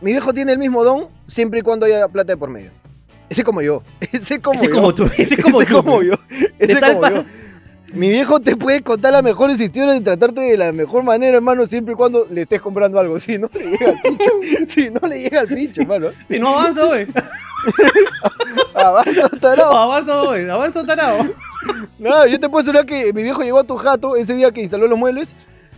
Mi 0.00 0.12
viejo 0.12 0.32
tiene 0.32 0.52
el 0.52 0.58
mismo 0.58 0.82
don 0.84 1.08
siempre 1.26 1.60
y 1.60 1.62
cuando 1.62 1.84
haya 1.86 2.08
plata 2.08 2.32
de 2.32 2.36
por 2.36 2.48
medio. 2.50 2.70
Ese 3.28 3.44
como 3.44 3.62
yo. 3.62 3.82
Ese 4.00 4.40
como 4.40 4.54
Ese 4.58 4.66
yo. 4.68 4.74
como 4.74 4.94
tú, 4.94 5.10
ese 5.16 5.36
como 5.36 5.60
tú. 5.64 5.74
como 5.74 6.02
yo. 6.02 6.14
Ese 6.58 6.76
tal 6.80 6.94
como 6.98 7.08
yo. 7.16 7.24
Mi 7.92 8.08
viejo 8.08 8.38
te 8.38 8.56
puede 8.56 8.82
contar 8.82 9.12
las 9.12 9.22
mejores 9.22 9.60
historias 9.60 9.96
y 9.96 10.00
tratarte 10.00 10.40
de 10.40 10.56
la 10.56 10.70
mejor 10.70 11.02
manera, 11.02 11.36
hermano, 11.36 11.66
siempre 11.66 11.94
y 11.94 11.96
cuando 11.96 12.24
le 12.30 12.42
estés 12.42 12.60
comprando 12.60 13.00
algo. 13.00 13.18
Si 13.18 13.36
no 13.36 13.50
le 13.52 13.70
llega 13.70 13.90
al 13.90 14.00
pincho, 14.00 14.30
si 14.68 14.90
no 14.90 15.08
le 15.08 15.22
llega 15.22 15.40
al 15.40 15.48
pincho, 15.48 15.82
hermano. 15.82 16.08
Si 16.28 16.38
no 16.38 16.48
avanza, 16.48 16.84
güey. 16.84 17.06
Avanza, 18.74 19.28
tarao. 19.40 19.72
Avanza, 19.72 20.22
güey. 20.22 20.48
Avanza, 20.48 20.86
tarado. 20.86 21.26
No, 21.98 22.26
yo 22.26 22.40
te 22.40 22.48
puedo 22.48 22.62
asegurar 22.62 22.86
que 22.86 23.12
mi 23.12 23.22
viejo 23.22 23.42
llegó 23.42 23.58
a 23.58 23.64
tu 23.64 23.76
jato 23.76 24.16
ese 24.16 24.34
día 24.34 24.50
que 24.50 24.62
instaló 24.62 24.86
los 24.86 24.98
muebles 24.98 25.34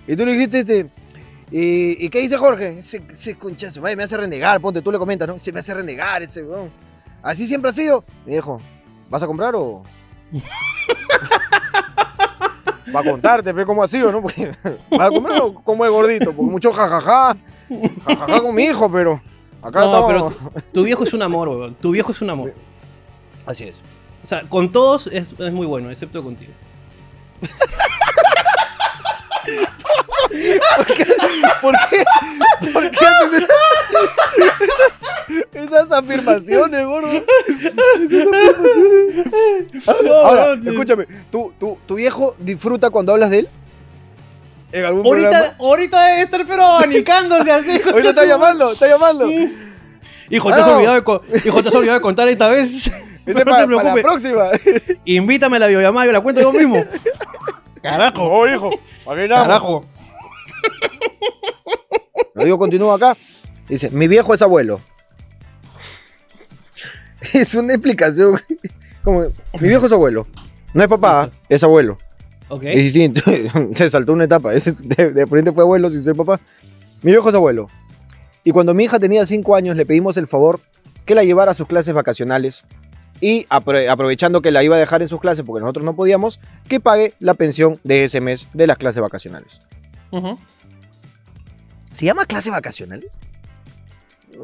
y 0.07 0.15
tú 0.15 0.25
le 0.25 0.33
dijiste, 0.35 0.61
este, 0.61 0.87
¿y, 1.51 2.05
y 2.05 2.09
qué 2.11 2.21
dice 2.21 2.37
Jorge? 2.37 2.79
Ese, 2.79 3.03
ese 3.11 3.35
conchazo, 3.37 3.81
madre, 3.81 3.97
me 3.97 4.05
hace 4.05 4.17
renegar, 4.17 4.61
ponte, 4.61 4.83
tú 4.83 4.93
le 4.93 4.99
comentas, 4.99 5.27
¿no? 5.27 5.39
Se 5.39 5.53
me 5.53 5.61
hace 5.61 5.75
renegar 5.75 6.23
ese 6.23 6.45
weón. 6.45 6.71
Así 7.23 7.47
siempre 7.47 7.71
ha 7.71 7.75
sido. 7.75 8.05
Mi 8.25 8.33
viejo, 8.33 8.61
¿vas 9.09 9.23
a 9.23 9.27
comprar 9.27 9.55
o...? 9.57 9.83
Va 12.95 13.01
a 13.01 13.05
contarte, 13.05 13.53
pero 13.55 13.67
cómo 13.67 13.83
ha 13.83 13.89
sido, 13.89 14.13
¿no? 14.13 14.21
Porque, 14.23 14.53
¿Vas 14.91 15.09
a 15.09 15.11
comprar 15.11 15.41
o 15.41 15.55
cómo 15.55 15.85
es 15.85 15.91
gordito? 15.91 16.33
Porque 16.33 16.51
mucho 16.51 16.73
jajaja, 16.73 17.37
jajaja 18.05 18.41
con 18.43 18.55
mi 18.55 18.65
hijo, 18.65 18.91
pero 18.91 19.21
acá 19.63 19.81
No, 19.81 19.87
estamos... 19.87 20.07
pero 20.07 20.27
tu, 20.27 20.61
tu 20.73 20.83
viejo 20.85 21.05
es 21.05 21.13
un 21.13 21.23
amor, 21.23 21.49
weón. 21.49 21.75
Tu 21.75 21.91
viejo 21.91 22.13
es 22.13 22.21
un 22.21 22.31
amor. 22.31 22.55
Así 23.47 23.65
es. 23.65 23.77
O 24.23 24.27
sea, 24.27 24.43
con 24.43 24.71
todos 24.71 25.09
es, 25.09 25.35
es 25.39 25.53
muy 25.53 25.67
bueno, 25.67 25.91
excepto 25.91 26.23
contigo. 26.23 26.53
¿Por 31.61 31.75
qué? 31.91 32.05
¿Por 32.73 32.91
qué 32.91 33.07
haces 33.07 33.49
esas, 34.61 35.53
esas 35.53 35.93
afirmaciones, 35.93 36.85
gordo? 36.85 37.25
Ahora, 40.25 40.55
escúchame, 40.55 41.07
¿tú, 41.31 41.53
tú, 41.59 41.79
¿tu 41.87 41.95
viejo 41.97 42.35
disfruta 42.39 42.91
cuando 42.91 43.13
hablas 43.13 43.31
de 43.31 43.41
él? 43.41 43.49
¿En 44.73 44.85
algún 44.85 45.07
Ahorita, 45.07 45.31
programa? 45.31 45.57
ahorita 45.59 46.05
debe 46.07 46.23
estar 46.23 46.47
pero 46.47 46.65
abanicándose 46.65 47.51
así. 47.53 47.81
Ahorita 47.85 48.11
está 48.11 48.25
llamando, 48.25 48.73
está 48.73 48.89
llamando. 48.89 49.29
Hijo, 50.31 50.49
te 50.49 50.55
has, 50.55 50.67
olvidado 50.67 50.95
de 50.95 51.39
hijo, 51.45 51.63
te 51.63 51.69
has 51.69 51.75
olvidado 51.75 51.99
de 51.99 52.03
contar 52.03 52.29
esta 52.29 52.49
vez. 52.49 52.91
Ese 53.27 53.45
no 53.45 53.51
para, 53.53 53.67
te 53.67 53.75
para 53.75 53.85
la 53.85 53.93
preocupes. 53.93 54.03
próxima. 54.03 54.49
Invítame 55.05 55.57
a 55.59 55.61
la 55.61 55.67
videollamada, 55.67 56.07
yo 56.07 56.13
la 56.13 56.21
cuento 56.23 56.41
yo 56.41 56.53
mismo. 56.53 56.85
Carajo. 57.83 58.23
Oh, 58.25 58.49
hijo. 58.49 58.71
Carajo. 59.05 59.85
Lo 62.35 62.45
digo, 62.45 62.59
continúa 62.59 62.97
acá. 62.97 63.17
Dice, 63.73 63.91
mi 63.91 64.07
viejo 64.09 64.35
es 64.35 64.43
abuelo. 64.43 64.81
Es 67.33 67.55
una 67.55 67.73
explicación. 67.73 68.41
Como, 69.05 69.23
mi 69.61 69.69
viejo 69.69 69.87
es 69.87 69.93
abuelo. 69.93 70.27
No 70.75 70.83
es 70.83 70.89
papá, 70.89 71.31
es 71.49 71.63
abuelo. 71.63 71.99
Ok. 72.49 72.65
Es 72.65 72.77
distinto. 72.93 73.23
Se 73.75 73.89
saltó 73.89 74.13
una 74.13 74.25
etapa. 74.25 74.51
De, 74.53 75.13
de 75.13 75.27
frente 75.27 75.53
fue 75.53 75.63
abuelo 75.63 75.91
sin 75.91 76.05
ser 76.05 76.15
papá. 76.17 76.41
Mi 77.03 77.13
viejo 77.13 77.29
es 77.29 77.35
abuelo. 77.35 77.69
Y 78.45 78.51
cuando 78.51 78.75
mi 78.75 78.85
hija 78.85 78.99
tenía 78.99 79.25
5 79.25 79.55
años, 79.57 79.77
le 79.77 79.87
pedimos 79.87 80.17
el 80.17 80.27
favor 80.27 80.61
que 81.07 81.15
la 81.15 81.25
llevara 81.25 81.53
a 81.53 81.55
sus 81.55 81.67
clases 81.67 81.95
vacacionales. 81.95 82.65
Y 83.21 83.45
apro- 83.47 83.89
aprovechando 83.89 84.43
que 84.43 84.51
la 84.51 84.65
iba 84.65 84.75
a 84.77 84.81
dejar 84.81 85.01
en 85.01 85.09
sus 85.09 85.21
clases 85.21 85.45
porque 85.45 85.61
nosotros 85.63 85.85
no 85.85 85.95
podíamos, 85.95 86.41
que 86.69 86.81
pague 86.81 87.15
la 87.21 87.35
pensión 87.35 87.79
de 87.85 88.05
ese 88.05 88.21
mes 88.21 88.49
de 88.53 88.67
las 88.67 88.79
clases 88.79 89.01
vacacionales. 89.01 89.61
¿Se 91.93 92.05
llama 92.05 92.25
clase 92.27 92.51
vacacional? 92.51 93.05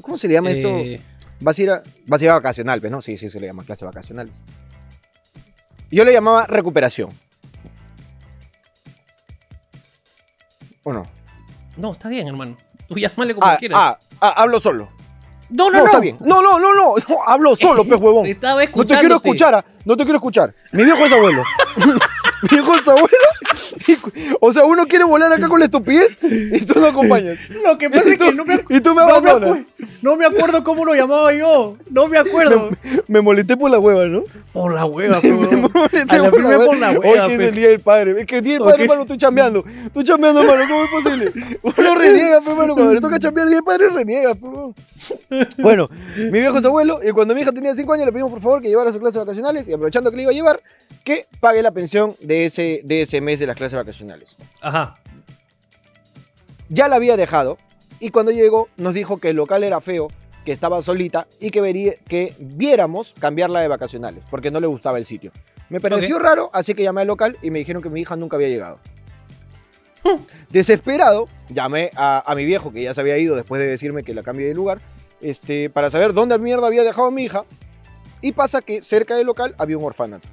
¿Cómo 0.02 0.16
se 0.16 0.28
le 0.28 0.34
llama 0.34 0.50
esto? 0.50 0.68
Eh, 0.78 1.00
Vas 1.40 1.56
a 1.58 1.62
ir 1.62 1.70
a, 1.70 1.82
vas 2.06 2.20
a, 2.20 2.24
ir 2.24 2.30
a 2.30 2.34
vacacional, 2.34 2.80
pues, 2.80 2.90
¿no? 2.90 3.00
Sí, 3.00 3.16
sí, 3.16 3.30
se 3.30 3.38
le 3.38 3.46
llama 3.46 3.62
clase 3.62 3.84
vacacional. 3.84 4.28
Yo 5.90 6.04
le 6.04 6.12
llamaba 6.12 6.46
recuperación. 6.46 7.10
¿O 10.82 10.92
no? 10.92 11.04
No, 11.76 11.92
está 11.92 12.08
bien, 12.08 12.26
hermano. 12.26 12.56
Tú 12.88 12.96
llámale 12.96 13.34
como 13.34 13.46
Ah, 13.46 13.56
quieras. 13.56 13.78
ah, 13.80 13.98
ah, 14.20 14.34
hablo 14.38 14.58
solo. 14.58 14.90
no, 15.50 15.70
No, 15.70 15.84
está 15.84 16.00
bien. 16.00 16.16
No, 16.20 16.42
no, 16.42 16.58
no, 16.58 16.74
no, 16.74 16.94
no, 16.96 17.16
hablo 17.26 17.54
solo, 17.54 17.84
pez 17.88 18.00
huevón. 18.00 18.26
Estaba 18.26 18.62
No 18.64 18.84
te 18.84 18.98
quiero 18.98 19.16
escuchar, 19.16 19.54
ah, 19.54 19.64
no 19.84 19.96
te 19.96 20.02
quiero 20.04 20.16
escuchar. 20.16 20.54
Mi 20.72 20.84
viejo 20.84 21.04
es 21.06 21.12
abuelo. 21.12 21.42
Mi 22.42 22.48
viejo 22.50 22.74
es 22.76 22.88
abuelo. 22.88 23.08
o 24.40 24.52
sea, 24.52 24.64
uno 24.64 24.86
quiere 24.86 25.04
volar 25.04 25.32
acá 25.32 25.48
con 25.48 25.58
la 25.58 25.66
estupidez 25.66 26.18
y 26.22 26.60
tú 26.64 26.78
no 26.78 26.86
acompañas. 26.86 27.38
Lo 27.50 27.76
que 27.78 27.90
pasa 27.90 28.08
es 28.08 28.18
que 28.18 28.32
no 28.32 28.44
me, 28.44 28.60
Y 28.68 28.80
tú 28.80 28.94
me 28.94 29.02
no, 29.02 29.06
me 29.06 29.12
abandonas. 29.30 29.66
no 30.02 30.16
me 30.16 30.26
acuerdo 30.26 30.62
cómo 30.62 30.84
lo 30.84 30.94
llamaba 30.94 31.32
yo. 31.32 31.76
No 31.90 32.08
me 32.08 32.18
acuerdo. 32.18 32.70
Me 33.08 33.22
molesté 33.22 33.56
por 33.56 33.70
la 33.70 33.78
hueva, 33.78 34.06
¿no? 34.06 34.22
Por 34.52 34.74
la 34.74 34.84
hueva, 34.84 35.18
pero. 35.22 35.36
Me 35.50 35.56
molesté 35.56 36.16
A 36.16 36.18
la 36.18 36.30
por 36.30 36.76
la 36.76 36.90
Hoy 36.90 36.96
hueva, 36.98 37.26
es 37.26 37.36
pues. 37.36 37.48
el 37.48 37.54
día 37.54 37.68
del 37.68 37.80
padre. 37.80 38.20
Es 38.20 38.26
que 38.26 38.36
el 38.38 38.44
día 38.44 38.52
del 38.54 38.62
padre, 38.62 38.82
hermano, 38.84 39.02
estoy 39.02 39.16
chambeando. 39.16 39.64
Estoy 39.86 40.04
chambeando, 40.04 40.42
hermano. 40.42 40.62
¿Cómo 40.68 40.84
es 40.84 40.90
posible? 40.90 41.32
Uno 41.62 41.94
reniega, 41.94 42.40
pues, 42.40 42.48
hermano. 42.50 42.74
Cuando 42.74 42.94
le 42.94 43.00
toca 43.00 43.18
chambear 43.18 43.46
el 43.46 43.50
día 43.50 43.56
del 43.56 43.64
padre, 43.64 43.88
reniega, 43.90 44.34
pues, 44.34 44.52
hermano. 44.52 44.74
Bueno, 45.58 45.88
mi 46.16 46.40
viejo 46.40 46.58
abuelo. 46.58 47.00
Y 47.02 47.10
cuando 47.12 47.34
mi 47.34 47.40
hija 47.40 47.52
tenía 47.52 47.74
5 47.74 47.92
años, 47.92 48.06
le 48.06 48.12
pedimos 48.12 48.30
por 48.30 48.42
favor 48.42 48.62
que 48.62 48.68
llevara 48.68 48.90
sus 48.92 49.00
clases 49.00 49.18
vacacionales. 49.18 49.68
Y 49.68 49.72
aprovechando 49.72 50.10
que 50.10 50.16
le 50.16 50.22
iba 50.24 50.32
a 50.32 50.34
llevar, 50.34 50.60
que 51.04 51.26
pague 51.40 51.62
la 51.62 51.70
pensión 51.70 52.14
de 52.28 52.44
ese, 52.44 52.82
de 52.84 53.00
ese 53.00 53.22
mes 53.22 53.40
de 53.40 53.46
las 53.46 53.56
clases 53.56 53.78
vacacionales. 53.78 54.36
Ajá. 54.60 54.96
Ya 56.68 56.86
la 56.86 56.96
había 56.96 57.16
dejado. 57.16 57.56
Y 58.00 58.10
cuando 58.10 58.30
llegó, 58.30 58.68
nos 58.76 58.92
dijo 58.92 59.18
que 59.18 59.30
el 59.30 59.36
local 59.36 59.64
era 59.64 59.80
feo, 59.80 60.08
que 60.44 60.52
estaba 60.52 60.82
solita 60.82 61.26
y 61.40 61.50
que, 61.50 61.62
vería, 61.62 61.94
que 62.06 62.34
viéramos 62.38 63.14
cambiarla 63.18 63.60
de 63.60 63.68
vacacionales, 63.68 64.22
porque 64.30 64.50
no 64.50 64.60
le 64.60 64.66
gustaba 64.66 64.98
el 64.98 65.06
sitio. 65.06 65.32
Me 65.70 65.80
pareció 65.80 66.18
raro, 66.18 66.50
así 66.52 66.74
que 66.74 66.82
llamé 66.82 67.00
al 67.00 67.06
local 67.06 67.38
y 67.42 67.50
me 67.50 67.60
dijeron 67.60 67.82
que 67.82 67.88
mi 67.88 68.02
hija 68.02 68.14
nunca 68.14 68.36
había 68.36 68.48
llegado. 68.48 68.78
Desesperado, 70.50 71.28
llamé 71.48 71.90
a, 71.96 72.22
a 72.30 72.34
mi 72.34 72.44
viejo, 72.44 72.72
que 72.72 72.82
ya 72.82 72.92
se 72.92 73.00
había 73.00 73.16
ido 73.16 73.36
después 73.36 73.58
de 73.58 73.68
decirme 73.68 74.02
que 74.02 74.12
la 74.12 74.22
cambie 74.22 74.46
de 74.46 74.54
lugar, 74.54 74.80
este, 75.22 75.70
para 75.70 75.90
saber 75.90 76.12
dónde 76.12 76.38
mierda 76.38 76.66
había 76.66 76.84
dejado 76.84 77.08
a 77.08 77.10
mi 77.10 77.22
hija. 77.24 77.44
Y 78.20 78.32
pasa 78.32 78.60
que 78.60 78.82
cerca 78.82 79.16
del 79.16 79.26
local 79.26 79.54
había 79.56 79.78
un 79.78 79.84
orfanato. 79.84 80.28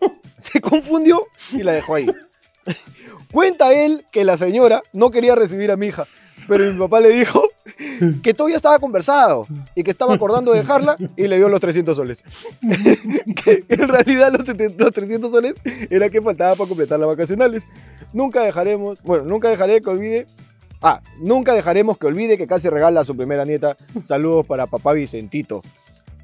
Se 0.38 0.60
confundió 0.60 1.24
y 1.52 1.62
la 1.62 1.72
dejó 1.72 1.94
ahí. 1.94 2.06
Cuenta 3.32 3.72
él 3.72 4.04
que 4.12 4.24
la 4.24 4.36
señora 4.36 4.82
no 4.92 5.10
quería 5.10 5.34
recibir 5.34 5.70
a 5.70 5.76
mi 5.76 5.86
hija, 5.86 6.06
pero 6.48 6.72
mi 6.72 6.78
papá 6.78 7.00
le 7.00 7.10
dijo 7.10 7.42
que 8.22 8.34
todo 8.34 8.48
ya 8.48 8.56
estaba 8.56 8.78
conversado 8.78 9.46
y 9.74 9.82
que 9.82 9.90
estaba 9.90 10.14
acordando 10.14 10.52
de 10.52 10.60
dejarla 10.60 10.96
y 11.16 11.26
le 11.26 11.36
dio 11.36 11.48
los 11.48 11.60
300 11.60 11.96
soles. 11.96 12.24
que 13.44 13.64
en 13.68 13.88
realidad 13.88 14.32
los, 14.32 14.46
70 14.46 14.82
los 14.82 14.92
300 14.92 15.30
soles 15.30 15.54
era 15.90 16.08
que 16.08 16.22
faltaba 16.22 16.54
para 16.54 16.68
completar 16.68 17.00
las 17.00 17.08
vacacionales. 17.08 17.66
Nunca 18.12 18.42
dejaremos, 18.42 19.02
bueno, 19.02 19.24
nunca 19.24 19.48
dejaré 19.48 19.80
que 19.80 19.90
olvide. 19.90 20.26
Ah, 20.82 21.00
nunca 21.18 21.54
dejaremos 21.54 21.98
que 21.98 22.06
olvide 22.06 22.38
que 22.38 22.46
casi 22.46 22.68
regala 22.68 23.00
a 23.00 23.04
su 23.04 23.16
primera 23.16 23.44
nieta. 23.44 23.76
Saludos 24.04 24.46
para 24.46 24.66
papá 24.66 24.92
Vicentito. 24.92 25.62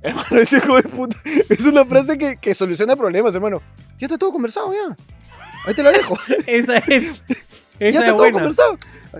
Hermano, 0.03 0.39
este 0.41 0.57
hijo 0.57 0.77
de 0.77 0.83
puta. 0.83 1.17
Es 1.49 1.61
una 1.65 1.85
frase 1.85 2.19
que, 2.19 2.37
que 2.37 2.55
soluciona 2.55 2.97
problemas, 2.97 3.35
hermano. 3.35 3.63
Ya 3.99 4.07
está 4.07 4.19
todo 4.19 4.33
conversado, 4.33 4.73
ya. 4.73 4.97
Ahí 5.65 5.75
te 5.75 5.83
la 5.83 5.93
dejo. 5.93 6.19
Esa 6.47 6.79
es. 6.79 7.05
ya 7.79 7.89
Esa 7.89 7.89
está 7.89 8.01
es 8.01 8.07
todo 8.07 8.17
buena. 8.17 8.33
conversado. 8.39 8.79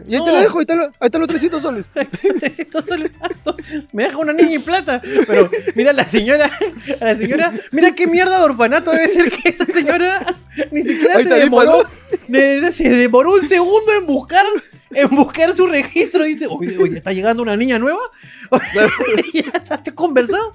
Y 0.09 0.15
ahí 0.15 0.21
No. 0.21 0.25
te 0.25 0.33
la 0.33 0.41
dejo, 0.41 0.59
ahí, 0.59 0.63
está 0.63 0.75
lo- 0.75 0.85
ahí 0.87 0.91
están 1.03 1.21
los 1.21 1.29
300 1.29 1.63
soles. 1.63 1.87
Esto 2.59 2.85
solo- 2.87 3.09
Me 3.93 4.05
deja 4.05 4.17
una 4.17 4.33
niña 4.33 4.55
en 4.55 4.63
plata. 4.63 5.01
Pero 5.27 5.51
mira 5.75 5.93
la 5.93 6.09
señora, 6.09 6.51
a 7.01 7.05
la 7.05 7.17
señora, 7.17 7.53
mira 7.71 7.95
qué 7.95 8.07
mierda 8.07 8.39
de 8.39 8.45
orfanato 8.45 8.91
debe 8.91 9.07
ser 9.09 9.31
que 9.31 9.51
esa 9.51 9.67
señora 9.67 10.35
ni 10.71 10.83
siquiera 10.83 11.17
Ahí 11.19 11.25
se 11.25 11.35
demoró. 11.35 11.85
ne- 12.27 12.73
Se 12.73 12.89
demoró 12.89 13.35
un 13.35 13.47
segundo 13.49 13.93
en 14.01 14.07
buscar, 14.07 14.47
en 14.93 15.09
buscar 15.11 15.55
su 15.55 15.67
registro. 15.67 16.27
Y 16.27 16.35
dice, 16.35 16.47
oye, 16.49 16.77
oye, 16.79 16.97
está 16.97 17.13
llegando 17.13 17.43
una 17.43 17.57
niña 17.57 17.79
nueva. 17.79 18.01
ya 19.35 19.41
está, 19.55 19.75
está 19.77 19.93
conversado. 19.95 20.55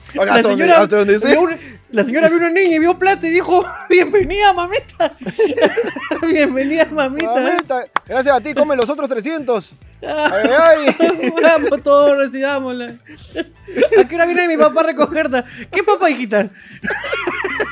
La 0.13 0.43
señora, 0.43 0.85
donde 0.87 1.17
vio 1.17 1.41
una- 1.41 1.57
la 1.91 2.03
señora 2.05 2.29
vio 2.29 2.37
una 2.37 2.49
niña 2.49 2.75
y 2.77 2.79
vio 2.79 2.97
plata 2.97 3.27
y 3.27 3.31
dijo, 3.31 3.65
bienvenida 3.89 4.53
mamita. 4.53 5.11
bienvenida 6.31 6.85
mamita. 6.91 7.33
Mamita, 7.33 7.85
Gracias 8.07 8.35
a 8.35 8.41
ti, 8.41 8.53
come 8.53 8.75
los 8.75 8.89
otros 8.89 9.09
300. 9.09 9.73
Ah. 10.05 10.31
Ay, 10.33 10.95
ay. 10.99 11.33
Vamos 11.43 11.83
todos, 11.83 12.17
recidámosla. 12.17 12.95
¿A 13.99 14.07
qué 14.07 14.15
hora 14.15 14.25
viene 14.25 14.47
mi 14.47 14.57
papá 14.57 14.81
a 14.81 14.83
recogerla? 14.85 15.45
¿Qué 15.71 15.83
papá, 15.83 16.09
hijita? 16.09 16.49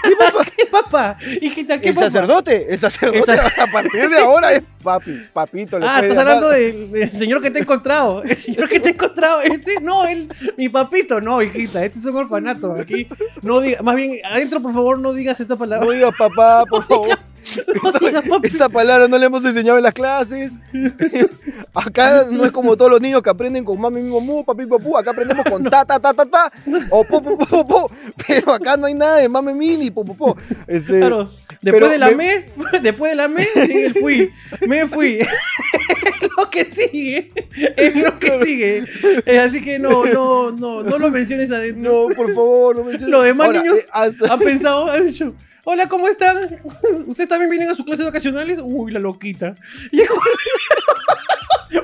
¿Qué 0.04 0.16
papá? 0.16 0.46
¿Qué 0.56 0.66
papá? 0.68 1.18
Hijita, 1.42 1.82
¿qué 1.82 1.90
El 1.90 1.96
papá? 1.96 2.10
sacerdote, 2.10 2.74
el 2.74 2.80
sacerdote 2.80 3.32
a 3.34 3.68
partir 3.72 4.10
de 4.10 4.20
ahora 4.20 4.54
es 4.54 4.62
papi, 4.84 5.12
papito. 5.34 5.80
le 5.80 5.86
Ah, 5.86 5.96
estás 6.02 6.10
llamar. 6.10 6.20
hablando 6.28 6.50
del, 6.50 6.92
del 6.92 7.12
señor 7.18 7.42
que 7.42 7.50
te 7.52 7.60
he 7.60 7.62
encontrado. 7.64 8.22
El 8.24 8.38
señor 8.38 8.70
que 8.70 8.80
te 8.80 8.90
he 8.90 8.92
encontrado. 8.92 9.42
Ese 9.42 9.80
no, 9.82 10.06
él, 10.06 10.32
mi 10.58 10.70
papito. 10.70 11.20
No, 11.20 11.42
hijita, 11.42 11.84
este 11.84 12.00
es 12.00 12.06
un 12.06 12.14
orfanato. 12.30 12.74
Aquí 12.74 13.08
no 13.42 13.60
diga, 13.60 13.82
más 13.82 13.96
bien, 13.96 14.14
adentro, 14.24 14.62
por 14.62 14.74
favor, 14.74 15.00
no 15.00 15.14
digas 15.14 15.40
esta 15.40 15.56
palabra. 15.56 15.86
No 15.86 15.92
digas 15.92 16.14
papá, 16.18 16.64
por 16.70 16.84
favor. 16.88 17.18
Papi. 18.30 18.48
Esa 18.48 18.70
palabra 18.70 19.08
no 19.08 19.18
la 19.18 19.26
hemos 19.26 19.44
enseñado 19.46 19.78
en 19.78 19.84
las 19.84 19.94
clases. 19.94 20.54
Acá 21.74 22.26
no 22.32 22.46
es 22.46 22.52
como 22.52 22.76
todos 22.76 22.92
los 22.92 23.02
niños 23.02 23.22
que 23.22 23.30
aprenden 23.30 23.64
con 23.64 23.80
mami, 23.80 24.02
mi 24.02 24.20
mu, 24.20 24.44
papi, 24.44 24.66
papu. 24.66 24.98
Acá 24.98 25.12
aprendemos 25.12 25.46
con 25.50 25.64
ta, 25.64 25.86
ta, 25.86 26.00
ta, 26.00 26.14
ta, 26.14 26.26
ta. 26.26 26.52
O 26.90 27.04
po, 27.04 27.22
po, 27.22 27.38
po, 27.38 27.68
po. 27.68 27.92
Pero 28.28 28.52
acá 28.54 28.76
no 28.78 28.86
hay 28.88 28.94
nada 28.94 29.18
de 29.18 29.30
mami, 29.30 29.54
mi, 29.54 29.78
ni 29.78 29.92
po, 29.92 30.04
po, 30.04 30.16
po. 30.16 30.38
Este, 30.68 31.00
Claro, 31.00 31.30
después 31.62 31.92
de 31.92 31.98
la 31.98 32.10
me- 32.12 32.46
me, 32.72 32.80
después 32.82 33.12
de 33.12 33.16
la 33.16 33.28
me, 33.28 33.48
el 33.56 33.94
fui. 33.94 34.32
Me 34.68 34.88
fui. 34.88 35.20
Es 35.20 36.30
lo 36.38 36.50
que 36.50 36.66
sigue. 36.66 37.32
Es 37.78 37.96
lo 37.96 38.18
que 38.20 38.44
sigue. 38.44 38.84
Eh, 39.26 39.40
Así 39.40 39.62
que 39.62 39.80
no, 39.80 40.06
no, 40.06 40.52
no, 40.52 40.84
no 40.84 40.98
lo 40.98 41.10
menciones 41.12 41.52
adentro. 41.52 42.08
No, 42.10 42.16
por 42.16 42.34
favor, 42.34 42.76
no 42.78 42.84
menciones. 42.84 43.10
Los 43.10 43.24
demás 43.26 43.48
Ahora, 43.48 43.62
niños 43.62 43.78
eh, 43.80 43.86
hasta- 43.92 44.34
han 44.34 44.40
pensado, 44.40 44.92
han 44.92 45.08
dicho, 45.08 45.34
hola, 45.72 45.88
¿cómo 45.88 46.08
están? 46.08 46.60
¿Ustedes 47.08 47.30
también 47.30 47.52
vienen 47.52 47.70
a 47.70 47.76
sus 47.76 47.86
clases 47.86 48.06
vacacionales? 48.06 48.60
Uy, 48.62 48.92
la 48.92 49.00
loquita. 49.00 49.56
Llegó 49.92 50.16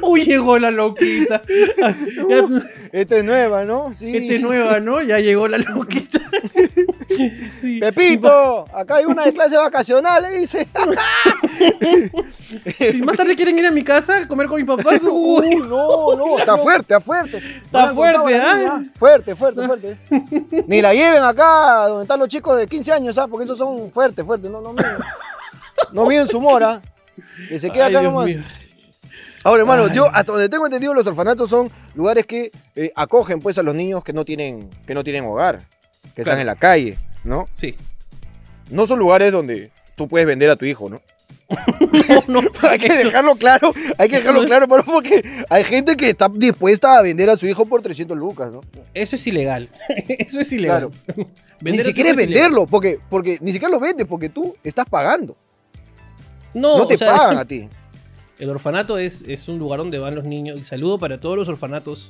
Uy, 0.02 0.26
llegó 0.26 0.58
la 0.58 0.72
loquita. 0.72 1.44
Esta 2.92 3.18
es 3.18 3.24
nueva, 3.24 3.66
¿no? 3.66 3.94
Sí. 3.98 4.18
Este 4.18 4.40
nueva, 4.40 4.80
¿no? 4.80 5.02
Ya 5.02 5.20
llegó 5.20 5.48
la 5.48 5.60
loquita. 5.60 6.20
Sí. 7.62 7.80
Pepito, 7.80 8.66
acá 8.74 8.96
hay 8.96 9.06
una 9.06 9.26
de 9.26 9.34
clase 9.34 9.58
vacacional, 9.58 10.24
le 10.24 10.40
dice. 10.40 10.68
Si 12.78 13.02
más 13.02 13.18
tarde 13.18 13.36
quieren 13.36 13.58
ir 13.58 13.66
a 13.66 13.72
mi 13.72 13.84
casa 13.84 14.22
a 14.22 14.28
comer 14.28 14.48
con 14.48 14.58
mis 14.58 14.66
papás, 14.66 15.02
uy, 15.10 15.56
no, 15.56 16.16
no, 16.16 16.38
está 16.40 16.58
fuerte, 16.58 16.82
está 16.82 17.00
fuerte. 17.00 17.38
Está 17.38 17.94
fuerte, 17.94 18.36
¿ah? 18.38 18.84
Fuerte, 18.98 19.36
fuerte, 19.36 19.66
fuerte. 19.66 19.98
Ni 20.68 20.82
la 20.82 20.94
lleven 20.94 21.24
acá 21.24 21.88
donde 21.88 22.04
están 22.04 22.20
los 22.20 22.30
chicos 22.30 22.58
de 22.58 22.68
15 22.68 22.92
años, 22.94 23.16
¿sabes? 23.16 23.30
Porque 23.32 23.46
esos 23.46 23.58
son 23.58 23.92
fuertes, 23.92 24.26
fuertes. 24.26 24.50
No, 24.50 24.62
no 24.62 24.74
miden. 24.74 24.92
No 25.92 26.06
miden 26.06 26.28
su 26.28 26.40
mora. 26.40 26.82
Que 27.50 27.58
se 27.60 27.70
queda 27.70 27.86
Ay, 27.88 27.92
acá 27.96 28.02
Dios 28.02 28.14
nomás. 28.14 28.26
mío. 28.28 28.44
Ahora, 29.44 29.62
hermano, 29.62 29.84
Ay. 29.86 29.92
yo 29.96 30.06
hasta 30.08 30.32
donde 30.32 30.50
tengo 30.50 30.66
entendido, 30.66 30.94
los 30.94 31.06
orfanatos 31.06 31.50
son 31.50 31.70
lugares 31.94 32.26
que 32.26 32.52
eh, 32.76 32.92
acogen 32.96 33.40
pues 33.40 33.58
a 33.58 33.64
los 33.64 33.76
niños 33.76 34.04
que 34.04 34.12
no 34.14 34.26
tienen, 34.26 34.70
que 34.88 34.94
no 34.94 35.04
tienen 35.04 35.26
hogar, 35.26 35.60
que 35.60 36.24
Claro. 36.24 36.30
están 36.30 36.40
en 36.40 36.48
la 36.48 36.56
calle, 36.56 36.98
¿no? 37.24 37.48
Sí. 37.54 37.76
No 38.70 38.88
son 38.88 39.00
lugares 39.00 39.32
donde 39.32 39.72
tú 39.96 40.08
puedes 40.08 40.28
vender 40.28 40.50
a 40.50 40.56
tu 40.56 40.66
hijo, 40.66 40.90
¿no? 40.90 41.00
No, 42.28 42.42
no, 42.42 42.50
hay 42.70 42.80
que 42.80 42.92
dejarlo 42.92 43.36
claro, 43.36 43.74
hay 43.98 44.10
que 44.10 44.18
dejarlo 44.18 44.46
claro, 44.46 44.64
hermano, 44.64 44.84
porque 44.84 45.24
hay 45.50 45.64
gente 45.64 45.96
que 45.96 46.10
está 46.10 46.28
dispuesta 46.28 46.98
a 46.98 47.02
vender 47.02 47.30
a 47.30 47.38
su 47.38 47.46
hijo 47.46 47.66
por 47.66 47.82
300 47.82 48.18
lucas, 48.18 48.52
¿no? 48.52 48.62
Eso 48.94 49.16
es 49.16 49.28
ilegal. 49.28 49.70
Eso 50.08 50.40
es 50.40 50.52
ilegal. 50.52 50.90
Ni 51.62 51.78
siquiera 51.80 52.10
es 52.10 52.16
ilegal. 52.16 52.34
venderlo, 52.34 52.66
porque, 52.66 53.00
porque 53.10 53.38
ni 53.42 53.52
siquiera 53.52 53.72
lo 53.72 53.80
vendes, 53.80 54.06
porque 54.08 54.30
tú 54.30 54.56
estás 54.64 54.86
pagando. 54.90 55.38
No, 56.54 56.80
No 56.80 56.88
te 56.88 56.96
o 56.96 56.98
sea, 56.98 57.16
pagan 57.16 57.38
a 57.38 57.46
ti. 57.46 57.70
El 58.40 58.50
orfanato 58.50 58.98
es, 58.98 59.24
es 59.26 59.48
un 59.48 59.58
lugar 59.58 59.80
donde 59.80 59.98
van 59.98 60.16
los 60.16 60.26
niños. 60.26 60.60
Y 60.60 60.66
saludo 60.66 61.00
para 61.00 61.20
todos 61.20 61.38
los 61.38 61.48
orfanatos 61.48 62.10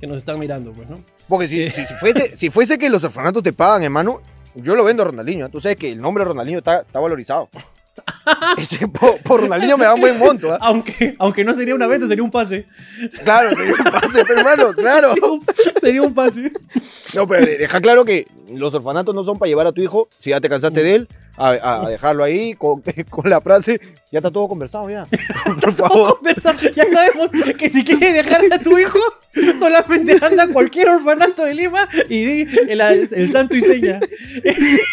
que 0.00 0.06
nos 0.06 0.16
están 0.16 0.38
mirando, 0.38 0.72
pues, 0.72 0.88
¿no? 0.88 0.98
Porque 1.28 1.48
si, 1.48 1.68
si, 1.68 1.84
si 1.84 1.94
fuese, 1.94 2.36
si 2.36 2.48
fuese 2.48 2.78
que 2.78 2.88
los 2.88 3.04
orfanatos 3.04 3.42
te 3.42 3.52
pagan, 3.52 3.82
hermano, 3.82 4.22
yo 4.54 4.74
lo 4.74 4.84
vendo 4.84 5.02
a 5.02 5.06
Ronaldinho. 5.06 5.46
¿eh? 5.46 5.48
Tú 5.50 5.60
sabes 5.60 5.76
que 5.76 5.92
el 5.92 6.00
nombre 6.00 6.24
de 6.24 6.28
Ronaldinho 6.28 6.58
está, 6.58 6.80
está 6.80 6.98
valorizado. 6.98 7.50
Ese, 8.58 8.88
por, 8.88 9.18
por 9.18 9.40
Ronaldinho 9.40 9.76
me 9.76 9.84
da 9.84 9.94
un 9.94 10.00
buen 10.00 10.18
monto. 10.18 10.52
¿ah? 10.52 10.58
Aunque, 10.60 11.14
aunque 11.18 11.44
no 11.44 11.54
sería 11.54 11.74
una 11.74 11.86
venta, 11.86 12.06
sería 12.08 12.24
un 12.24 12.30
pase. 12.30 12.66
Claro, 13.24 13.56
sería 13.56 13.72
un 13.72 13.90
pase, 13.90 14.20
hermano, 14.32 14.72
claro. 14.76 15.14
Sería 15.14 15.30
un, 15.30 15.44
sería 15.82 16.02
un 16.02 16.14
pase. 16.14 16.52
No, 17.14 17.26
pero 17.26 17.46
deja 17.46 17.80
claro 17.80 18.04
que 18.04 18.26
los 18.52 18.74
orfanatos 18.74 19.14
no 19.14 19.24
son 19.24 19.38
para 19.38 19.48
llevar 19.48 19.66
a 19.66 19.72
tu 19.72 19.80
hijo, 19.82 20.08
si 20.20 20.30
ya 20.30 20.40
te 20.40 20.48
cansaste 20.48 20.82
de 20.82 20.94
él, 20.94 21.08
a, 21.38 21.88
dejarlo 21.88 22.24
ahí 22.24 22.54
con, 22.54 22.82
con 23.10 23.30
la 23.30 23.40
frase, 23.40 23.80
ya 24.10 24.18
está 24.18 24.30
todo 24.30 24.48
conversado 24.48 24.90
ya. 24.90 25.06
Por 25.60 25.72
favor. 25.72 26.18
Ya 26.74 26.84
sabemos 26.92 27.30
que 27.56 27.70
si 27.70 27.84
quieres 27.84 28.14
dejar 28.14 28.42
a 28.52 28.58
tu 28.58 28.78
hijo, 28.78 28.98
solamente 29.58 30.18
anda 30.24 30.44
a 30.44 30.48
cualquier 30.48 30.88
orfanato 30.88 31.44
de 31.44 31.54
Lima 31.54 31.88
y 32.08 32.24
di 32.24 32.58
el, 32.68 32.80
el 32.80 33.32
santo 33.32 33.56
y 33.56 33.62
seña. 33.62 34.00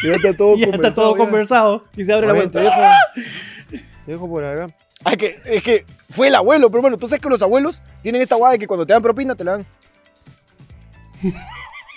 Ya 0.04 0.16
está 0.16 0.36
todo 0.36 0.56
ya 0.58 0.68
está 0.68 0.92
todo 0.92 1.14
ya. 1.14 1.18
conversado. 1.18 1.84
Y 1.96 2.06
se 2.06 2.14
abre 2.14 2.28
la 2.28 2.34
Oye, 2.34 2.48
te 2.48 2.60
te 4.06 4.12
dejo 4.12 4.30
por 4.30 4.44
acá. 4.44 4.68
Ay, 5.04 5.18
que, 5.18 5.36
es 5.46 5.64
que 5.64 5.86
fue 6.10 6.28
el 6.28 6.36
abuelo, 6.36 6.70
pero 6.70 6.82
bueno, 6.82 6.98
tú 6.98 7.08
sabes 7.08 7.22
que 7.22 7.30
los 7.30 7.42
abuelos 7.42 7.82
tienen 8.02 8.22
esta 8.22 8.36
guada 8.36 8.54
de 8.54 8.60
que 8.60 8.68
cuando 8.68 8.86
te 8.86 8.94
dan 8.94 9.02
propina 9.02 9.36
te 9.36 9.44
la 9.44 9.54
dan. 9.54 9.66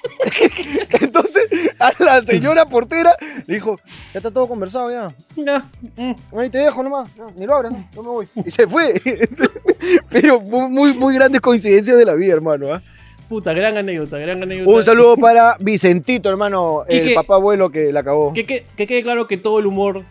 Entonces, 1.00 1.44
a 1.78 1.92
la 2.02 2.22
señora 2.22 2.64
portera 2.66 3.14
le 3.46 3.54
dijo, 3.54 3.78
ya 4.12 4.18
está 4.18 4.30
todo 4.30 4.46
conversado 4.48 4.90
ya. 4.90 5.14
Ya, 5.36 5.64
mm. 5.96 6.36
Ahí 6.38 6.50
te 6.50 6.58
dejo 6.58 6.82
nomás, 6.82 7.08
no, 7.16 7.30
ni 7.36 7.46
lo 7.46 7.54
abras, 7.54 7.72
no, 7.72 7.84
no 7.94 8.02
me 8.02 8.08
voy. 8.08 8.28
Y 8.44 8.50
se 8.50 8.66
fue. 8.66 9.00
Pero 10.10 10.40
muy, 10.40 10.94
muy, 10.94 11.14
grandes 11.14 11.40
coincidencias 11.40 11.96
de 11.96 12.04
la 12.04 12.14
vida, 12.14 12.34
hermano. 12.34 12.72
¿ah? 12.72 12.82
Puta, 13.28 13.52
gran 13.52 13.76
anécdota, 13.76 14.18
gran 14.18 14.42
anécdota. 14.42 14.70
Un 14.76 14.84
saludo 14.84 15.16
para 15.16 15.56
Vicentito, 15.60 16.28
hermano, 16.28 16.84
el 16.88 17.02
que- 17.02 17.14
papá 17.14 17.34
abuelo 17.36 17.70
que 17.70 17.92
la 17.92 18.00
acabó. 18.00 18.32
Que, 18.32 18.44
que- 18.44 18.64
que 18.76 18.86
quede 18.86 19.02
claro 19.02 19.26
que 19.26 19.36
todo 19.36 19.58
el 19.58 19.66
humor 19.66 20.04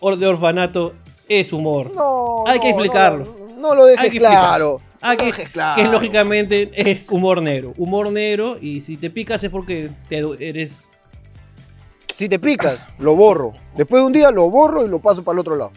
or- 0.00 0.16
de 0.18 0.26
orfanato 0.26 0.92
es 1.28 1.52
humor. 1.52 1.92
No, 1.94 2.44
Hay 2.46 2.58
que 2.60 2.70
explicarlo. 2.70 3.36
No, 3.58 3.68
no 3.68 3.74
lo 3.74 3.84
dejes 3.86 4.10
claro. 4.12 4.80
Ah, 5.02 5.14
no 5.14 5.32
que, 5.32 5.44
claro. 5.44 5.82
que 5.82 5.88
lógicamente 5.88 6.70
es 6.74 7.08
humor 7.10 7.40
negro. 7.42 7.72
Humor 7.76 8.10
negro 8.12 8.58
y 8.60 8.80
si 8.80 8.96
te 8.96 9.10
picas 9.10 9.42
es 9.42 9.50
porque 9.50 9.90
te 10.08 10.18
eres... 10.40 10.86
Si 12.14 12.28
te 12.28 12.38
picas, 12.38 12.78
lo 12.98 13.16
borro. 13.16 13.54
Después 13.76 14.02
de 14.02 14.06
un 14.06 14.12
día 14.12 14.30
lo 14.30 14.50
borro 14.50 14.84
y 14.84 14.88
lo 14.88 14.98
paso 14.98 15.22
para 15.24 15.34
el 15.34 15.40
otro 15.40 15.56
lado. 15.56 15.72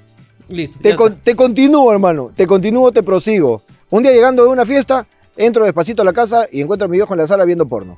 Listo. 0.49 0.77
Te, 0.81 0.95
con- 0.95 1.17
continúo, 1.35 1.91
hermano. 1.91 2.31
Te 2.35 2.45
continúo, 2.45 2.91
te 2.91 3.01
prosigo. 3.01 3.61
Un 3.89 4.03
día 4.03 4.11
llegando 4.11 4.43
de 4.43 4.49
una 4.49 4.65
fiesta, 4.65 5.05
entro 5.37 5.63
despacito 5.63 6.01
a 6.01 6.05
la 6.05 6.11
casa 6.13 6.47
y 6.51 6.59
encuentro 6.61 6.85
a 6.85 6.89
mi 6.89 6.97
viejo 6.97 7.13
en 7.13 7.19
la 7.19 7.27
sala 7.27 7.45
viendo 7.45 7.65
porno. 7.65 7.97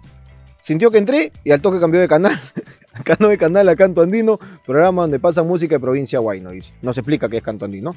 Sintió 0.61 0.91
que 0.91 0.97
entré 0.99 1.31
y 1.43 1.51
al 1.51 1.61
toque 1.61 1.79
cambió 1.79 1.99
de 2.01 2.07
canal. 2.07 2.39
Cambió 3.03 3.27
de 3.27 3.37
canal 3.37 3.67
a 3.67 3.75
Canto 3.75 4.01
Andino, 4.01 4.39
programa 4.65 5.01
donde 5.01 5.19
pasa 5.19 5.43
música 5.43 5.75
de 5.75 5.79
provincia 5.81 6.17
Guayno. 6.19 6.51
No 6.81 6.93
se 6.93 7.01
explica 7.01 7.27
qué 7.27 7.37
es 7.37 7.43
Canto 7.43 7.65
Andino. 7.65 7.93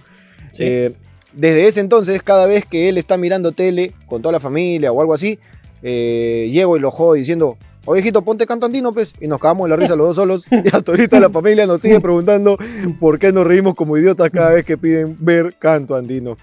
Sí. 0.53 0.65
Eh, 0.65 0.93
desde 1.33 1.67
ese 1.67 1.81
entonces, 1.81 2.23
cada 2.23 2.47
vez 2.47 2.65
que 2.65 2.89
él 2.89 2.99
está 2.99 3.17
mirando 3.17 3.53
tele 3.53 3.93
con 4.07 4.23
toda 4.23 4.33
la 4.33 4.41
familia 4.41 4.93
o 4.93 5.01
algo 5.01 5.15
así, 5.15 5.39
eh, 5.83 6.49
llego 6.51 6.77
y 6.77 6.81
lo 6.81 6.91
jodo 6.91 7.15
diciendo, 7.15 7.57
oye 7.85 8.01
hijito, 8.01 8.23
ponte 8.23 8.47
canto 8.47 8.67
andino, 8.67 8.93
pues, 8.93 9.15
y 9.21 9.27
nos 9.27 9.41
cagamos 9.41 9.65
de 9.67 9.71
la 9.71 9.77
risa 9.77 9.97
los 9.97 10.09
dos 10.09 10.17
solos, 10.17 10.47
y 10.51 10.75
hasta 10.75 10.93
ahorita 10.93 11.21
la 11.21 11.31
familia 11.31 11.67
nos 11.67 11.81
sigue 11.81 12.01
preguntando 12.01 12.59
por 13.01 13.19
qué 13.19 13.33
nos 13.33 13.47
reímos 13.47 13.75
como 13.75 13.97
idiotas 13.97 14.31
cada 14.31 14.53
vez 14.53 14.65
que 14.65 14.77
piden 14.77 15.17
ver 15.21 15.55
canto 15.59 15.95
andino. 15.95 16.37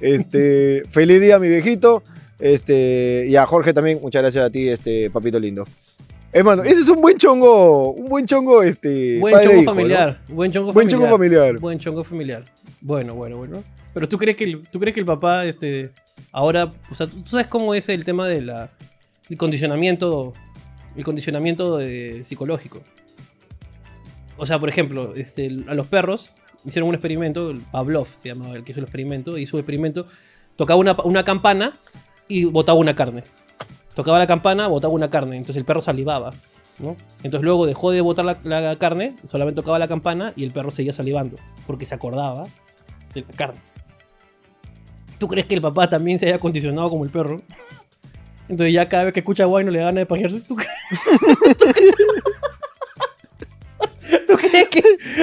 Este, 0.00 0.82
feliz 0.90 1.20
día, 1.20 1.38
mi 1.38 1.48
viejito, 1.48 2.02
este, 2.38 3.26
y 3.28 3.36
a 3.36 3.46
Jorge 3.46 3.72
también, 3.72 4.00
muchas 4.02 4.22
gracias 4.22 4.44
a 4.44 4.50
ti, 4.50 4.68
este, 4.68 5.10
papito 5.10 5.38
lindo. 5.38 5.64
Hermano, 6.34 6.64
ese 6.64 6.80
es 6.80 6.88
un 6.88 7.02
buen 7.02 7.18
chongo, 7.18 7.90
un 7.90 8.08
buen 8.08 8.24
chongo, 8.24 8.62
este, 8.62 9.18
Buen 9.18 9.34
padre 9.34 9.44
e 9.44 9.48
chongo 9.48 9.62
hijo, 9.62 9.70
¿no? 9.70 9.76
familiar. 9.76 10.20
Buen 10.28 10.50
chongo 10.50 10.72
Buen 10.72 10.88
familiar. 10.88 11.00
chongo 11.00 11.18
familiar. 11.18 11.58
Buen 11.58 11.78
chongo 11.78 12.04
familiar. 12.04 12.44
Bueno, 12.80 13.14
bueno, 13.14 13.36
bueno. 13.36 13.62
Pero 13.94 14.08
tú 14.08 14.18
crees 14.18 14.36
que 14.36 14.44
el, 14.44 14.68
tú 14.68 14.80
crees 14.80 14.94
que 14.94 15.00
el 15.00 15.06
papá, 15.06 15.44
este, 15.44 15.92
ahora, 16.30 16.72
o 16.90 16.94
sea, 16.94 17.06
tú 17.06 17.26
sabes 17.26 17.46
cómo 17.46 17.74
es 17.74 17.88
el 17.88 18.04
tema 18.04 18.26
de 18.26 18.40
la, 18.40 18.70
el 19.28 19.36
condicionamiento, 19.36 20.32
el 20.96 21.04
condicionamiento 21.04 21.78
psicológico. 22.24 22.82
O 24.36 24.46
sea, 24.46 24.58
por 24.58 24.68
ejemplo, 24.68 25.14
este, 25.14 25.50
a 25.68 25.74
los 25.74 25.86
perros 25.86 26.32
hicieron 26.64 26.88
un 26.88 26.94
experimento, 26.94 27.52
Pavlov 27.70 28.06
se 28.06 28.28
llamaba 28.28 28.56
el 28.56 28.64
que 28.64 28.72
hizo 28.72 28.80
el 28.80 28.84
experimento, 28.84 29.36
hizo 29.38 29.56
un 29.56 29.60
experimento, 29.60 30.06
tocaba 30.56 30.78
una, 30.78 30.96
una 31.04 31.24
campana 31.24 31.72
y 32.28 32.44
botaba 32.44 32.78
una 32.78 32.94
carne. 32.94 33.24
Tocaba 33.94 34.18
la 34.18 34.26
campana, 34.26 34.68
botaba 34.68 34.94
una 34.94 35.10
carne, 35.10 35.36
entonces 35.36 35.56
el 35.56 35.64
perro 35.64 35.82
salivaba. 35.82 36.32
¿no? 36.78 36.96
Entonces 37.22 37.44
luego 37.44 37.66
dejó 37.66 37.90
de 37.90 38.00
botar 38.00 38.24
la, 38.24 38.38
la 38.42 38.76
carne, 38.76 39.16
solamente 39.26 39.60
tocaba 39.60 39.78
la 39.78 39.88
campana 39.88 40.32
y 40.34 40.44
el 40.44 40.52
perro 40.52 40.70
seguía 40.70 40.92
salivando, 40.92 41.36
porque 41.66 41.84
se 41.84 41.94
acordaba 41.94 42.44
de 43.14 43.20
la 43.20 43.36
carne. 43.36 43.60
¿Tú 45.22 45.28
crees 45.28 45.46
que 45.46 45.54
el 45.54 45.62
papá 45.62 45.88
también 45.88 46.18
se 46.18 46.26
haya 46.26 46.40
condicionado 46.40 46.90
como 46.90 47.04
el 47.04 47.10
perro? 47.10 47.42
Entonces 48.48 48.74
ya 48.74 48.88
cada 48.88 49.04
vez 49.04 49.12
que 49.12 49.20
escucha 49.20 49.44
guay 49.44 49.64
no 49.64 49.70
le 49.70 49.78
da 49.78 49.84
ganas 49.84 50.00
de 50.00 50.06
pajearse. 50.06 50.40
¿Tú 50.40 50.56
crees? 50.56 50.72
¿Tú 54.26 54.34
crees 54.36 54.68
que.? 54.68 54.82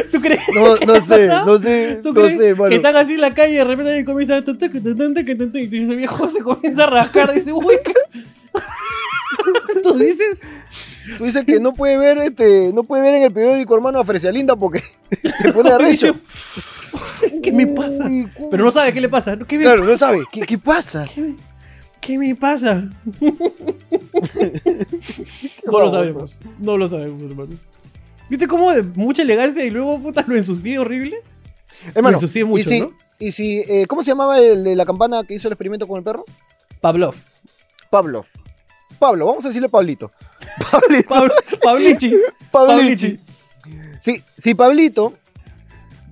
¿Tú 0.09 0.21
crees 0.21 0.39
No, 0.55 0.69
no 0.69 0.93
¿Qué 0.93 1.01
sé, 1.01 1.27
no 1.27 1.59
sé, 1.59 1.99
¿Tú 2.01 2.13
no 2.13 2.21
crees 2.21 2.37
sé, 2.37 2.47
hermano. 2.47 2.69
que 2.69 2.75
están 2.77 2.95
así 2.95 3.15
en 3.15 3.19
la 3.19 3.33
calle 3.33 3.51
y 3.51 3.57
de 3.57 3.63
repente 3.65 3.89
alguien 3.89 4.05
comienza 4.05 4.37
a... 4.37 5.59
Y 5.59 5.83
ese 5.83 5.95
viejo 5.97 6.29
se 6.29 6.43
comienza 6.43 6.85
a 6.85 6.87
rascar. 6.87 7.33
Dice, 7.33 7.51
uy, 7.51 7.75
¿qué? 7.83 7.93
¿Tú 9.83 9.97
dices? 9.97 10.39
Tú 11.17 11.25
dices 11.25 11.43
que 11.43 11.59
no 11.59 11.73
puede 11.73 11.97
ver, 11.97 12.19
este, 12.19 12.71
no 12.73 12.83
puede 12.83 13.03
ver 13.03 13.15
en 13.15 13.23
el 13.23 13.33
periódico, 13.33 13.75
hermano, 13.75 13.99
a 13.99 14.05
Fresialinda 14.05 14.55
porque 14.55 14.81
se 15.41 15.51
pone 15.51 15.71
arrecho. 15.71 16.15
¿Qué 17.43 17.51
me 17.51 17.67
pasa? 17.67 18.09
Pero 18.51 18.63
no 18.63 18.71
sabe 18.71 18.93
qué 18.93 19.01
le 19.01 19.09
pasa. 19.09 19.37
¿Qué 19.37 19.57
me, 19.57 19.63
Claro, 19.63 19.83
no 19.83 19.97
sabe. 19.97 20.19
¿Qué, 20.31 20.41
qué 20.41 20.57
pasa? 20.57 21.05
¿Qué 21.99 22.17
me 22.17 22.33
pasa? 22.35 22.89
no 25.65 25.79
lo 25.79 25.91
sabemos. 25.91 26.39
No 26.59 26.77
lo 26.77 26.87
sabemos, 26.87 27.21
hermano. 27.23 27.51
¿Viste 28.29 28.47
cómo 28.47 28.71
de 28.71 28.83
mucha 28.83 29.23
elegancia 29.23 29.65
y 29.65 29.69
luego 29.71 29.99
puta 29.99 30.23
lo 30.27 30.35
ensucié 30.35 30.79
horrible? 30.79 31.17
Hermano, 31.95 32.17
Me 32.17 32.23
ensucié 32.23 32.45
mucho, 32.45 32.61
y 32.61 32.63
si, 32.63 32.79
¿no? 32.79 32.91
y 33.17 33.31
si 33.31 33.59
eh, 33.67 33.85
¿cómo 33.87 34.03
se 34.03 34.11
llamaba 34.11 34.39
el 34.39 34.63
de 34.63 34.75
la 34.75 34.85
campana 34.85 35.23
que 35.23 35.33
hizo 35.35 35.47
el 35.47 35.53
experimento 35.53 35.87
con 35.87 35.97
el 35.97 36.03
perro? 36.03 36.25
Pavlov. 36.79 37.15
Pablo. 37.89 38.25
Pablo, 38.99 39.25
vamos 39.25 39.45
a 39.45 39.47
decirle 39.47 39.69
Pablito. 39.69 40.11
Pablito. 40.71 41.09
Pablo, 41.09 41.33
Pablichi. 41.61 42.15
Pablichi. 42.51 43.19
Sí, 43.99 44.23
si 44.37 44.55
Pablito 44.55 45.13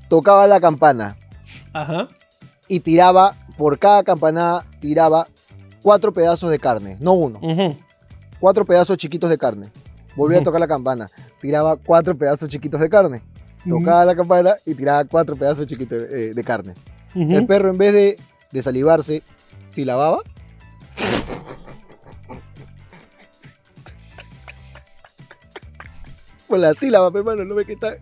tocaba 0.08 0.48
la 0.48 0.60
campana 0.60 1.18
Ajá. 1.74 2.08
y 2.68 2.80
tiraba, 2.80 3.36
por 3.58 3.80
cada 3.80 4.04
campanada, 4.04 4.66
tiraba 4.80 5.28
cuatro 5.82 6.12
pedazos 6.12 6.50
de 6.50 6.60
carne, 6.60 6.98
no 7.00 7.14
uno, 7.14 7.40
cuatro 8.40 8.66
pedazos 8.66 8.98
chiquitos 8.98 9.30
de 9.30 9.38
carne. 9.38 9.68
Volvía 10.16 10.40
a 10.40 10.44
tocar 10.44 10.60
la 10.60 10.68
campana, 10.68 11.10
tiraba 11.40 11.76
cuatro 11.76 12.18
pedazos 12.18 12.50
chiquitos 12.50 12.80
de 12.80 12.90
carne. 12.90 13.22
Tocaba 13.68 14.06
la 14.06 14.16
campana 14.16 14.56
y 14.66 14.74
tiraba 14.76 15.04
cuatro 15.06 15.36
pedazos 15.36 15.68
chiquitos 15.68 16.02
eh, 16.02 16.32
de 16.34 16.44
carne. 16.44 16.74
El 17.14 17.46
perro, 17.46 17.70
en 17.70 17.78
vez 17.78 17.94
de, 17.94 18.20
de 18.52 18.64
salivarse, 18.64 19.24
silababa. 19.70 20.20
Con 26.48 26.62
la 26.62 26.74
sílaba, 26.74 27.12
hermano, 27.14 27.44
no 27.44 27.56
ve 27.56 27.66
que 27.66 27.74
está. 27.74 27.98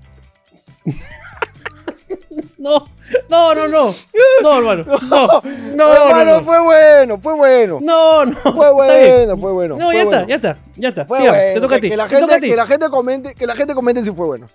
No, 2.65 2.87
no, 3.29 3.53
no, 3.55 3.67
no. 3.67 3.95
No, 4.41 4.57
hermano. 4.57 4.83
No, 5.09 5.27
no, 5.27 5.41
no. 5.75 5.93
hermano, 5.93 6.25
No, 6.25 6.37
no. 6.39 6.43
fue 6.43 6.59
bueno, 6.63 7.17
fue 7.19 7.35
bueno. 7.35 7.79
No, 7.81 8.25
no. 8.25 8.35
Fue 8.35 8.73
bueno, 8.73 9.37
fue 9.37 9.51
bueno. 9.51 9.75
No, 9.77 9.85
fue 9.85 9.95
ya 9.97 10.03
bueno. 10.05 10.21
está, 10.21 10.27
ya 10.27 10.35
está, 10.35 10.57
ya 10.75 10.89
está. 10.89 11.05
Fue 11.05 11.19
Sigamos, 11.19 11.37
bueno. 11.39 11.53
te 11.53 11.61
toca 11.61 11.75
a 11.75 11.79
ti. 11.79 11.89
Que 11.89 11.97
la, 11.97 12.03
a 12.05 12.09
gente, 12.09 12.39
ti. 12.41 12.49
que 12.49 12.55
la 12.55 12.65
gente 12.67 12.89
comente, 12.89 13.35
que 13.35 13.45
la 13.45 13.55
gente 13.55 13.73
comente 13.75 14.03
si 14.03 14.11
fue 14.11 14.25
bueno. 14.25 14.47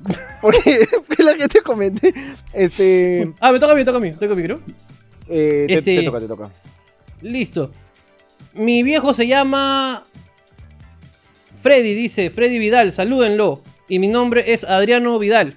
Porque 0.40 0.60
que 1.16 1.22
la 1.22 1.34
gente 1.34 1.60
comente. 1.60 2.14
Este. 2.54 3.30
Ah, 3.40 3.52
me 3.52 3.58
toca 3.58 3.72
a 3.72 3.74
mí, 3.74 3.80
me 3.80 3.84
toca 3.84 3.98
a 3.98 4.00
mí. 4.00 4.12
Toca 4.12 4.32
a 4.32 4.36
mí, 4.36 4.42
creo. 4.42 4.60
eh, 5.28 5.66
te- 5.68 5.74
Este- 5.74 5.96
te 5.98 6.02
toca, 6.04 6.20
te 6.20 6.28
toca. 6.28 6.50
Listo. 7.20 7.70
Mi 8.54 8.82
viejo 8.82 9.12
se 9.14 9.26
llama 9.26 10.04
Freddy, 11.60 11.94
dice 11.94 12.30
Freddy 12.30 12.58
Vidal, 12.58 12.92
salúdenlo. 12.92 13.60
Y 13.88 13.98
mi 13.98 14.08
nombre 14.08 14.52
es 14.54 14.64
Adriano 14.64 15.18
Vidal. 15.18 15.56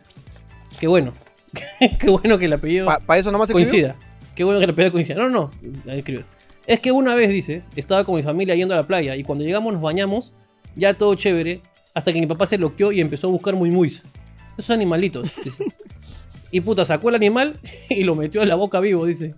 Qué 0.80 0.88
bueno. 0.88 1.14
Qué 2.00 2.10
bueno 2.10 2.38
que 2.38 2.46
el 2.46 2.54
apellido 2.54 2.88
¿Para 3.06 3.20
eso 3.20 3.32
nomás 3.32 3.50
escribió? 3.50 3.70
coincida. 3.70 3.96
Qué 4.36 4.44
bueno 4.44 4.60
que 4.60 4.66
el 4.66 4.72
apellido 4.72 4.92
coincida. 4.92 5.16
No, 5.16 5.30
no, 5.30 5.52
ahí 5.88 6.00
escribe. 6.00 6.26
Es 6.66 6.80
que 6.80 6.92
una 6.92 7.14
vez, 7.14 7.30
dice, 7.30 7.64
estaba 7.76 8.04
con 8.04 8.16
mi 8.16 8.24
familia 8.24 8.56
yendo 8.56 8.74
a 8.74 8.78
la 8.78 8.84
playa 8.84 9.16
y 9.16 9.24
cuando 9.24 9.44
llegamos 9.44 9.74
nos 9.74 9.82
bañamos, 9.82 10.34
ya 10.76 10.94
todo 10.94 11.14
chévere, 11.16 11.62
hasta 11.94 12.12
que 12.12 12.20
mi 12.20 12.26
papá 12.26 12.48
se 12.48 12.58
loqueó 12.58 12.92
y 12.92 13.02
empezó 13.02 13.28
a 13.28 13.32
buscar 13.32 13.56
muy 13.56 13.70
muy. 13.70 13.90
Esos 14.58 14.70
animalitos. 14.70 15.30
dice. 15.44 15.66
Y 16.52 16.62
puta, 16.62 16.86
sacó 16.86 17.10
el 17.10 17.16
animal 17.16 17.60
y 17.90 18.04
lo 18.04 18.16
metió 18.16 18.42
en 18.42 18.50
la 18.50 18.56
boca 18.56 18.80
vivo, 18.80 19.06
dice. 19.06 19.36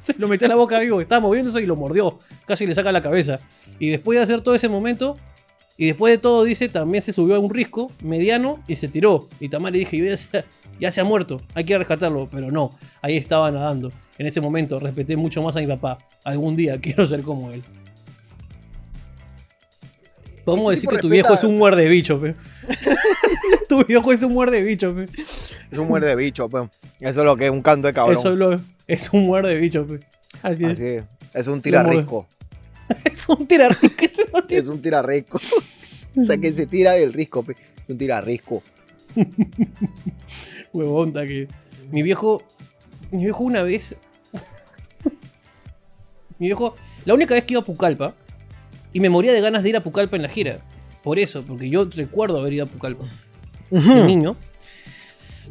Se 0.00 0.14
lo 0.18 0.28
metió 0.28 0.46
en 0.46 0.50
la 0.50 0.56
boca 0.56 0.78
vivo, 0.78 1.00
estaba 1.00 1.20
moviéndose 1.20 1.60
y 1.60 1.66
lo 1.66 1.74
mordió. 1.74 2.18
Casi 2.46 2.64
le 2.66 2.74
saca 2.74 2.92
la 2.92 3.02
cabeza. 3.02 3.40
Y 3.80 3.90
después 3.90 4.16
de 4.16 4.22
hacer 4.22 4.40
todo 4.40 4.54
ese 4.54 4.68
momento, 4.68 5.16
y 5.78 5.86
después 5.86 6.12
de 6.12 6.18
todo, 6.18 6.44
dice, 6.44 6.68
también 6.68 7.02
se 7.02 7.12
subió 7.12 7.36
a 7.36 7.38
un 7.38 7.52
risco 7.52 7.90
mediano 8.02 8.62
y 8.66 8.76
se 8.76 8.88
tiró. 8.88 9.28
Y 9.40 9.48
Tamar 9.48 9.72
le 9.72 9.80
dije, 9.80 9.96
yo 9.98 10.04
ya 10.06 10.16
se, 10.16 10.44
ya 10.80 10.90
se 10.90 11.00
ha 11.00 11.04
muerto, 11.04 11.40
hay 11.54 11.64
que 11.64 11.76
rescatarlo. 11.76 12.28
Pero 12.32 12.50
no, 12.50 12.70
ahí 13.02 13.16
estaba 13.16 13.50
nadando. 13.50 13.92
En 14.18 14.26
ese 14.26 14.40
momento 14.40 14.78
respeté 14.78 15.16
mucho 15.16 15.42
más 15.42 15.54
a 15.56 15.60
mi 15.60 15.66
papá. 15.66 15.98
Algún 16.24 16.56
día 16.56 16.78
quiero 16.80 17.06
ser 17.06 17.22
como 17.22 17.50
él. 17.52 17.62
Podemos 20.44 20.72
Este 20.72 20.86
decir 20.86 20.90
que 20.96 21.02
tu 21.02 21.08
viejo 21.08 21.34
es 21.34 21.44
un 21.44 21.56
muerde 21.58 21.88
bicho, 21.88 22.20
pe. 22.20 22.34
tu 23.68 23.84
viejo 23.84 24.12
es 24.12 24.22
un 24.22 24.32
muerde 24.32 24.62
bicho, 24.62 24.94
pe. 24.94 25.08
Es 25.70 25.78
un 25.78 25.88
muerde 25.88 26.14
bicho, 26.16 26.48
pues. 26.48 26.68
Eso 27.00 27.20
es 27.20 27.26
lo 27.26 27.36
que 27.36 27.46
es 27.46 27.50
un 27.50 27.62
canto 27.62 27.88
de 27.88 27.92
cabrón. 27.94 28.16
Eso 28.16 28.34
lo- 28.36 28.60
es 28.86 29.10
un 29.12 29.26
muerde 29.26 29.56
bicho, 29.56 29.84
pe. 29.86 30.00
Así 30.42 30.64
es. 30.64 30.70
Así 30.72 30.84
es. 30.86 31.04
Es 31.34 31.46
un 31.48 31.60
tirarrisco. 31.60 32.26
Es 33.04 33.28
un 33.28 33.48
tirarrisco. 33.48 34.04
Es 34.48 34.68
un 34.68 34.80
tirarrisco. 34.80 35.40
o 36.16 36.24
sea, 36.24 36.36
que 36.36 36.52
se 36.52 36.66
tira 36.66 36.92
del 36.92 37.12
risco, 37.12 37.42
pe. 37.42 37.52
Es 37.52 37.88
un 37.88 37.98
tirarrisco. 37.98 38.62
Huevón, 40.72 41.12
que. 41.12 41.48
Mi 41.90 42.02
viejo. 42.02 42.42
Mi 43.10 43.24
viejo 43.24 43.44
una 43.44 43.62
vez. 43.62 43.96
mi 46.38 46.46
viejo. 46.46 46.74
La 47.04 47.14
única 47.14 47.34
vez 47.34 47.44
que 47.44 47.54
iba 47.54 47.62
a 47.62 47.64
Pucallpa. 47.64 48.14
Y 48.92 49.00
me 49.00 49.10
moría 49.10 49.32
de 49.32 49.40
ganas 49.40 49.62
de 49.62 49.70
ir 49.70 49.76
a 49.76 49.80
Pucallpa 49.80 50.16
en 50.16 50.22
la 50.22 50.28
gira. 50.28 50.58
Por 51.02 51.18
eso, 51.18 51.42
porque 51.42 51.68
yo 51.68 51.84
recuerdo 51.84 52.38
haber 52.38 52.54
ido 52.54 52.64
a 52.64 52.68
Pucallpa. 52.68 53.04
De 53.70 54.04
niño. 54.04 54.36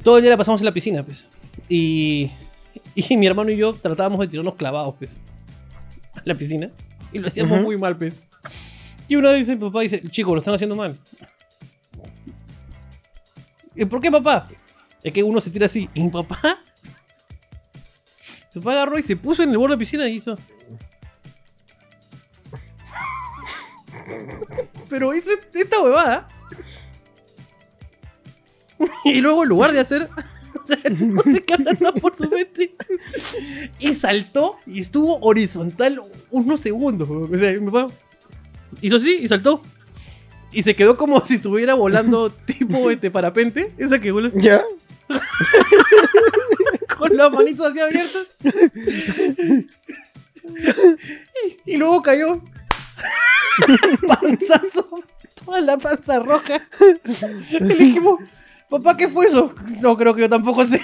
Todo 0.04 0.18
el 0.18 0.24
día 0.24 0.32
la 0.32 0.38
pasamos 0.38 0.62
en 0.62 0.66
la 0.66 0.74
piscina, 0.74 1.04
pues. 1.04 1.26
Y. 1.70 2.32
Y 2.96 3.18
mi 3.18 3.26
hermano 3.26 3.52
y 3.52 3.58
yo 3.58 3.74
tratábamos 3.74 4.20
de 4.20 4.28
tirarnos 4.28 4.56
clavados, 4.56 4.96
pues. 4.98 5.16
A 6.16 6.22
la 6.24 6.36
piscina. 6.36 6.72
Y 7.12 7.20
lo 7.20 7.28
hacíamos 7.28 7.62
muy 7.62 7.78
mal, 7.78 7.98
pues. 7.98 8.22
Y 9.08 9.16
uno 9.16 9.32
dice, 9.32 9.56
papá 9.58 9.82
dice, 9.82 10.02
chicos, 10.10 10.34
lo 10.34 10.40
están 10.40 10.56
haciendo 10.56 10.76
mal. 10.76 10.98
¿Y 13.76 13.86
por 13.86 14.02
qué, 14.02 14.10
papá? 14.10 14.48
Es 15.04 15.14
que 15.14 15.22
uno 15.22 15.40
se 15.42 15.50
tira 15.50 15.68
así. 15.68 15.90
¿Y 15.94 16.10
papá? 16.10 16.60
Papá 18.54 18.72
agarró 18.72 18.98
y 18.98 19.04
se 19.04 19.16
puso 19.16 19.44
en 19.44 19.50
el 19.50 19.58
borde 19.58 19.74
de 19.74 19.76
la 19.76 19.80
piscina 19.80 20.08
y 20.08 20.16
hizo. 20.16 20.38
Pero 24.90 25.14
hizo 25.14 25.30
esta 25.54 25.82
huevada. 25.82 26.28
Y 29.04 29.22
luego 29.22 29.44
en 29.44 29.50
lugar 29.50 29.72
de 29.72 29.80
hacer. 29.80 30.10
O 30.56 30.68
sea, 30.68 30.80
no 30.90 31.22
sé 31.22 31.44
qué 31.44 31.58
por 32.02 32.18
su 32.18 32.28
mente. 32.28 32.76
Y 33.78 33.94
saltó 33.94 34.58
y 34.66 34.82
estuvo 34.82 35.20
horizontal 35.20 36.02
unos 36.32 36.60
segundos. 36.60 37.08
O 37.08 37.38
sea, 37.38 37.52
mi 37.60 37.70
papá 37.70 37.94
hizo 38.86 38.98
así 38.98 39.20
y 39.22 39.28
saltó. 39.28 39.62
Y 40.52 40.64
se 40.64 40.76
quedó 40.76 40.96
como 40.96 41.20
si 41.26 41.36
estuviera 41.36 41.74
volando 41.74 42.30
tipo 42.30 42.90
este 42.90 43.12
parapente. 43.12 43.74
Esa 43.78 44.00
que 44.00 44.12
vuela 44.12 44.32
¿Ya? 44.36 44.64
con 46.98 47.16
las 47.16 47.32
manitos 47.32 47.68
así 47.68 47.80
abiertas. 47.80 48.28
Y, 51.66 51.74
y 51.74 51.78
luego 51.78 52.02
cayó. 52.02 52.42
Panzazo. 54.08 55.04
Toda 55.44 55.62
la 55.62 55.78
panza 55.78 56.20
roja. 56.20 56.62
Y 57.52 57.60
le 57.60 57.76
dijimos, 57.76 58.20
papá, 58.70 58.98
¿qué 58.98 59.08
fue 59.08 59.28
eso? 59.28 59.54
No 59.82 59.96
creo 59.98 60.16
que 60.16 60.22
yo 60.22 60.30
tampoco 60.30 60.66
sé. 60.66 60.82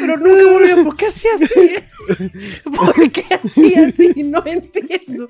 Pero 0.00 0.16
nunca 0.16 0.46
volvió. 0.52 0.84
¿Por 0.84 0.96
qué 0.96 1.06
hacía 1.06 1.30
así? 1.40 2.30
¿Por 2.64 3.10
qué 3.10 3.24
hacía 3.34 3.86
así? 3.86 4.22
No 4.24 4.42
entiendo. 4.46 5.28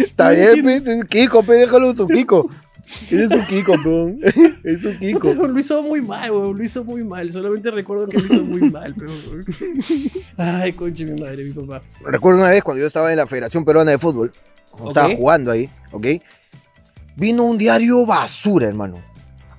Está 0.00 0.30
bien, 0.30 0.64
pe. 0.64 0.74
Es 0.74 0.86
un 0.86 1.02
Kiko, 1.04 1.42
pe. 1.42 1.54
Déjalo 1.54 1.90
en 1.90 1.96
su 1.96 2.06
Kiko. 2.06 2.50
Es 3.10 3.30
un 3.30 3.46
Kiko, 3.46 3.72
pe. 3.82 4.60
Es 4.64 4.84
un 4.84 4.98
Kiko. 4.98 5.32
Lo 5.34 5.58
hizo 5.58 5.82
muy 5.82 6.02
mal, 6.02 6.30
weón. 6.30 6.58
Lo 6.58 6.64
hizo 6.64 6.84
muy 6.84 7.04
mal. 7.04 7.30
Solamente 7.32 7.70
recuerdo 7.70 8.06
que 8.08 8.18
lo 8.18 8.26
hizo 8.26 8.44
muy 8.44 8.70
mal, 8.70 8.94
pero. 8.98 9.12
Ay, 10.36 10.72
conche 10.72 11.04
mi 11.04 11.20
madre, 11.20 11.44
mi 11.44 11.52
papá. 11.52 11.82
Recuerdo 12.04 12.40
una 12.40 12.50
vez 12.50 12.62
cuando 12.62 12.80
yo 12.80 12.86
estaba 12.86 13.10
en 13.10 13.16
la 13.16 13.26
Federación 13.26 13.64
Peruana 13.64 13.90
de 13.90 13.98
Fútbol. 13.98 14.32
cuando 14.70 14.90
Ok. 14.90 14.96
Estaba 14.96 15.14
jugando 15.14 15.50
ahí, 15.50 15.68
¿ok? 15.92 16.06
Vino 17.16 17.44
un 17.44 17.56
diario 17.58 18.04
basura, 18.04 18.66
hermano. 18.66 19.13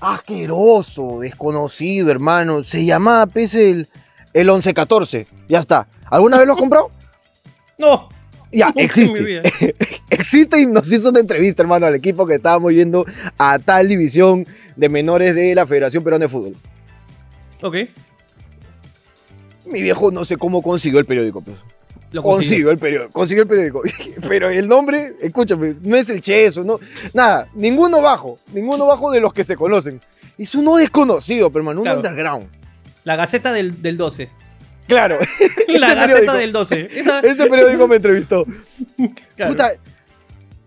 Asqueroso, 0.06 1.20
desconocido, 1.22 2.12
hermano. 2.12 2.64
Se 2.64 2.86
llamaba, 2.86 3.26
pues, 3.26 3.56
el, 3.56 3.88
el 4.34 4.48
1114. 4.48 5.26
Ya 5.50 5.60
está. 5.60 5.88
¿Alguna 6.12 6.38
vez 6.38 6.46
lo 6.46 6.54
has 6.54 6.60
comprado? 6.60 6.92
No. 7.78 8.08
Ya, 8.54 8.72
existe. 8.78 9.42
existe 10.10 10.62
y 10.62 10.66
nos 10.66 10.90
hizo 10.90 11.10
una 11.10 11.20
entrevista, 11.20 11.62
hermano, 11.62 11.88
al 11.88 11.96
equipo 11.96 12.26
que 12.26 12.36
estábamos 12.36 12.72
yendo 12.72 13.06
a 13.38 13.60
tal 13.60 13.90
división 13.90 14.48
de 14.78 14.88
menores 14.88 15.36
de 15.36 15.54
la 15.56 15.68
Federación 15.68 16.02
Peruana 16.02 16.24
de 16.24 16.30
Fútbol. 16.30 16.56
Ok. 17.62 17.76
Mi 19.66 19.82
viejo 19.82 20.10
no 20.12 20.24
sé 20.24 20.38
cómo 20.38 20.62
consiguió 20.62 21.00
el 21.00 21.06
periódico, 21.06 21.42
pues. 21.42 21.58
Lo 22.16 22.24
Consiguió 22.24 22.72
el 22.72 22.78
periódico, 22.78 23.12
consiguió 23.12 23.44
el 23.44 23.50
periódico. 23.50 23.82
Pero 24.28 24.50
el 24.50 24.68
nombre, 24.68 25.14
escúchame, 25.22 25.76
no 25.82 25.96
es 25.98 26.10
el 26.10 26.22
Cheso, 26.22 26.64
no, 26.64 26.80
nada, 27.14 27.50
ninguno 27.54 28.02
bajo, 28.02 28.40
ninguno 28.54 28.86
bajo 28.86 29.12
de 29.12 29.20
los 29.20 29.34
que 29.34 29.44
se 29.44 29.56
conocen. 29.56 30.00
Es 30.38 30.56
uno 30.56 30.76
desconocido, 30.78 31.50
pero 31.50 31.62
hermano, 31.62 31.80
un 31.82 31.86
Claro. 31.86 32.00
underground. 32.00 32.48
La 33.04 33.16
Gaceta 33.16 33.52
del, 33.54 33.82
del 33.82 33.98
12. 33.98 34.30
Claro, 34.88 35.18
La 35.68 35.94
Gaceta 35.94 36.08
periódico, 36.08 36.34
del 36.34 36.52
12. 36.54 36.90
Esa- 36.94 37.20
ese 37.22 37.48
periódico 37.48 37.88
me 37.88 37.96
entrevistó. 37.98 38.46
claro. 39.36 39.52
Puta, 39.52 39.72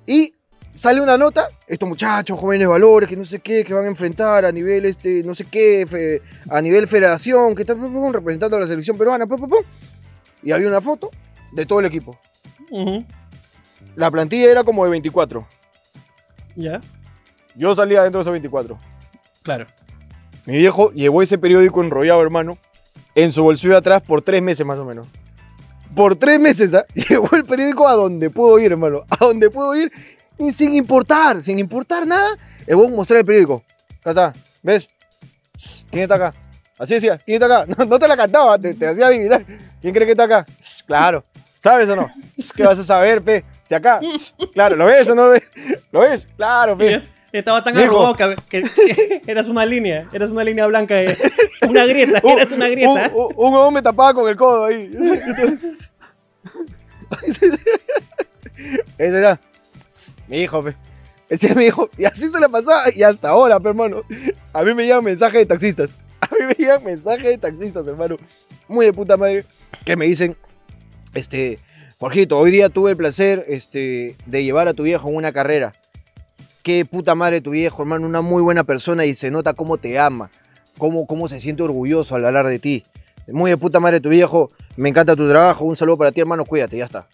Y 0.06 0.32
sale 0.74 1.00
una 1.00 1.16
nota, 1.18 1.48
estos 1.66 1.88
muchachos, 1.88 2.38
jóvenes 2.38 2.68
valores, 2.68 3.08
que 3.08 3.16
no 3.16 3.24
sé 3.24 3.40
qué, 3.40 3.64
que 3.64 3.74
van 3.74 3.84
a 3.84 3.88
enfrentar 3.88 4.44
a 4.44 4.52
nivel, 4.52 4.84
este, 4.86 5.22
no 5.22 5.34
sé 5.34 5.44
qué, 5.44 5.86
fe- 5.88 6.22
a 6.50 6.60
nivel 6.62 6.88
federación, 6.88 7.54
que 7.54 7.62
están 7.62 8.12
representando 8.12 8.56
a 8.56 8.60
la 8.60 8.66
selección 8.66 8.96
peruana, 8.98 9.26
pum, 9.26 9.38
pum, 9.38 9.48
pum. 9.50 9.64
y 10.42 10.50
había 10.52 10.68
una 10.68 10.80
foto 10.80 11.10
de 11.52 11.66
todo 11.66 11.80
el 11.80 11.86
equipo. 11.86 12.18
La 13.96 14.10
plantilla 14.10 14.50
era 14.50 14.64
como 14.64 14.84
de 14.84 14.90
24. 14.90 15.46
Ya, 16.56 16.80
Yo 17.54 17.74
salía 17.74 18.02
dentro 18.02 18.18
de 18.18 18.22
esos 18.22 18.32
24. 18.32 18.78
claro. 19.42 19.66
Mi 20.44 20.56
viejo 20.56 20.90
llevó 20.92 21.20
ese 21.20 21.36
periódico 21.36 21.82
enrollado, 21.82 22.22
hermano, 22.22 22.56
en 23.14 23.32
su 23.32 23.42
bolsillo 23.42 23.72
de 23.74 23.78
atrás 23.80 24.00
por 24.00 24.22
tres 24.22 24.40
meses 24.40 24.64
más 24.64 24.78
o 24.78 24.84
menos. 24.86 25.06
Por 25.94 26.16
tres 26.16 26.40
meses, 26.40 26.72
¿ah? 26.72 26.86
Llevó 26.94 27.28
el 27.36 27.44
periódico 27.44 27.86
a 27.86 27.92
donde 27.92 28.30
pudo 28.30 28.58
ir, 28.58 28.72
hermano. 28.72 29.02
A 29.10 29.26
donde 29.26 29.50
pudo 29.50 29.76
ir 29.76 29.92
y 30.38 30.50
sin 30.52 30.74
importar, 30.74 31.42
sin 31.42 31.58
importar 31.58 32.06
nada. 32.06 32.30
El 32.66 32.76
voy 32.76 32.86
a 32.86 32.90
mostrar 32.90 33.18
el 33.20 33.26
periódico. 33.26 33.62
Acá 34.00 34.10
está, 34.10 34.32
¿ves? 34.62 34.88
¿Quién 35.90 36.04
está 36.04 36.14
acá? 36.14 36.34
Así 36.78 36.94
decía, 36.94 37.18
¿quién 37.18 37.42
está 37.42 37.46
acá? 37.62 37.74
No, 37.78 37.84
no 37.84 37.98
te 37.98 38.08
la 38.08 38.16
cantaba, 38.16 38.58
te, 38.58 38.72
te 38.72 38.86
hacía 38.86 39.08
adivinar. 39.08 39.44
¿Quién 39.82 39.92
cree 39.92 40.06
que 40.06 40.12
está 40.12 40.24
acá? 40.24 40.46
Claro. 40.86 41.24
¿Sabes 41.58 41.88
o 41.88 41.96
no? 41.96 42.10
¿Qué 42.56 42.62
vas 42.64 42.78
a 42.78 42.84
saber, 42.84 43.22
pe? 43.22 43.44
Si 43.66 43.74
acá, 43.74 44.00
claro, 44.54 44.76
¿lo 44.76 44.86
ves 44.86 45.08
o 45.10 45.14
no 45.14 45.26
lo 45.26 45.32
ves? 45.32 45.42
¿Lo 45.92 46.00
ves? 46.00 46.28
Claro, 46.36 46.76
pe. 46.78 47.02
Estaba 47.30 47.62
tan 47.62 47.76
arrugado 47.76 48.14
que, 48.14 48.36
que- 48.48 48.62
que 48.62 49.22
eras 49.30 49.48
una 49.48 49.66
línea, 49.66 50.08
eras 50.12 50.30
una 50.30 50.42
línea 50.44 50.66
blanca, 50.66 51.02
eh, 51.02 51.14
una 51.68 51.84
grieta, 51.84 52.20
Un- 52.22 52.30
eras 52.38 52.52
una 52.52 52.68
grieta. 52.70 53.10
Un, 53.14 53.32
un, 53.36 53.54
un 53.54 53.74
me 53.74 53.82
tapaba 53.82 54.14
con 54.14 54.28
el 54.30 54.36
codo 54.36 54.64
ahí. 54.64 54.90
Ese 58.98 59.18
era 59.18 59.40
mi 60.26 60.38
hijo, 60.42 60.62
pe. 60.62 60.74
Ese 61.28 61.48
es 61.48 61.56
mi 61.56 61.66
hijo. 61.66 61.88
Y 61.98 62.04
así 62.04 62.28
se 62.28 62.40
le 62.40 62.48
pasaba. 62.48 62.84
Y 62.94 63.02
hasta 63.02 63.28
ahora, 63.30 63.60
pe, 63.60 63.68
hermano. 63.68 64.02
A 64.52 64.62
mí 64.62 64.74
me 64.74 64.84
llegan 64.84 65.04
mensajes 65.04 65.40
de 65.40 65.46
taxistas. 65.46 65.98
A 66.20 66.28
mí 66.34 66.46
me 66.46 66.54
llegan 66.54 66.82
mensajes 66.84 67.24
de 67.24 67.38
taxistas, 67.38 67.86
hermano. 67.86 68.16
Muy 68.68 68.86
de 68.86 68.92
puta 68.92 69.16
madre. 69.16 69.44
Que 69.84 69.96
me 69.96 70.06
dicen, 70.06 70.36
este, 71.14 71.58
Jorgito, 71.98 72.38
hoy 72.38 72.50
día 72.50 72.68
tuve 72.68 72.92
el 72.92 72.96
placer 72.96 73.44
este, 73.48 74.16
de 74.26 74.44
llevar 74.44 74.68
a 74.68 74.74
tu 74.74 74.84
viejo 74.84 75.08
en 75.08 75.16
una 75.16 75.32
carrera. 75.32 75.74
Qué 76.62 76.84
puta 76.84 77.14
madre 77.14 77.40
tu 77.40 77.50
viejo, 77.50 77.82
hermano. 77.82 78.06
Una 78.06 78.20
muy 78.20 78.42
buena 78.42 78.64
persona 78.64 79.04
y 79.04 79.14
se 79.14 79.30
nota 79.30 79.54
cómo 79.54 79.78
te 79.78 79.98
ama 79.98 80.30
cómo, 80.78 81.06
cómo 81.06 81.28
se 81.28 81.40
siente 81.40 81.62
orgulloso 81.62 82.14
al 82.14 82.24
hablar 82.24 82.46
de 82.46 82.58
ti. 82.58 82.84
Muy 83.26 83.50
de 83.50 83.58
puta 83.58 83.78
madre 83.78 84.00
tu 84.00 84.08
viejo, 84.08 84.50
me 84.76 84.88
encanta 84.88 85.14
tu 85.14 85.28
trabajo, 85.28 85.64
un 85.64 85.76
saludo 85.76 85.98
para 85.98 86.12
ti 86.12 86.20
hermano, 86.20 86.46
cuídate, 86.46 86.78
ya 86.78 86.86
está. 86.86 87.06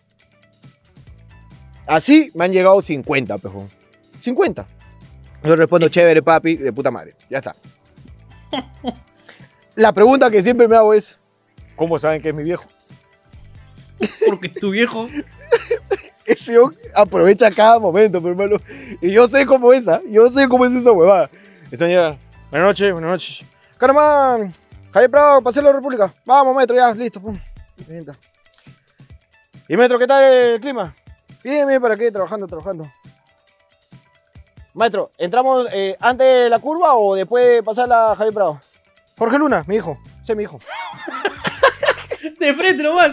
Así 1.86 2.30
me 2.34 2.44
han 2.44 2.52
llegado 2.52 2.80
50, 2.80 3.38
pejón. 3.38 3.68
50. 4.20 4.66
Yo 5.42 5.56
respondo, 5.56 5.88
chévere 5.88 6.22
papi, 6.22 6.56
de 6.56 6.72
puta 6.72 6.90
madre, 6.90 7.16
ya 7.28 7.38
está. 7.38 7.54
La 9.74 9.92
pregunta 9.92 10.30
que 10.30 10.42
siempre 10.42 10.68
me 10.68 10.76
hago 10.76 10.94
es, 10.94 11.18
¿cómo 11.74 11.98
saben 11.98 12.22
que 12.22 12.28
es 12.28 12.34
mi 12.34 12.44
viejo? 12.44 12.64
Porque 14.26 14.48
tu 14.48 14.70
viejo. 14.70 15.08
Ese 16.24 16.58
hombre 16.58 16.78
aprovecha 16.94 17.50
cada 17.50 17.78
momento, 17.78 18.20
mi 18.20 18.30
hermano. 18.30 18.56
Y 19.00 19.12
yo 19.12 19.28
sé 19.28 19.44
cómo 19.44 19.72
es, 19.72 19.86
¿ah? 19.88 20.00
Yo 20.08 20.28
sé 20.30 20.48
cómo 20.48 20.64
es 20.64 20.72
esa 20.72 20.90
huevada. 20.90 21.28
Esta 21.70 21.84
señora, 21.84 22.16
buenas 22.50 22.68
noches, 22.68 22.92
buenas 22.92 23.10
noches. 23.10 23.46
Caramba, 23.76 24.38
Javier 24.90 25.10
Prado, 25.10 25.42
pasé 25.42 25.60
la 25.60 25.72
República. 25.72 26.14
Vamos, 26.24 26.56
metro, 26.56 26.74
ya, 26.74 26.94
listo. 26.94 27.20
Pum. 27.20 27.38
Y 29.68 29.76
metro, 29.76 29.98
¿qué 29.98 30.06
tal 30.06 30.24
el 30.24 30.60
clima? 30.60 30.94
Bien, 31.42 31.68
bien, 31.68 31.82
¿para 31.82 31.96
qué? 31.96 32.10
Trabajando, 32.10 32.46
trabajando. 32.46 32.90
Maestro, 34.72 35.10
¿entramos 35.18 35.66
eh, 35.72 35.96
antes 36.00 36.26
de 36.26 36.48
la 36.48 36.58
curva 36.58 36.94
o 36.94 37.14
después 37.14 37.44
de 37.44 37.62
pasar 37.62 37.86
la 37.86 38.14
Javier 38.16 38.34
Prado? 38.34 38.60
Jorge 39.18 39.38
Luna, 39.38 39.62
mi 39.66 39.76
hijo. 39.76 39.98
Es 40.26 40.34
mi 40.34 40.44
hijo. 40.44 40.58
De 42.44 42.54
frente 42.54 42.82
nomás. 42.82 43.12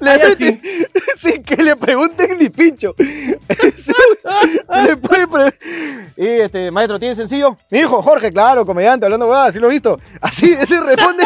Le 0.00 0.10
Allá 0.10 0.28
mete- 0.28 0.60
sin 1.16 1.42
que 1.42 1.62
le 1.62 1.76
pregunten 1.76 2.38
ni 2.38 2.48
pincho. 2.48 2.94
Le 4.84 4.96
puede 4.96 5.26
y 6.16 6.26
este, 6.26 6.70
maestro, 6.70 6.98
¿tiene 6.98 7.14
sencillo? 7.14 7.56
Mi 7.70 7.80
hijo, 7.80 8.02
Jorge, 8.02 8.30
claro, 8.30 8.64
comediante, 8.66 9.06
hablando 9.06 9.26
huevadas, 9.26 9.50
así 9.50 9.58
lo 9.58 9.68
he 9.68 9.72
visto. 9.72 9.98
Así, 10.20 10.52
ese 10.52 10.80
responde. 10.80 11.24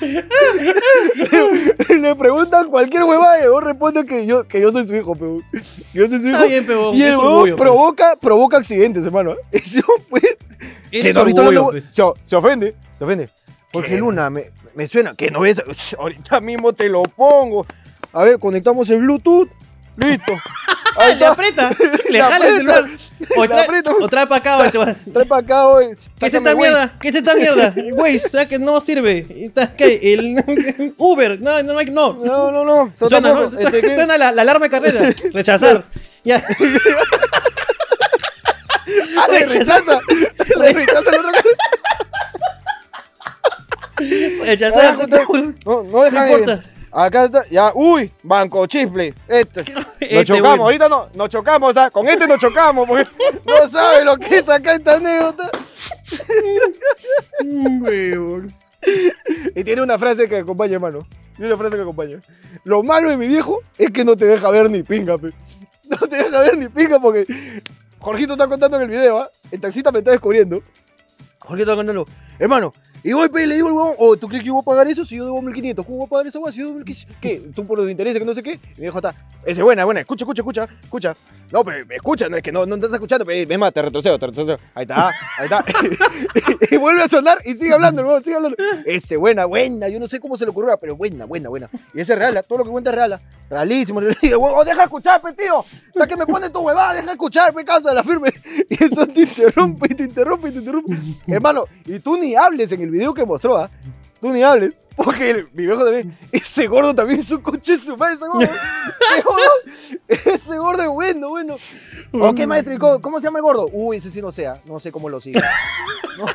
le, 0.00 1.98
le 2.00 2.14
preguntan 2.16 2.68
cualquier 2.68 3.04
huevada 3.04 3.38
y 3.38 3.42
huevón 3.44 3.64
responde 3.64 4.04
que 4.04 4.26
yo, 4.26 4.46
que 4.46 4.60
yo 4.60 4.72
soy 4.72 4.86
su 4.86 4.94
hijo, 4.94 5.14
pero. 5.14 5.40
Yo 5.94 6.08
soy 6.08 6.20
su 6.20 6.28
hijo. 6.28 6.36
Está 6.36 6.46
bien, 6.46 6.66
y 6.94 7.02
el 7.02 7.16
huevón 7.16 7.56
provoca, 7.56 8.16
provoca 8.20 8.58
accidentes, 8.58 9.06
hermano. 9.06 9.36
Ese 9.52 9.82
pues, 10.10 10.36
que 10.90 11.12
no 11.12 11.22
orgullo, 11.22 11.70
pues. 11.70 11.86
se, 11.86 12.02
se 12.24 12.36
ofende, 12.36 12.74
se 12.98 13.04
ofende. 13.04 13.28
Jorge 13.72 13.90
¿Qué? 13.90 13.96
Luna, 13.98 14.30
me, 14.30 14.50
me 14.76 14.86
suena. 14.86 15.14
Que 15.14 15.30
no 15.30 15.40
ves. 15.40 15.62
Ahorita 15.98 16.40
mismo 16.40 16.72
te 16.72 16.88
lo 16.88 17.02
pongo. 17.02 17.66
A 18.12 18.22
ver, 18.22 18.38
conectamos 18.38 18.88
el 18.90 18.98
Bluetooth. 18.98 19.48
Listo. 19.96 20.32
Ahí 20.96 21.14
Le 21.18 21.26
aprieta, 21.26 21.70
le 22.08 22.20
jala 22.20 22.46
el 22.48 22.56
celular. 22.56 22.84
O 23.36 23.46
trae, 23.46 23.64
aprieta. 23.64 23.92
o 24.00 24.08
trae 24.08 24.26
para 24.26 24.36
acá, 24.56 24.70
te 24.70 24.78
vas. 24.78 24.96
Trae 25.12 25.26
para 25.26 25.42
acá, 25.42 25.64
güey. 25.66 25.88
¿Qué 26.18 26.26
es 26.26 26.34
esta 26.34 26.54
mierda? 26.54 26.94
¿Qué 27.00 27.08
es 27.08 27.14
esta 27.14 27.34
mierda? 27.34 27.74
Güey, 27.92 28.16
o 28.16 28.28
sea 28.28 28.48
que 28.48 28.58
no 28.58 28.80
sirve. 28.80 29.50
Uber. 30.96 31.40
No, 31.40 31.62
no, 31.62 31.74
no. 31.74 32.12
No, 32.14 32.50
no, 32.50 32.64
no. 32.64 32.92
Suena, 32.94 33.20
¿no? 33.20 33.58
Este. 33.58 33.94
Suena 33.94 34.16
la, 34.16 34.32
la 34.32 34.42
alarma 34.42 34.66
de 34.66 34.70
carrera. 34.70 35.12
Rechazar. 35.32 35.84
Ya. 36.24 36.42
Ah, 39.18 39.26
le 39.30 39.46
rechaza. 39.46 40.00
Le 40.58 40.72
rechaza 40.72 41.10
el 41.10 41.16
otro. 41.16 41.45
Ah, 43.98 44.96
No, 45.64 45.82
no 45.84 46.02
deja 46.02 46.26
No 46.26 46.46
de-. 46.46 46.60
Acá 46.92 47.24
está. 47.24 47.46
Ya. 47.50 47.72
Uy, 47.74 48.10
banco 48.22 48.66
chifle. 48.66 49.14
Este. 49.28 49.60
Este 50.00 50.14
Nos 50.14 50.24
chocamos. 50.24 50.48
bueno. 50.50 50.64
Ahorita 50.64 50.88
no. 50.88 51.08
Nos 51.14 51.28
chocamos. 51.28 51.76
¿ah? 51.76 51.90
Con 51.90 52.08
este 52.08 52.26
nos 52.26 52.38
chocamos. 52.38 52.86
Porque 52.86 53.06
no 53.44 53.68
sabe 53.68 54.04
lo 54.04 54.16
que 54.16 54.38
es 54.38 54.48
acá 54.48 54.74
esta 54.74 54.94
anécdota. 54.96 55.50
Huevón. 57.44 58.52
Y 59.54 59.64
tiene 59.64 59.82
una 59.82 59.98
frase 59.98 60.28
que 60.28 60.36
acompaña, 60.38 60.74
hermano. 60.74 61.06
Tiene 61.36 61.48
una 61.52 61.58
frase 61.58 61.76
que 61.76 61.82
acompaña. 61.82 62.20
Lo 62.64 62.82
malo 62.82 63.10
de 63.10 63.16
mi 63.16 63.26
viejo 63.26 63.60
es 63.76 63.90
que 63.90 64.04
no 64.04 64.16
te 64.16 64.26
deja 64.26 64.48
ver 64.50 64.70
ni 64.70 64.82
pinga, 64.82 65.18
pe. 65.18 65.32
No 65.88 65.98
te 65.98 66.16
deja 66.16 66.40
ver 66.40 66.56
ni 66.56 66.68
pinga 66.68 66.98
porque 67.00 67.26
Jorgito 67.98 68.32
está 68.32 68.46
contando 68.46 68.76
en 68.76 68.84
el 68.84 68.88
video, 68.88 69.18
¿ah? 69.18 69.30
El 69.50 69.60
taxista 69.60 69.92
me 69.92 69.98
está 69.98 70.12
descubriendo. 70.12 70.62
Jorgito 71.40 71.70
está 71.70 71.76
contando, 71.76 72.06
hermano, 72.38 72.72
y 73.02 73.12
voy, 73.12 73.28
y 73.42 73.46
le 73.46 73.54
digo 73.54 73.68
al 73.68 73.74
huevón, 73.74 73.94
oh, 73.98 74.16
¿tú 74.16 74.28
crees 74.28 74.42
que 74.42 74.48
yo 74.48 74.54
voy 74.54 74.62
a 74.62 74.64
pagar 74.64 74.88
eso 74.88 75.04
si 75.04 75.16
yo 75.16 75.24
debo 75.24 75.40
1500? 75.42 75.84
¿Cómo 75.84 75.98
voy 75.98 76.06
a 76.06 76.08
pagar 76.10 76.26
esa 76.26 76.38
hueá 76.38 76.52
si 76.52 76.60
yo 76.60 76.66
debo 76.66 76.78
1500? 76.78 77.16
¿Qué? 77.20 77.42
¿Tú 77.54 77.66
por 77.66 77.78
los 77.78 77.90
intereses 77.90 78.18
que 78.18 78.24
no 78.24 78.34
sé 78.34 78.42
qué? 78.42 78.52
Y 78.54 78.74
mi 78.76 78.82
viejo 78.82 78.98
está, 78.98 79.10
esa 79.42 79.60
es 79.60 79.62
buena, 79.62 79.84
buena, 79.84 80.00
escucha, 80.00 80.24
escucha, 80.24 80.42
escucha, 80.42 80.68
escucha. 80.82 81.16
No, 81.52 81.64
pero 81.64 81.86
escucha, 81.90 82.28
no 82.28 82.36
es 82.36 82.42
que 82.42 82.50
no, 82.50 82.66
no 82.66 82.74
estás 82.74 82.92
escuchando, 82.92 83.24
pero 83.24 83.50
es 83.52 83.58
más, 83.58 83.72
te 83.72 83.82
retrocedo, 83.82 84.18
te 84.18 84.26
retrocedo. 84.26 84.58
Ahí 84.74 84.82
está, 84.82 85.08
ahí 85.08 85.44
está. 85.44 85.64
y 86.70 86.76
vuelve 86.76 87.02
a 87.02 87.08
sonar 87.08 87.38
y 87.44 87.54
sigue 87.54 87.72
hablando, 87.72 88.00
hermano, 88.02 88.20
sigue 88.20 88.36
hablando. 88.36 88.56
Ese, 88.84 89.16
buena, 89.16 89.44
buena, 89.44 89.88
yo 89.88 90.00
no 90.00 90.08
sé 90.08 90.18
cómo 90.18 90.36
se 90.36 90.44
le 90.44 90.50
ocurrió, 90.50 90.76
pero 90.78 90.96
buena, 90.96 91.24
buena, 91.24 91.48
buena. 91.48 91.70
Y 91.94 92.00
ese 92.00 92.14
es 92.14 92.18
real, 92.18 92.36
¿ah? 92.36 92.42
todo 92.42 92.58
lo 92.58 92.64
que 92.64 92.70
cuenta 92.70 92.90
es 92.90 92.96
real, 92.96 93.12
¿ah? 93.12 93.20
realísimo. 93.48 94.00
El 94.00 94.16
huevón, 94.22 94.52
"Oh, 94.56 94.64
deja 94.64 94.82
escuchar, 94.84 95.20
pe, 95.20 95.32
tío. 95.32 95.64
Hasta 95.88 96.06
que 96.06 96.16
me 96.16 96.26
pone 96.26 96.50
tu 96.50 96.58
huevada, 96.60 96.94
deja 96.94 97.12
escuchar, 97.12 97.54
pe, 97.54 97.64
causa 97.64 97.90
de 97.90 97.94
la 97.94 98.02
firme. 98.04 98.30
Y 98.68 98.82
eso 98.82 99.06
te 99.06 99.22
interrumpe, 99.22 99.88
te 99.94 100.02
interrumpe, 100.02 100.50
te 100.50 100.58
interrumpe. 100.58 100.96
Hermano, 101.28 101.66
y 101.84 102.00
tú 102.00 102.16
ni 102.16 102.34
hables 102.34 102.72
en 102.72 102.80
el 102.86 102.90
video 102.92 103.12
que 103.14 103.24
mostró, 103.24 103.56
¿ah? 103.58 103.70
Tú 104.20 104.30
ni 104.30 104.42
hables. 104.42 104.74
Porque 104.96 105.28
el- 105.30 105.48
mi 105.52 105.66
viejo 105.66 105.84
también, 105.84 106.16
ese 106.32 106.66
gordo 106.68 106.94
también 106.94 107.20
es 107.20 107.30
un 107.30 107.42
coche 107.42 107.76
su 107.78 107.96
madre, 107.98 108.14
ese 108.14 108.26
gordo. 108.26 108.48
Ese 108.48 109.22
gordo, 109.22 109.42
ese 110.08 110.58
gordo 110.58 110.82
es 110.84 110.88
bueno, 110.88 111.28
bueno. 111.28 111.56
Ok, 112.12 112.38
maestro, 112.46 112.72
¿y 112.72 112.78
cómo, 112.78 113.00
cómo 113.02 113.18
se 113.20 113.24
llama 113.24 113.38
el 113.40 113.42
gordo? 113.42 113.68
Uy, 113.72 113.98
ese 113.98 114.10
sí 114.10 114.22
no 114.22 114.32
sé, 114.32 114.46
¿ah? 114.46 114.58
no 114.64 114.80
sé 114.80 114.90
cómo 114.90 115.10
lo 115.10 115.20
sigue. 115.20 115.38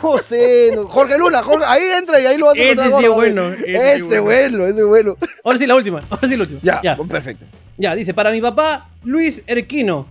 No 0.04 0.18
sé, 0.20 0.74
no- 0.76 0.88
Jorge 0.88 1.18
Luna, 1.18 1.41
Jorge, 1.41 1.66
ahí 1.68 1.82
entra 1.97 2.20
y 2.22 2.28
ahí 2.28 2.38
lo 2.38 2.45
vas 2.45 2.56
a 2.56 2.60
Ese 2.62 2.84
sí 2.99 3.04
es 3.04 3.10
bueno, 3.10 3.47
ese, 3.52 3.93
ese 3.95 4.16
es 4.18 4.22
bueno, 4.22 4.68
ese 4.68 4.80
es 4.82 4.86
bueno. 4.86 5.18
Ahora 5.43 5.58
sí 5.58 5.66
la 5.66 5.76
última. 5.76 6.02
Ahora 6.08 6.28
sí 6.30 6.38
la 6.38 6.43
última. 6.43 6.60
Ya, 6.62 6.82
Ya. 6.84 6.95
perfecto. 6.97 7.45
Ya, 7.80 7.95
dice, 7.95 8.14
para 8.14 8.30
mi 8.30 8.41
papá, 8.41 8.91
Luis 9.04 9.41
Erquino, 9.47 10.06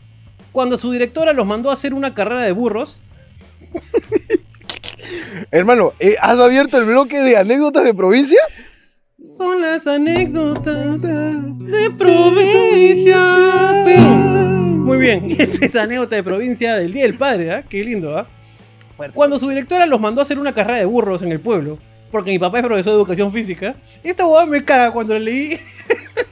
cuando 0.50 0.76
su 0.76 0.90
directora 0.90 1.32
los 1.32 1.46
mandó 1.46 1.70
a 1.70 1.74
hacer 1.74 1.94
una 1.94 2.14
carrera 2.14 2.42
de 2.42 2.50
burros, 2.50 2.98
Hermano, 5.50 5.92
eh, 6.00 6.16
¿has 6.20 6.38
abierto 6.38 6.78
el 6.78 6.84
bloque 6.84 7.20
de 7.20 7.36
anécdotas 7.36 7.84
de 7.84 7.94
provincia? 7.94 8.40
son 9.36 9.60
las 9.60 9.86
anécdotas 9.86 11.02
de 11.02 11.90
provincia. 11.98 13.18
Muy 13.96 14.98
bien, 14.98 15.30
esta 15.38 15.66
es 15.66 15.76
anécdota 15.76 16.16
de 16.16 16.22
provincia 16.22 16.76
del 16.76 16.92
Día 16.92 17.04
del 17.04 17.16
Padre, 17.16 17.52
¿ah? 17.52 17.64
Qué 17.68 17.84
lindo, 17.84 18.16
¿ah? 18.16 18.26
Cuando 19.14 19.38
su 19.38 19.48
directora 19.48 19.86
los 19.86 19.98
mandó 19.98 20.20
a 20.20 20.24
hacer 20.24 20.38
una 20.38 20.52
carrera 20.52 20.78
de 20.78 20.84
burros 20.84 21.22
en 21.22 21.32
el 21.32 21.40
pueblo, 21.40 21.78
porque 22.10 22.30
mi 22.30 22.38
papá 22.38 22.58
es 22.58 22.64
profesor 22.64 22.92
de 22.92 22.96
educación 22.98 23.32
física, 23.32 23.76
esta 24.02 24.24
boda 24.24 24.46
me 24.46 24.64
caga 24.64 24.90
cuando 24.92 25.14
le 25.14 25.20
leí. 25.20 25.58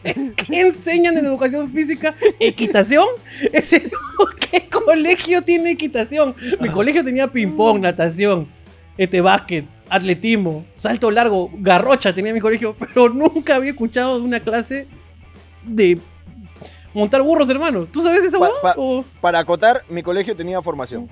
¿Qué 0.36 0.60
enseñan 0.60 1.16
en 1.18 1.24
educación 1.26 1.70
física? 1.70 2.14
¿Equitación? 2.40 3.06
Ese 3.52 3.80
no, 3.84 4.26
¿qué 4.38 4.48
¿Qué 4.60 4.68
colegio 4.68 5.42
tiene 5.42 5.72
equitación? 5.72 6.34
Mi 6.60 6.70
colegio 6.70 7.04
tenía 7.04 7.26
ping-pong, 7.28 7.80
natación, 7.80 8.48
este 8.96 9.20
básquet, 9.20 9.66
atletismo, 9.90 10.64
salto 10.74 11.10
largo, 11.10 11.50
garrocha 11.58 12.14
tenía 12.14 12.32
mi 12.32 12.40
colegio, 12.40 12.74
pero 12.78 13.08
nunca 13.10 13.56
había 13.56 13.70
escuchado 13.70 14.18
de 14.18 14.24
una 14.24 14.40
clase 14.40 14.86
de 15.64 15.98
montar 16.94 17.20
burros, 17.22 17.50
hermano. 17.50 17.84
¿Tú 17.86 18.00
sabes 18.00 18.20
esa 18.24 18.38
Pa- 18.38 18.46
huevada? 18.46 18.62
pa- 18.62 18.74
¿O 18.78 19.04
Para 19.20 19.38
acotar, 19.40 19.84
mi 19.90 20.02
colegio 20.02 20.34
tenía 20.34 20.62
formación. 20.62 21.08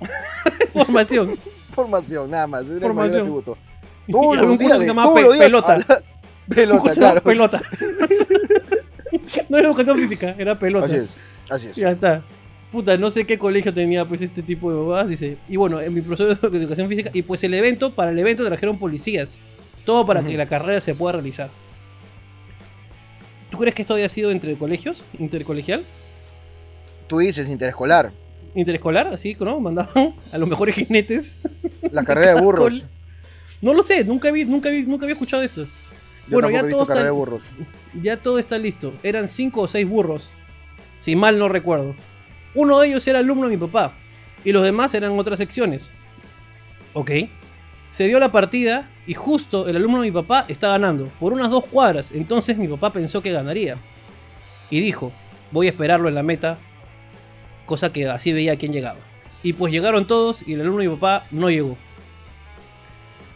formación? 0.72 1.38
Formación, 1.72 2.30
nada 2.30 2.46
más. 2.46 2.64
Era 2.66 2.74
el 2.74 2.80
Formación. 2.82 3.26
Y 3.26 3.77
Todos 4.10 4.40
un 4.42 4.56
curso 4.56 4.58
días 4.58 4.72
que 4.78 4.84
se 4.84 4.86
llamaba 4.88 5.14
pe- 5.14 5.38
pelota. 5.38 5.78
la- 5.78 6.02
Pelota, 6.54 6.80
Cosa- 6.80 6.94
claro. 6.94 7.22
Pelota. 7.22 7.62
no 9.48 9.58
era 9.58 9.68
educación 9.68 9.98
física, 9.98 10.34
era 10.38 10.58
pelota. 10.58 10.86
Así 10.86 10.96
es, 10.96 11.08
así 11.50 11.66
es. 11.68 11.76
Ya 11.76 11.90
está. 11.90 12.22
Puta, 12.72 12.96
no 12.96 13.10
sé 13.10 13.26
qué 13.26 13.38
colegio 13.38 13.72
tenía 13.72 14.06
pues 14.06 14.22
este 14.22 14.42
tipo 14.42 14.70
de 14.70 14.76
bobadas, 14.78 15.08
dice. 15.08 15.36
Y 15.48 15.56
bueno, 15.56 15.80
en 15.80 15.92
mi 15.92 16.00
profesor 16.00 16.38
de 16.50 16.58
educación 16.58 16.88
física, 16.88 17.10
y 17.12 17.22
pues 17.22 17.42
el 17.44 17.54
evento, 17.54 17.94
para 17.94 18.10
el 18.10 18.18
evento 18.18 18.44
trajeron 18.46 18.78
policías. 18.78 19.38
Todo 19.84 20.04
para 20.06 20.20
que 20.22 20.28
Ujú. 20.28 20.36
la 20.38 20.46
carrera 20.46 20.80
se 20.80 20.94
pueda 20.94 21.12
realizar. 21.14 21.48
¿Tú 23.50 23.56
crees 23.58 23.74
que 23.74 23.82
esto 23.82 23.94
había 23.94 24.08
sido 24.10 24.30
entre 24.30 24.54
colegios? 24.56 25.04
¿Intercolegial? 25.18 25.84
Tú 27.06 27.18
dices 27.18 27.48
interescolar. 27.48 28.10
¿Interescolar? 28.54 29.06
Así, 29.08 29.34
¿no? 29.40 29.60
Mandaban 29.60 30.14
a 30.30 30.36
los 30.38 30.48
mejores 30.48 30.74
jinetes. 30.74 31.40
La 31.90 32.04
carrera 32.04 32.34
de 32.34 32.40
burros. 32.40 32.84
No 33.60 33.74
lo 33.74 33.82
sé, 33.82 34.04
nunca 34.04 34.30
vi, 34.30 34.44
nunca 34.44 34.70
vi, 34.70 34.82
nunca 34.86 35.04
había 35.04 35.14
escuchado 35.14 35.42
eso. 35.42 35.64
Yo 35.64 35.68
Bueno, 36.34 36.50
ya 36.50 36.68
todo 36.68 36.82
está- 36.82 37.02
de 37.02 37.10
burros. 37.10 37.42
Ya 38.02 38.16
todo 38.18 38.38
está 38.38 38.58
listo. 38.58 38.92
Eran 39.02 39.28
cinco 39.28 39.62
o 39.62 39.66
seis 39.68 39.88
burros. 39.88 40.30
Si 41.00 41.16
mal 41.16 41.38
no 41.38 41.48
recuerdo. 41.48 41.94
Uno 42.54 42.78
de 42.80 42.88
ellos 42.88 43.06
era 43.08 43.18
alumno 43.20 43.48
de 43.48 43.56
mi 43.56 43.66
papá. 43.66 43.94
Y 44.44 44.52
los 44.52 44.62
demás 44.62 44.94
eran 44.94 45.18
otras 45.18 45.38
secciones. 45.38 45.90
Ok. 46.92 47.10
Se 47.90 48.06
dio 48.06 48.18
la 48.20 48.30
partida 48.30 48.90
y 49.06 49.14
justo 49.14 49.66
el 49.68 49.76
alumno 49.76 50.02
de 50.02 50.08
mi 50.08 50.12
papá 50.12 50.44
está 50.48 50.68
ganando. 50.68 51.06
Por 51.18 51.32
unas 51.32 51.50
dos 51.50 51.64
cuadras. 51.66 52.12
Entonces 52.12 52.56
mi 52.58 52.68
papá 52.68 52.92
pensó 52.92 53.22
que 53.22 53.32
ganaría. 53.32 53.78
Y 54.70 54.80
dijo, 54.80 55.12
voy 55.50 55.66
a 55.66 55.70
esperarlo 55.70 56.08
en 56.08 56.14
la 56.14 56.22
meta. 56.22 56.58
Cosa 57.66 57.92
que 57.92 58.06
así 58.08 58.32
veía 58.32 58.52
a 58.52 58.56
quién 58.56 58.72
llegaba. 58.72 58.98
Y 59.42 59.54
pues 59.54 59.72
llegaron 59.72 60.06
todos 60.06 60.46
y 60.46 60.52
el 60.54 60.60
alumno 60.60 60.82
de 60.82 60.88
mi 60.88 60.94
papá 60.94 61.26
no 61.30 61.48
llegó. 61.50 61.76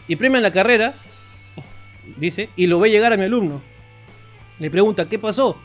Y 0.09 0.17
premian 0.17 0.43
la 0.43 0.51
carrera 0.51 0.95
dice, 2.17 2.51
y 2.57 2.67
lo 2.67 2.79
ve 2.81 2.91
llegar 2.91 3.13
a 3.13 3.17
mi 3.17 3.25
alumno. 3.25 3.61
Le 4.59 4.71
pregunta, 4.71 5.09
¿qué 5.09 5.19
pasó? 5.19 5.57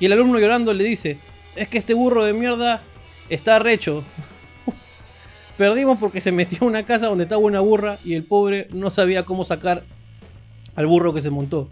Y 0.00 0.06
el 0.06 0.12
alumno 0.12 0.38
llorando 0.38 0.72
le 0.72 0.84
dice, 0.84 1.18
es 1.54 1.68
que 1.68 1.78
este 1.78 1.94
burro 1.94 2.24
de 2.24 2.32
mierda 2.32 2.82
está 3.28 3.58
recho. 3.58 4.04
Perdimos 5.56 5.98
porque 5.98 6.20
se 6.20 6.32
metió 6.32 6.58
a 6.62 6.66
una 6.66 6.84
casa 6.84 7.06
donde 7.06 7.24
estaba 7.24 7.40
una 7.40 7.60
burra 7.60 7.98
y 8.04 8.14
el 8.14 8.24
pobre 8.24 8.68
no 8.72 8.90
sabía 8.90 9.24
cómo 9.24 9.44
sacar 9.44 9.84
al 10.74 10.86
burro 10.86 11.14
que 11.14 11.20
se 11.20 11.30
montó. 11.30 11.68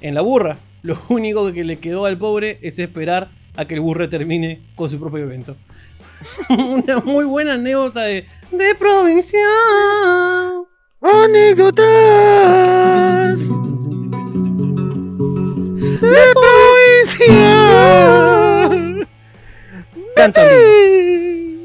En 0.00 0.14
la 0.14 0.20
burra, 0.20 0.58
lo 0.82 1.00
único 1.08 1.52
que 1.52 1.64
le 1.64 1.78
quedó 1.78 2.04
al 2.04 2.18
pobre 2.18 2.58
es 2.62 2.78
esperar 2.78 3.30
a 3.56 3.64
que 3.64 3.74
el 3.74 3.80
burro 3.80 4.08
termine 4.08 4.60
con 4.74 4.90
su 4.90 4.98
propio 4.98 5.24
evento. 5.24 5.56
una 6.48 6.98
muy 6.98 7.24
buena 7.24 7.54
anécdota 7.54 8.02
de, 8.02 8.26
de 8.50 8.74
provincia. 8.74 9.40
Anécdotas 11.02 11.80
de 15.98 16.32
provincia. 16.34 17.48
Canta 20.14 20.44
De 20.44 21.64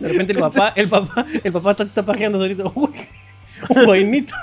repente 0.00 0.32
el 0.32 0.38
papá, 0.38 0.72
el 0.76 0.88
papá, 0.88 1.26
el 1.44 1.52
papá 1.52 1.72
está, 1.72 1.82
está 1.82 2.06
pajeando 2.06 2.38
solito. 2.38 2.72
Uy, 2.74 2.88
un 3.68 3.84
guainito. 3.84 4.34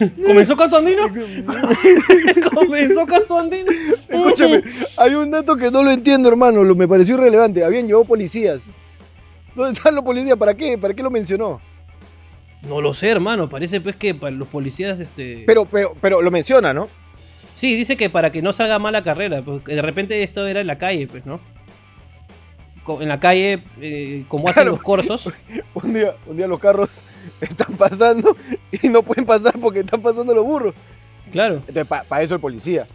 ¿Comenzó 0.26 0.56
canto 0.56 0.76
andino? 0.78 1.02
¿Comenzó 2.54 3.06
canto 3.06 3.38
andino? 3.38 3.70
Escúchame, 4.08 4.62
hay 4.96 5.14
un 5.14 5.30
dato 5.30 5.56
que 5.56 5.70
no 5.70 5.82
lo 5.82 5.90
entiendo, 5.90 6.28
hermano. 6.28 6.64
Lo, 6.64 6.74
me 6.74 6.88
pareció 6.88 7.14
irrelevante. 7.16 7.64
Habían 7.64 7.86
llevado 7.86 8.04
policías. 8.04 8.68
¿Dónde 9.54 9.72
están 9.74 9.94
los 9.94 10.04
policías? 10.04 10.36
¿Para 10.36 10.54
qué? 10.54 10.78
¿Para 10.78 10.94
qué 10.94 11.02
lo 11.02 11.10
mencionó? 11.10 11.60
No 12.62 12.80
lo 12.80 12.92
sé, 12.94 13.08
hermano. 13.08 13.48
Parece 13.48 13.80
pues 13.80 13.96
que 13.96 14.14
para 14.14 14.32
los 14.34 14.48
policías, 14.48 15.00
este. 15.00 15.44
Pero, 15.46 15.64
pero, 15.64 15.94
pero 16.00 16.22
lo 16.22 16.30
menciona, 16.30 16.72
¿no? 16.72 16.88
Sí, 17.54 17.74
dice 17.76 17.96
que 17.96 18.08
para 18.10 18.30
que 18.32 18.42
no 18.42 18.52
se 18.52 18.62
haga 18.62 18.78
mala 18.78 19.02
carrera. 19.02 19.42
Porque 19.42 19.74
de 19.74 19.82
repente 19.82 20.22
esto 20.22 20.46
era 20.46 20.60
en 20.60 20.66
la 20.66 20.78
calle, 20.78 21.06
pues, 21.08 21.26
¿no? 21.26 21.40
Co- 22.84 23.02
En 23.02 23.08
la 23.08 23.20
calle, 23.20 23.62
eh, 23.80 24.24
como 24.28 24.48
hacen 24.48 24.66
los 24.68 24.80
corsos. 24.82 25.28
Un 25.74 25.92
día, 25.94 26.14
un 26.26 26.36
día 26.36 26.46
los 26.46 26.60
carros 26.60 26.88
están 27.40 27.76
pasando 27.76 28.36
y 28.70 28.88
no 28.88 29.02
pueden 29.02 29.24
pasar 29.24 29.54
porque 29.60 29.80
están 29.80 30.02
pasando 30.02 30.34
los 30.34 30.44
burros. 30.44 30.74
Claro. 31.32 31.56
Entonces, 31.66 31.86
para 31.86 32.22
eso 32.22 32.34
el 32.34 32.40
policía. 32.40 32.86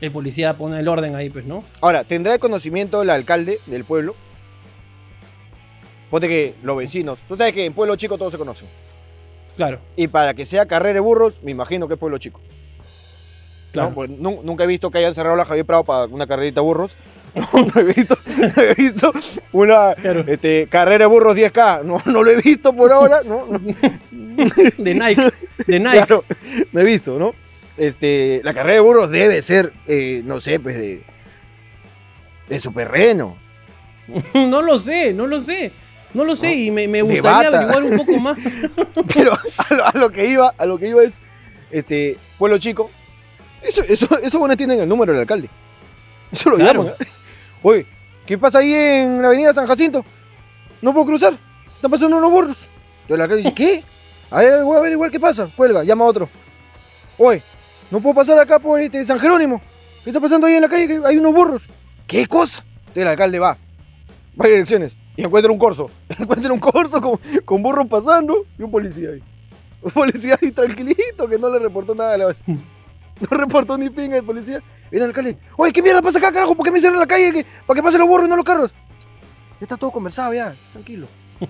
El 0.00 0.12
policía 0.12 0.56
pone 0.58 0.78
el 0.80 0.88
orden 0.88 1.14
ahí, 1.14 1.30
pues, 1.30 1.44
¿no? 1.46 1.64
Ahora, 1.80 2.04
¿tendrá 2.04 2.34
el 2.34 2.40
conocimiento 2.40 3.00
el 3.02 3.10
alcalde 3.10 3.60
del 3.66 3.84
pueblo? 3.84 4.14
Ponte 6.10 6.28
que 6.28 6.54
los 6.62 6.76
vecinos. 6.76 7.18
Tú 7.28 7.36
sabes 7.36 7.52
que 7.54 7.64
en 7.64 7.72
pueblo 7.72 7.96
chico 7.96 8.16
todos 8.18 8.32
se 8.32 8.38
conocen. 8.38 8.68
Claro. 9.56 9.80
Y 9.96 10.08
para 10.08 10.34
que 10.34 10.44
sea 10.44 10.66
carrera 10.66 10.94
de 10.94 11.00
burros, 11.00 11.40
me 11.42 11.50
imagino 11.50 11.88
que 11.88 11.94
es 11.94 12.00
pueblo 12.00 12.18
chico. 12.18 12.40
Claro. 13.72 13.94
Nu- 14.08 14.40
nunca 14.44 14.64
he 14.64 14.66
visto 14.66 14.90
que 14.90 14.98
hayan 14.98 15.14
cerrado 15.14 15.36
la 15.36 15.44
Javier 15.44 15.66
Prado 15.66 15.84
para 15.84 16.04
una 16.06 16.26
carrerita 16.26 16.60
de 16.60 16.66
burros. 16.66 16.94
No, 17.52 17.80
he 17.80 17.84
visto, 17.84 18.18
no 18.26 18.62
he 18.62 18.74
visto 18.74 19.12
una 19.52 19.94
Claro. 19.94 20.24
este, 20.26 20.66
carrera 20.70 21.04
de 21.04 21.06
burros 21.06 21.36
10K. 21.36 21.84
No, 21.84 22.00
no 22.06 22.22
lo 22.22 22.30
he 22.30 22.40
visto 22.40 22.72
por 22.72 22.90
ahora. 22.90 23.20
No, 23.24 23.46
no. 23.46 23.58
De 24.78 24.94
Nike. 24.94 25.32
De 25.66 25.78
Nike. 25.78 25.96
Claro, 26.06 26.24
no 26.72 26.80
he 26.80 26.84
visto, 26.84 27.18
¿no? 27.18 27.34
Este, 27.76 28.40
la 28.42 28.54
carrera 28.54 28.76
de 28.76 28.80
burros 28.80 29.10
debe 29.10 29.42
ser, 29.42 29.72
eh, 29.86 30.22
no 30.24 30.40
sé, 30.40 30.58
pues 30.60 30.76
de, 30.76 31.02
de 32.48 32.60
superreno. 32.60 33.36
No 34.34 34.62
lo 34.62 34.78
sé, 34.78 35.12
no 35.12 35.26
lo 35.26 35.40
sé. 35.40 35.72
No 36.14 36.24
lo 36.24 36.34
sé 36.36 36.46
No. 36.46 36.54
y 36.54 36.70
me, 36.70 36.88
me 36.88 37.02
gustaría 37.02 37.48
averiguar 37.48 37.82
un 37.84 37.96
poco 37.98 38.18
más. 38.18 38.38
Pero 39.12 39.32
a 39.34 39.74
lo, 39.74 39.84
a 39.86 39.92
lo 39.94 40.10
que 40.10 40.26
iba, 40.26 40.54
a 40.56 40.64
lo 40.64 40.78
que 40.78 40.88
iba 40.88 41.02
es, 41.02 41.20
este, 41.70 42.16
pueblo 42.38 42.56
chico. 42.58 42.90
Eso, 43.62 43.82
eso, 43.82 44.06
eso 44.22 44.38
bueno 44.38 44.56
tienen 44.56 44.80
el 44.80 44.88
número 44.88 45.12
del 45.12 45.20
alcalde. 45.22 45.50
Eso 46.32 46.48
lo 46.50 46.56
Claro. 46.56 46.82
llaman. 46.84 46.94
Oye, 47.62 47.86
¿qué 48.26 48.38
pasa 48.38 48.58
ahí 48.58 48.72
en 48.72 49.22
la 49.22 49.28
avenida 49.28 49.52
San 49.52 49.66
Jacinto? 49.66 50.04
No 50.82 50.92
puedo 50.92 51.06
cruzar. 51.06 51.36
Están 51.74 51.90
pasando 51.90 52.16
unos 52.16 52.30
burros. 52.30 52.68
Y 53.08 53.12
el 53.12 53.20
alcalde 53.20 53.42
dice, 53.42 53.54
¿qué? 53.54 53.84
A 54.30 54.40
ver, 54.40 54.64
voy 54.64 54.76
a 54.76 54.80
ver 54.80 54.92
igual 54.92 55.10
qué 55.10 55.20
pasa. 55.20 55.50
Cuelga, 55.56 55.84
llama 55.84 56.04
a 56.04 56.08
otro. 56.08 56.28
Oye, 57.18 57.42
no 57.90 58.00
puedo 58.00 58.14
pasar 58.14 58.38
acá 58.38 58.58
por 58.58 58.80
este 58.80 59.04
San 59.04 59.18
Jerónimo. 59.18 59.60
¿Qué 60.04 60.10
está 60.10 60.20
pasando 60.20 60.46
ahí 60.46 60.54
en 60.54 60.62
la 60.62 60.68
calle? 60.68 61.00
Hay 61.04 61.16
unos 61.16 61.34
burros. 61.34 61.62
¿Qué 62.06 62.26
cosa? 62.26 62.64
Entonces 62.78 63.02
el 63.02 63.08
alcalde 63.08 63.38
va. 63.38 63.58
Va 64.40 64.44
a 64.44 64.48
direcciones. 64.48 64.96
Y 65.16 65.24
encuentra 65.24 65.50
un 65.50 65.58
corso. 65.58 65.90
Encuentra 66.18 66.52
un 66.52 66.58
corso 66.60 67.00
con, 67.00 67.18
con 67.44 67.62
burros 67.62 67.86
pasando 67.86 68.44
y 68.58 68.62
un 68.62 68.70
policía 68.70 69.10
ahí. 69.10 69.22
Un 69.82 69.90
policía 69.92 70.38
ahí 70.40 70.52
tranquilito 70.52 71.28
que 71.28 71.38
no 71.38 71.48
le 71.48 71.58
reportó 71.58 71.94
nada 71.94 72.14
a 72.14 72.18
la 72.18 72.26
vez. 72.26 72.42
No 72.46 73.28
reportó 73.30 73.78
ni 73.78 73.88
pinga 73.88 74.16
el 74.16 74.24
policía. 74.24 74.62
Viene 74.90 75.04
el 75.04 75.10
alcalde. 75.10 75.36
Oye, 75.56 75.72
¿qué 75.72 75.82
mierda 75.82 76.02
pasa 76.02 76.18
acá, 76.18 76.32
carajo? 76.32 76.54
¿Por 76.54 76.64
qué 76.64 76.70
me 76.72 76.80
cierran 76.80 76.98
la 77.00 77.06
calle? 77.06 77.44
¿Para 77.66 77.76
que 77.78 77.82
pasen 77.82 78.00
los 78.00 78.08
burros 78.08 78.26
y 78.26 78.30
no 78.30 78.36
los 78.36 78.44
carros? 78.44 78.70
Ya 78.72 79.62
está 79.64 79.76
todo 79.76 79.90
conversado 79.90 80.32
ya. 80.34 80.54
Tranquilo. 80.72 81.08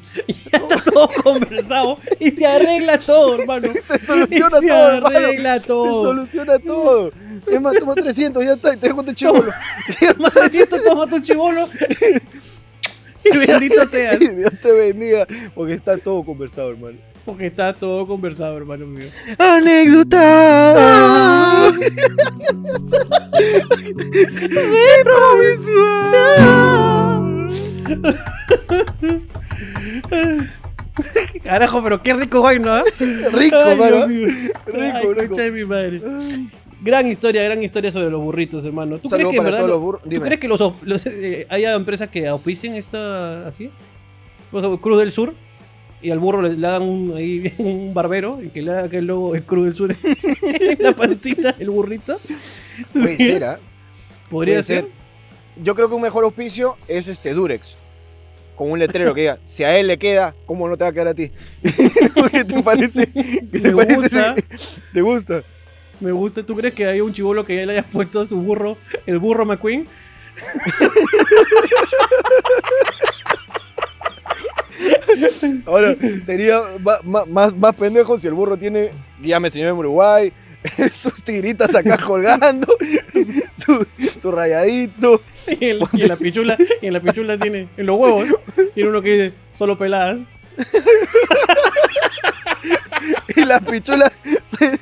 Ya 0.52 0.58
está 0.58 0.78
todo 0.82 1.08
conversado 1.22 1.98
y 2.18 2.32
se 2.32 2.44
arregla 2.44 2.98
todo, 2.98 3.38
hermano. 3.40 3.68
Se 3.86 3.98
soluciona 4.04 4.58
se 4.60 4.66
todo, 4.66 4.90
hermano. 4.96 5.16
arregla 5.18 5.54
Se 5.54 5.66
todo. 5.66 6.02
soluciona 6.04 6.58
todo. 6.58 7.12
Es 7.46 7.60
más, 7.60 7.78
toma 7.78 7.94
300, 7.94 8.44
ya 8.44 8.52
está. 8.54 8.74
Y 8.74 8.78
te 8.78 8.88
dejo 8.88 9.02
tu 9.04 9.12
chivolo. 9.12 9.52
Toma 10.16 10.30
300, 10.30 10.82
toma 10.82 11.06
tu 11.06 11.20
chivolo. 11.20 11.68
Y 13.24 13.36
bendito 13.38 13.86
seas. 13.86 14.18
Dios 14.18 14.52
te 14.60 14.72
bendiga. 14.72 15.26
Porque 15.54 15.74
está 15.74 15.96
todo 15.98 16.24
conversado, 16.24 16.70
hermano. 16.70 16.98
Porque 17.26 17.46
está 17.46 17.74
todo 17.74 18.06
conversado, 18.06 18.56
hermano 18.56 18.86
mío. 18.86 19.08
Anécdota. 19.36 20.16
Carajo, 31.42 31.82
pero 31.82 32.02
qué 32.02 32.14
rico 32.14 32.42
vaina, 32.42 32.78
¿ah? 32.78 32.84
Rico, 33.32 33.56
Ay, 33.56 33.76
mano. 33.76 34.06
Rico, 34.06 35.12
rico. 35.14 35.34
de 35.34 35.50
mi 35.50 35.64
madre. 35.64 36.00
Gran 36.80 37.08
historia, 37.08 37.42
gran 37.42 37.60
historia 37.62 37.90
sobre 37.90 38.08
los 38.08 38.20
burritos, 38.20 38.64
hermano. 38.64 38.98
¿Tú 38.98 39.08
Saludo 39.08 39.30
crees 39.30 39.42
que 39.42 39.48
en 39.48 39.52
verdad 39.52 39.68
los 39.68 39.80
burros. 39.80 40.02
¿Tú 40.02 40.20
crees 40.20 40.38
que 40.38 40.46
los, 40.46 40.60
los, 40.82 41.06
eh, 41.06 41.44
haya 41.50 41.74
empresas 41.74 42.08
que 42.08 42.28
auspicien 42.28 42.74
esta 42.74 43.48
así? 43.48 43.70
Cruz 44.80 45.00
del 45.00 45.10
Sur. 45.10 45.34
Y 46.02 46.10
al 46.10 46.18
burro 46.18 46.42
le, 46.42 46.56
le 46.56 46.66
hagan 46.66 46.82
un, 46.82 47.14
ahí, 47.16 47.52
un 47.58 47.92
barbero 47.94 48.40
y 48.42 48.48
que 48.50 48.62
le 48.62 48.70
haga 48.72 48.88
que 48.88 48.98
el 48.98 49.06
logo 49.06 49.34
es 49.34 49.42
Cruz 49.42 49.64
del 49.66 49.74
Sur 49.74 49.96
la 50.78 50.92
pancita, 50.94 51.54
el 51.58 51.70
burrito. 51.70 52.18
Puede 52.92 53.16
ser, 53.16 53.44
¿ah? 53.44 53.58
Podría 54.30 54.54
Puede 54.56 54.62
ser. 54.62 54.80
ser. 54.84 54.90
Yo 55.62 55.74
creo 55.74 55.88
que 55.88 55.94
un 55.94 56.02
mejor 56.02 56.24
auspicio 56.24 56.76
es 56.86 57.08
este 57.08 57.32
Durex. 57.32 57.76
Con 58.56 58.70
un 58.70 58.78
letrero 58.78 59.14
que 59.14 59.20
diga, 59.22 59.38
si 59.44 59.64
a 59.64 59.78
él 59.78 59.86
le 59.86 59.98
queda, 59.98 60.34
¿cómo 60.46 60.66
no 60.68 60.76
te 60.78 60.84
va 60.84 60.88
a 60.90 60.92
quedar 60.92 61.08
a 61.08 61.14
ti? 61.14 61.30
¿Qué 62.32 62.44
te 62.44 62.62
parece? 62.62 63.06
¿Qué 63.12 63.60
te 63.60 63.70
Me 63.70 63.76
parece? 63.76 63.96
gusta. 63.96 64.34
¿Te 64.94 65.00
gusta? 65.02 65.42
Me 66.00 66.10
gusta. 66.12 66.42
¿Tú 66.42 66.54
crees 66.56 66.72
que 66.74 66.86
hay 66.86 67.00
un 67.02 67.12
chivolo 67.12 67.44
que 67.44 67.54
ya 67.56 67.66
le 67.66 67.72
hayas 67.72 67.84
puesto 67.90 68.20
a 68.20 68.26
su 68.26 68.40
burro, 68.40 68.78
el 69.06 69.18
burro 69.18 69.44
McQueen? 69.44 69.86
Ahora, 75.66 75.94
sería 76.24 76.60
ma- 77.04 77.24
más, 77.26 77.56
más 77.56 77.74
pendejo 77.74 78.18
si 78.18 78.26
el 78.26 78.34
burro 78.34 78.56
tiene, 78.56 78.90
ya 79.22 79.40
me 79.40 79.48
enseñó 79.48 79.68
en 79.68 79.76
Uruguay, 79.76 80.32
sus 80.92 81.22
tigritas 81.22 81.74
acá 81.74 81.96
colgando, 82.04 82.66
su, 83.56 83.86
su 84.20 84.32
rayadito, 84.32 85.20
Y 85.46 85.66
en, 85.70 85.78
y 85.92 86.02
en 86.02 86.08
la 86.08 86.16
pichula, 86.16 86.56
y 86.82 86.86
en 86.86 86.92
la 86.92 87.00
pichula 87.00 87.38
tiene, 87.38 87.68
en 87.76 87.86
los 87.86 87.96
huevos, 87.98 88.26
tiene 88.74 88.90
uno 88.90 89.00
que 89.02 89.12
dice 89.12 89.32
solo 89.52 89.76
peladas. 89.78 90.20
y 93.36 93.44
las 93.44 93.62
pichulas 93.62 94.10
se... 94.42 94.78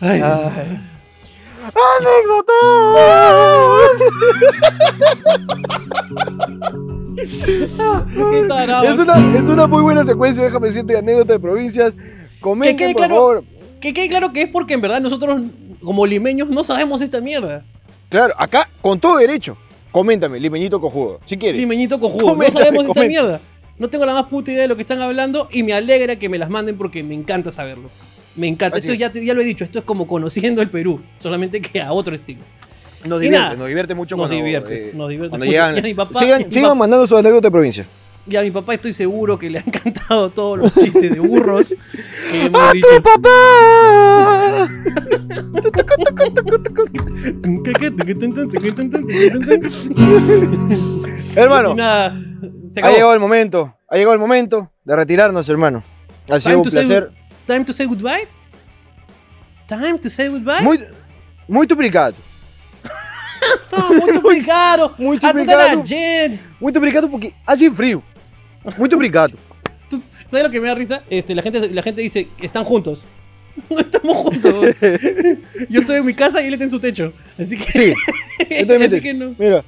Ay, 0.00 0.20
Ay. 0.22 0.80
Tarado. 8.48 8.84
Es 8.84 8.98
una, 8.98 9.36
es 9.36 9.42
una 9.44 9.66
muy 9.66 9.82
buena 9.82 10.04
secuencia, 10.04 10.44
déjame 10.44 10.68
decirte, 10.68 10.96
anécdota 10.96 11.32
de 11.34 11.40
provincias. 11.40 11.94
Comenten, 12.40 12.76
Que 12.76 12.84
quede 12.84 12.92
por 12.92 13.00
claro- 13.00 13.14
favor. 13.14 13.44
Que 13.80 13.92
quede 13.92 14.08
claro 14.08 14.32
que 14.32 14.42
es 14.42 14.48
porque 14.50 14.74
en 14.74 14.80
verdad 14.80 15.00
nosotros, 15.00 15.40
como 15.82 16.04
limeños, 16.06 16.48
no 16.48 16.64
sabemos 16.64 17.00
esta 17.00 17.20
mierda. 17.20 17.64
Claro, 18.08 18.34
acá, 18.38 18.68
con 18.80 18.98
todo 18.98 19.18
derecho. 19.18 19.56
Coméntame, 19.92 20.38
limeñito 20.40 20.80
cojudo, 20.80 21.20
si 21.24 21.36
quieres. 21.38 21.60
Limeñito 21.60 21.98
cojudo. 21.98 22.26
Coméntame, 22.26 22.60
no 22.64 22.66
sabemos 22.66 22.86
esta 22.96 23.08
mierda. 23.08 23.40
No 23.78 23.88
tengo 23.88 24.04
la 24.04 24.12
más 24.14 24.24
puta 24.26 24.50
idea 24.50 24.62
de 24.62 24.68
lo 24.68 24.74
que 24.76 24.82
están 24.82 25.00
hablando 25.00 25.48
y 25.52 25.62
me 25.62 25.72
alegra 25.72 26.16
que 26.16 26.28
me 26.28 26.38
las 26.38 26.50
manden 26.50 26.76
porque 26.76 27.02
me 27.04 27.14
encanta 27.14 27.52
saberlo. 27.52 27.90
Me 28.38 28.46
encanta. 28.48 28.78
Así 28.78 28.88
esto 28.88 29.04
es. 29.04 29.12
ya, 29.14 29.20
ya 29.20 29.34
lo 29.34 29.40
he 29.40 29.44
dicho, 29.44 29.64
esto 29.64 29.78
es 29.80 29.84
como 29.84 30.06
conociendo 30.06 30.62
el 30.62 30.70
Perú, 30.70 31.02
solamente 31.18 31.60
que 31.60 31.80
a 31.82 31.92
otro 31.92 32.14
estilo. 32.14 32.40
Nos 33.04 33.20
divierte, 33.20 33.44
nada, 33.44 33.56
nos 33.56 33.68
divierte 33.68 33.94
mucho 33.94 34.16
nos 34.16 34.26
cuando, 34.26 34.36
divierte, 34.44 34.90
eh, 34.90 34.92
nos 34.94 35.08
divierte 35.08 35.30
cuando 35.30 35.46
llegan. 35.46 35.78
A 35.78 35.82
mi 35.82 35.94
papá- 35.94 36.18
sigan 36.18 36.42
a 36.42 36.46
mi 36.46 36.52
sigan 36.52 36.70
papá- 36.70 36.74
mandando 36.78 37.06
sus 37.06 37.18
anécdotas 37.18 37.48
de 37.48 37.52
provincia. 37.52 37.86
Y 38.30 38.36
a 38.36 38.42
mi 38.42 38.50
papá 38.50 38.74
estoy 38.74 38.92
seguro 38.92 39.38
que 39.38 39.48
le 39.48 39.58
han 39.58 39.70
cantado 39.70 40.28
todos 40.30 40.58
los 40.58 40.74
chistes 40.74 41.12
de 41.12 41.20
burros 41.20 41.74
que 42.30 42.42
hemos 42.46 42.72
dicho. 42.74 42.86
papá! 43.02 44.68
Hermano, 51.34 51.72
Y 51.72 51.76
nada, 51.76 52.20
se 52.74 52.80
ha 52.80 52.90
llegado 52.90 53.14
el 53.14 53.20
momento. 53.20 53.74
Ha 53.88 53.96
llegado 53.96 54.14
el 54.14 54.18
momento 54.20 54.70
de 54.84 54.96
retirarnos, 54.96 55.48
hermano. 55.48 55.82
Ha 56.28 56.40
sido 56.40 56.60
un 56.60 56.68
placer. 56.68 57.10
Time 57.48 57.64
to 57.64 57.72
say 57.72 57.86
goodbye? 57.86 58.26
Time 59.66 59.98
to 59.98 60.08
say 60.10 60.28
goodbye? 60.28 60.62
Muito, 60.62 60.86
muito 61.48 61.72
obrigado. 61.74 62.14
Muito 63.90 64.18
obrigado 64.18 64.94
Muito 64.98 65.26
a 65.26 65.32
toda 65.32 65.42
obrigado. 65.42 65.78
la 65.78 65.84
gente. 65.86 66.40
Muito 66.60 66.76
obrigado 66.78 67.08
porque 67.08 67.32
hace 67.46 67.70
frío. 67.70 68.02
Muito 68.76 68.94
obrigado. 68.96 69.38
¿Tú- 69.90 70.02
¿Sabes 70.30 70.44
lo 70.44 70.50
que 70.50 70.60
me 70.60 70.68
da 70.68 70.74
risa? 70.74 71.02
Este, 71.08 71.34
la, 71.34 71.42
gente, 71.42 71.70
la 71.70 71.82
gente 71.82 72.02
dice, 72.02 72.28
están 72.40 72.64
juntos. 72.64 73.06
No 73.70 73.78
estamos 73.80 74.16
juntos. 74.18 74.54
Yo 75.68 75.80
estoy 75.80 75.96
en 75.96 76.06
mi 76.06 76.14
casa 76.14 76.40
y 76.42 76.46
él 76.46 76.52
está 76.52 76.64
en 76.64 76.70
su 76.70 76.78
techo. 76.78 77.12
Así 77.38 77.56
que, 77.58 77.72
Sí. 77.72 77.94
Entonces, 78.50 78.92
así 78.92 79.00
que 79.00 79.14
no. 79.14 79.34
Mira, 79.38 79.64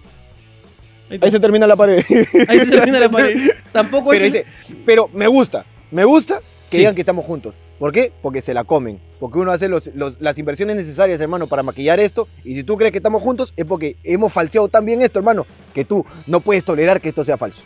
Ahí, 1.11 1.19
ahí 1.23 1.31
se 1.31 1.41
termina 1.41 1.67
la 1.67 1.75
pared. 1.75 2.05
Ahí 2.47 2.59
se 2.61 2.67
termina 2.67 3.01
la 3.01 3.11
pared. 3.11 3.37
Tampoco 3.73 4.11
Pero, 4.11 4.25
este- 4.27 4.45
dice, 4.45 4.79
pero 4.87 5.09
me 5.13 5.27
gusta, 5.27 5.65
me 5.91 6.05
gusta 6.05 6.41
que 6.71 6.77
Sí. 6.77 6.79
digan 6.79 6.95
que 6.95 7.01
estamos 7.01 7.25
juntos. 7.25 7.53
¿Por 7.81 7.91
qué? 7.93 8.13
Porque 8.23 8.41
se 8.43 8.55
la 8.55 8.63
comen. 8.63 9.01
Porque 9.19 9.39
uno 9.39 9.51
hace 9.51 9.69
los- 9.69 9.91
los- 9.95 10.21
las 10.21 10.39
inversiones 10.39 10.77
necesarias, 10.77 11.21
hermano, 11.21 11.47
para 11.49 11.63
maquillar 11.65 11.99
esto. 11.99 12.29
Y 12.45 12.55
si 12.55 12.63
tú 12.63 12.77
crees 12.77 12.93
que 12.93 12.99
estamos 12.99 13.23
juntos, 13.23 13.53
es 13.57 13.65
porque 13.65 13.97
hemos 14.05 14.33
falseado 14.33 14.69
tan 14.69 14.85
bien 14.85 15.01
esto, 15.03 15.19
hermano, 15.19 15.47
que 15.75 15.85
tú 15.85 16.05
no 16.29 16.41
puedes 16.41 16.63
tolerar 16.63 17.01
que 17.01 17.09
esto 17.09 17.25
sea 17.25 17.37
falso. 17.39 17.63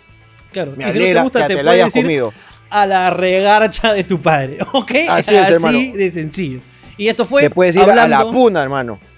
Claro. 0.53 0.73
Me 0.77 0.89
y 0.89 0.93
si 0.93 0.99
no 1.01 1.05
te 1.05 1.21
gusta, 1.21 1.47
puedes 1.49 1.67
hayas 1.67 1.87
decir 1.89 2.03
comido. 2.05 2.33
a 2.71 2.87
la 2.87 3.11
regarcha 3.11 3.93
de 3.93 4.05
tu 4.05 4.21
padre. 4.23 4.59
¿Ok? 4.73 4.93
Así 5.09 5.35
es, 5.35 5.51
hermano. 5.51 5.79
de 5.79 6.11
sencillo. 6.13 6.61
Y 6.97 7.09
esto 7.09 7.25
fue 7.25 7.43
Te 7.43 7.51
puedes 7.51 7.75
ir 7.75 7.83
a 7.83 7.87
la 7.95 8.03
hablando- 8.05 8.31
puna, 8.33 8.63
hermano. 8.63 9.01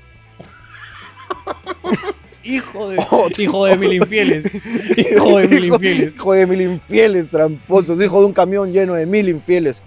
Hijo 2.43 2.89
de, 2.91 2.97
hijo 3.43 3.67
de 3.67 3.77
mil 3.77 3.93
infieles. 3.93 4.51
Hijo 4.97 5.39
de 5.39 5.49
mil 5.49 5.65
infieles. 5.65 6.15
Hijo 6.15 6.33
de 6.33 6.47
mil 6.47 6.61
infieles, 6.63 7.29
tramposos. 7.29 8.01
Hijo 8.01 8.21
de 8.21 8.27
un 8.27 8.33
camión 8.33 8.73
lleno 8.73 8.95
de 8.95 9.05
mil 9.05 9.29
infieles. 9.29 9.83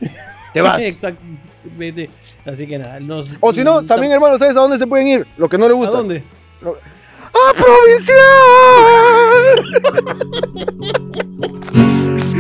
Te 0.54 0.62
vas. 0.62 0.82
Exactamente. 0.82 2.10
Así 2.46 2.66
que 2.68 2.78
nada. 2.78 3.00
Nos, 3.00 3.38
O 3.40 3.54
si 3.54 3.64
no, 3.64 3.84
también, 3.86 4.12
hermano, 4.12 4.38
¿sabes 4.38 4.56
a 4.58 4.62
dónde 4.62 4.78
se 4.78 4.88
pueden 4.88 5.08
ir? 5.08 5.28
Lo 5.38 5.48
que 5.50 5.58
no 5.58 5.68
le 5.68 5.74
¿A 5.74 5.78
gusta. 5.78 5.98
dónde? 5.98 6.24
¡A 6.62 7.54
provincial! 7.54 8.20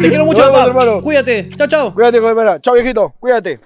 Te 0.02 0.08
quiero 0.10 0.26
mucho, 0.26 0.46
vemos, 0.46 0.68
hermano. 0.68 1.02
Cuídate. 1.02 1.50
Chao, 1.56 1.68
chao. 1.68 1.94
Cuídate, 1.94 2.20
Coimera. 2.20 2.60
Chao, 2.62 2.74
viejito. 2.74 3.14
Cuídate. 3.20 3.60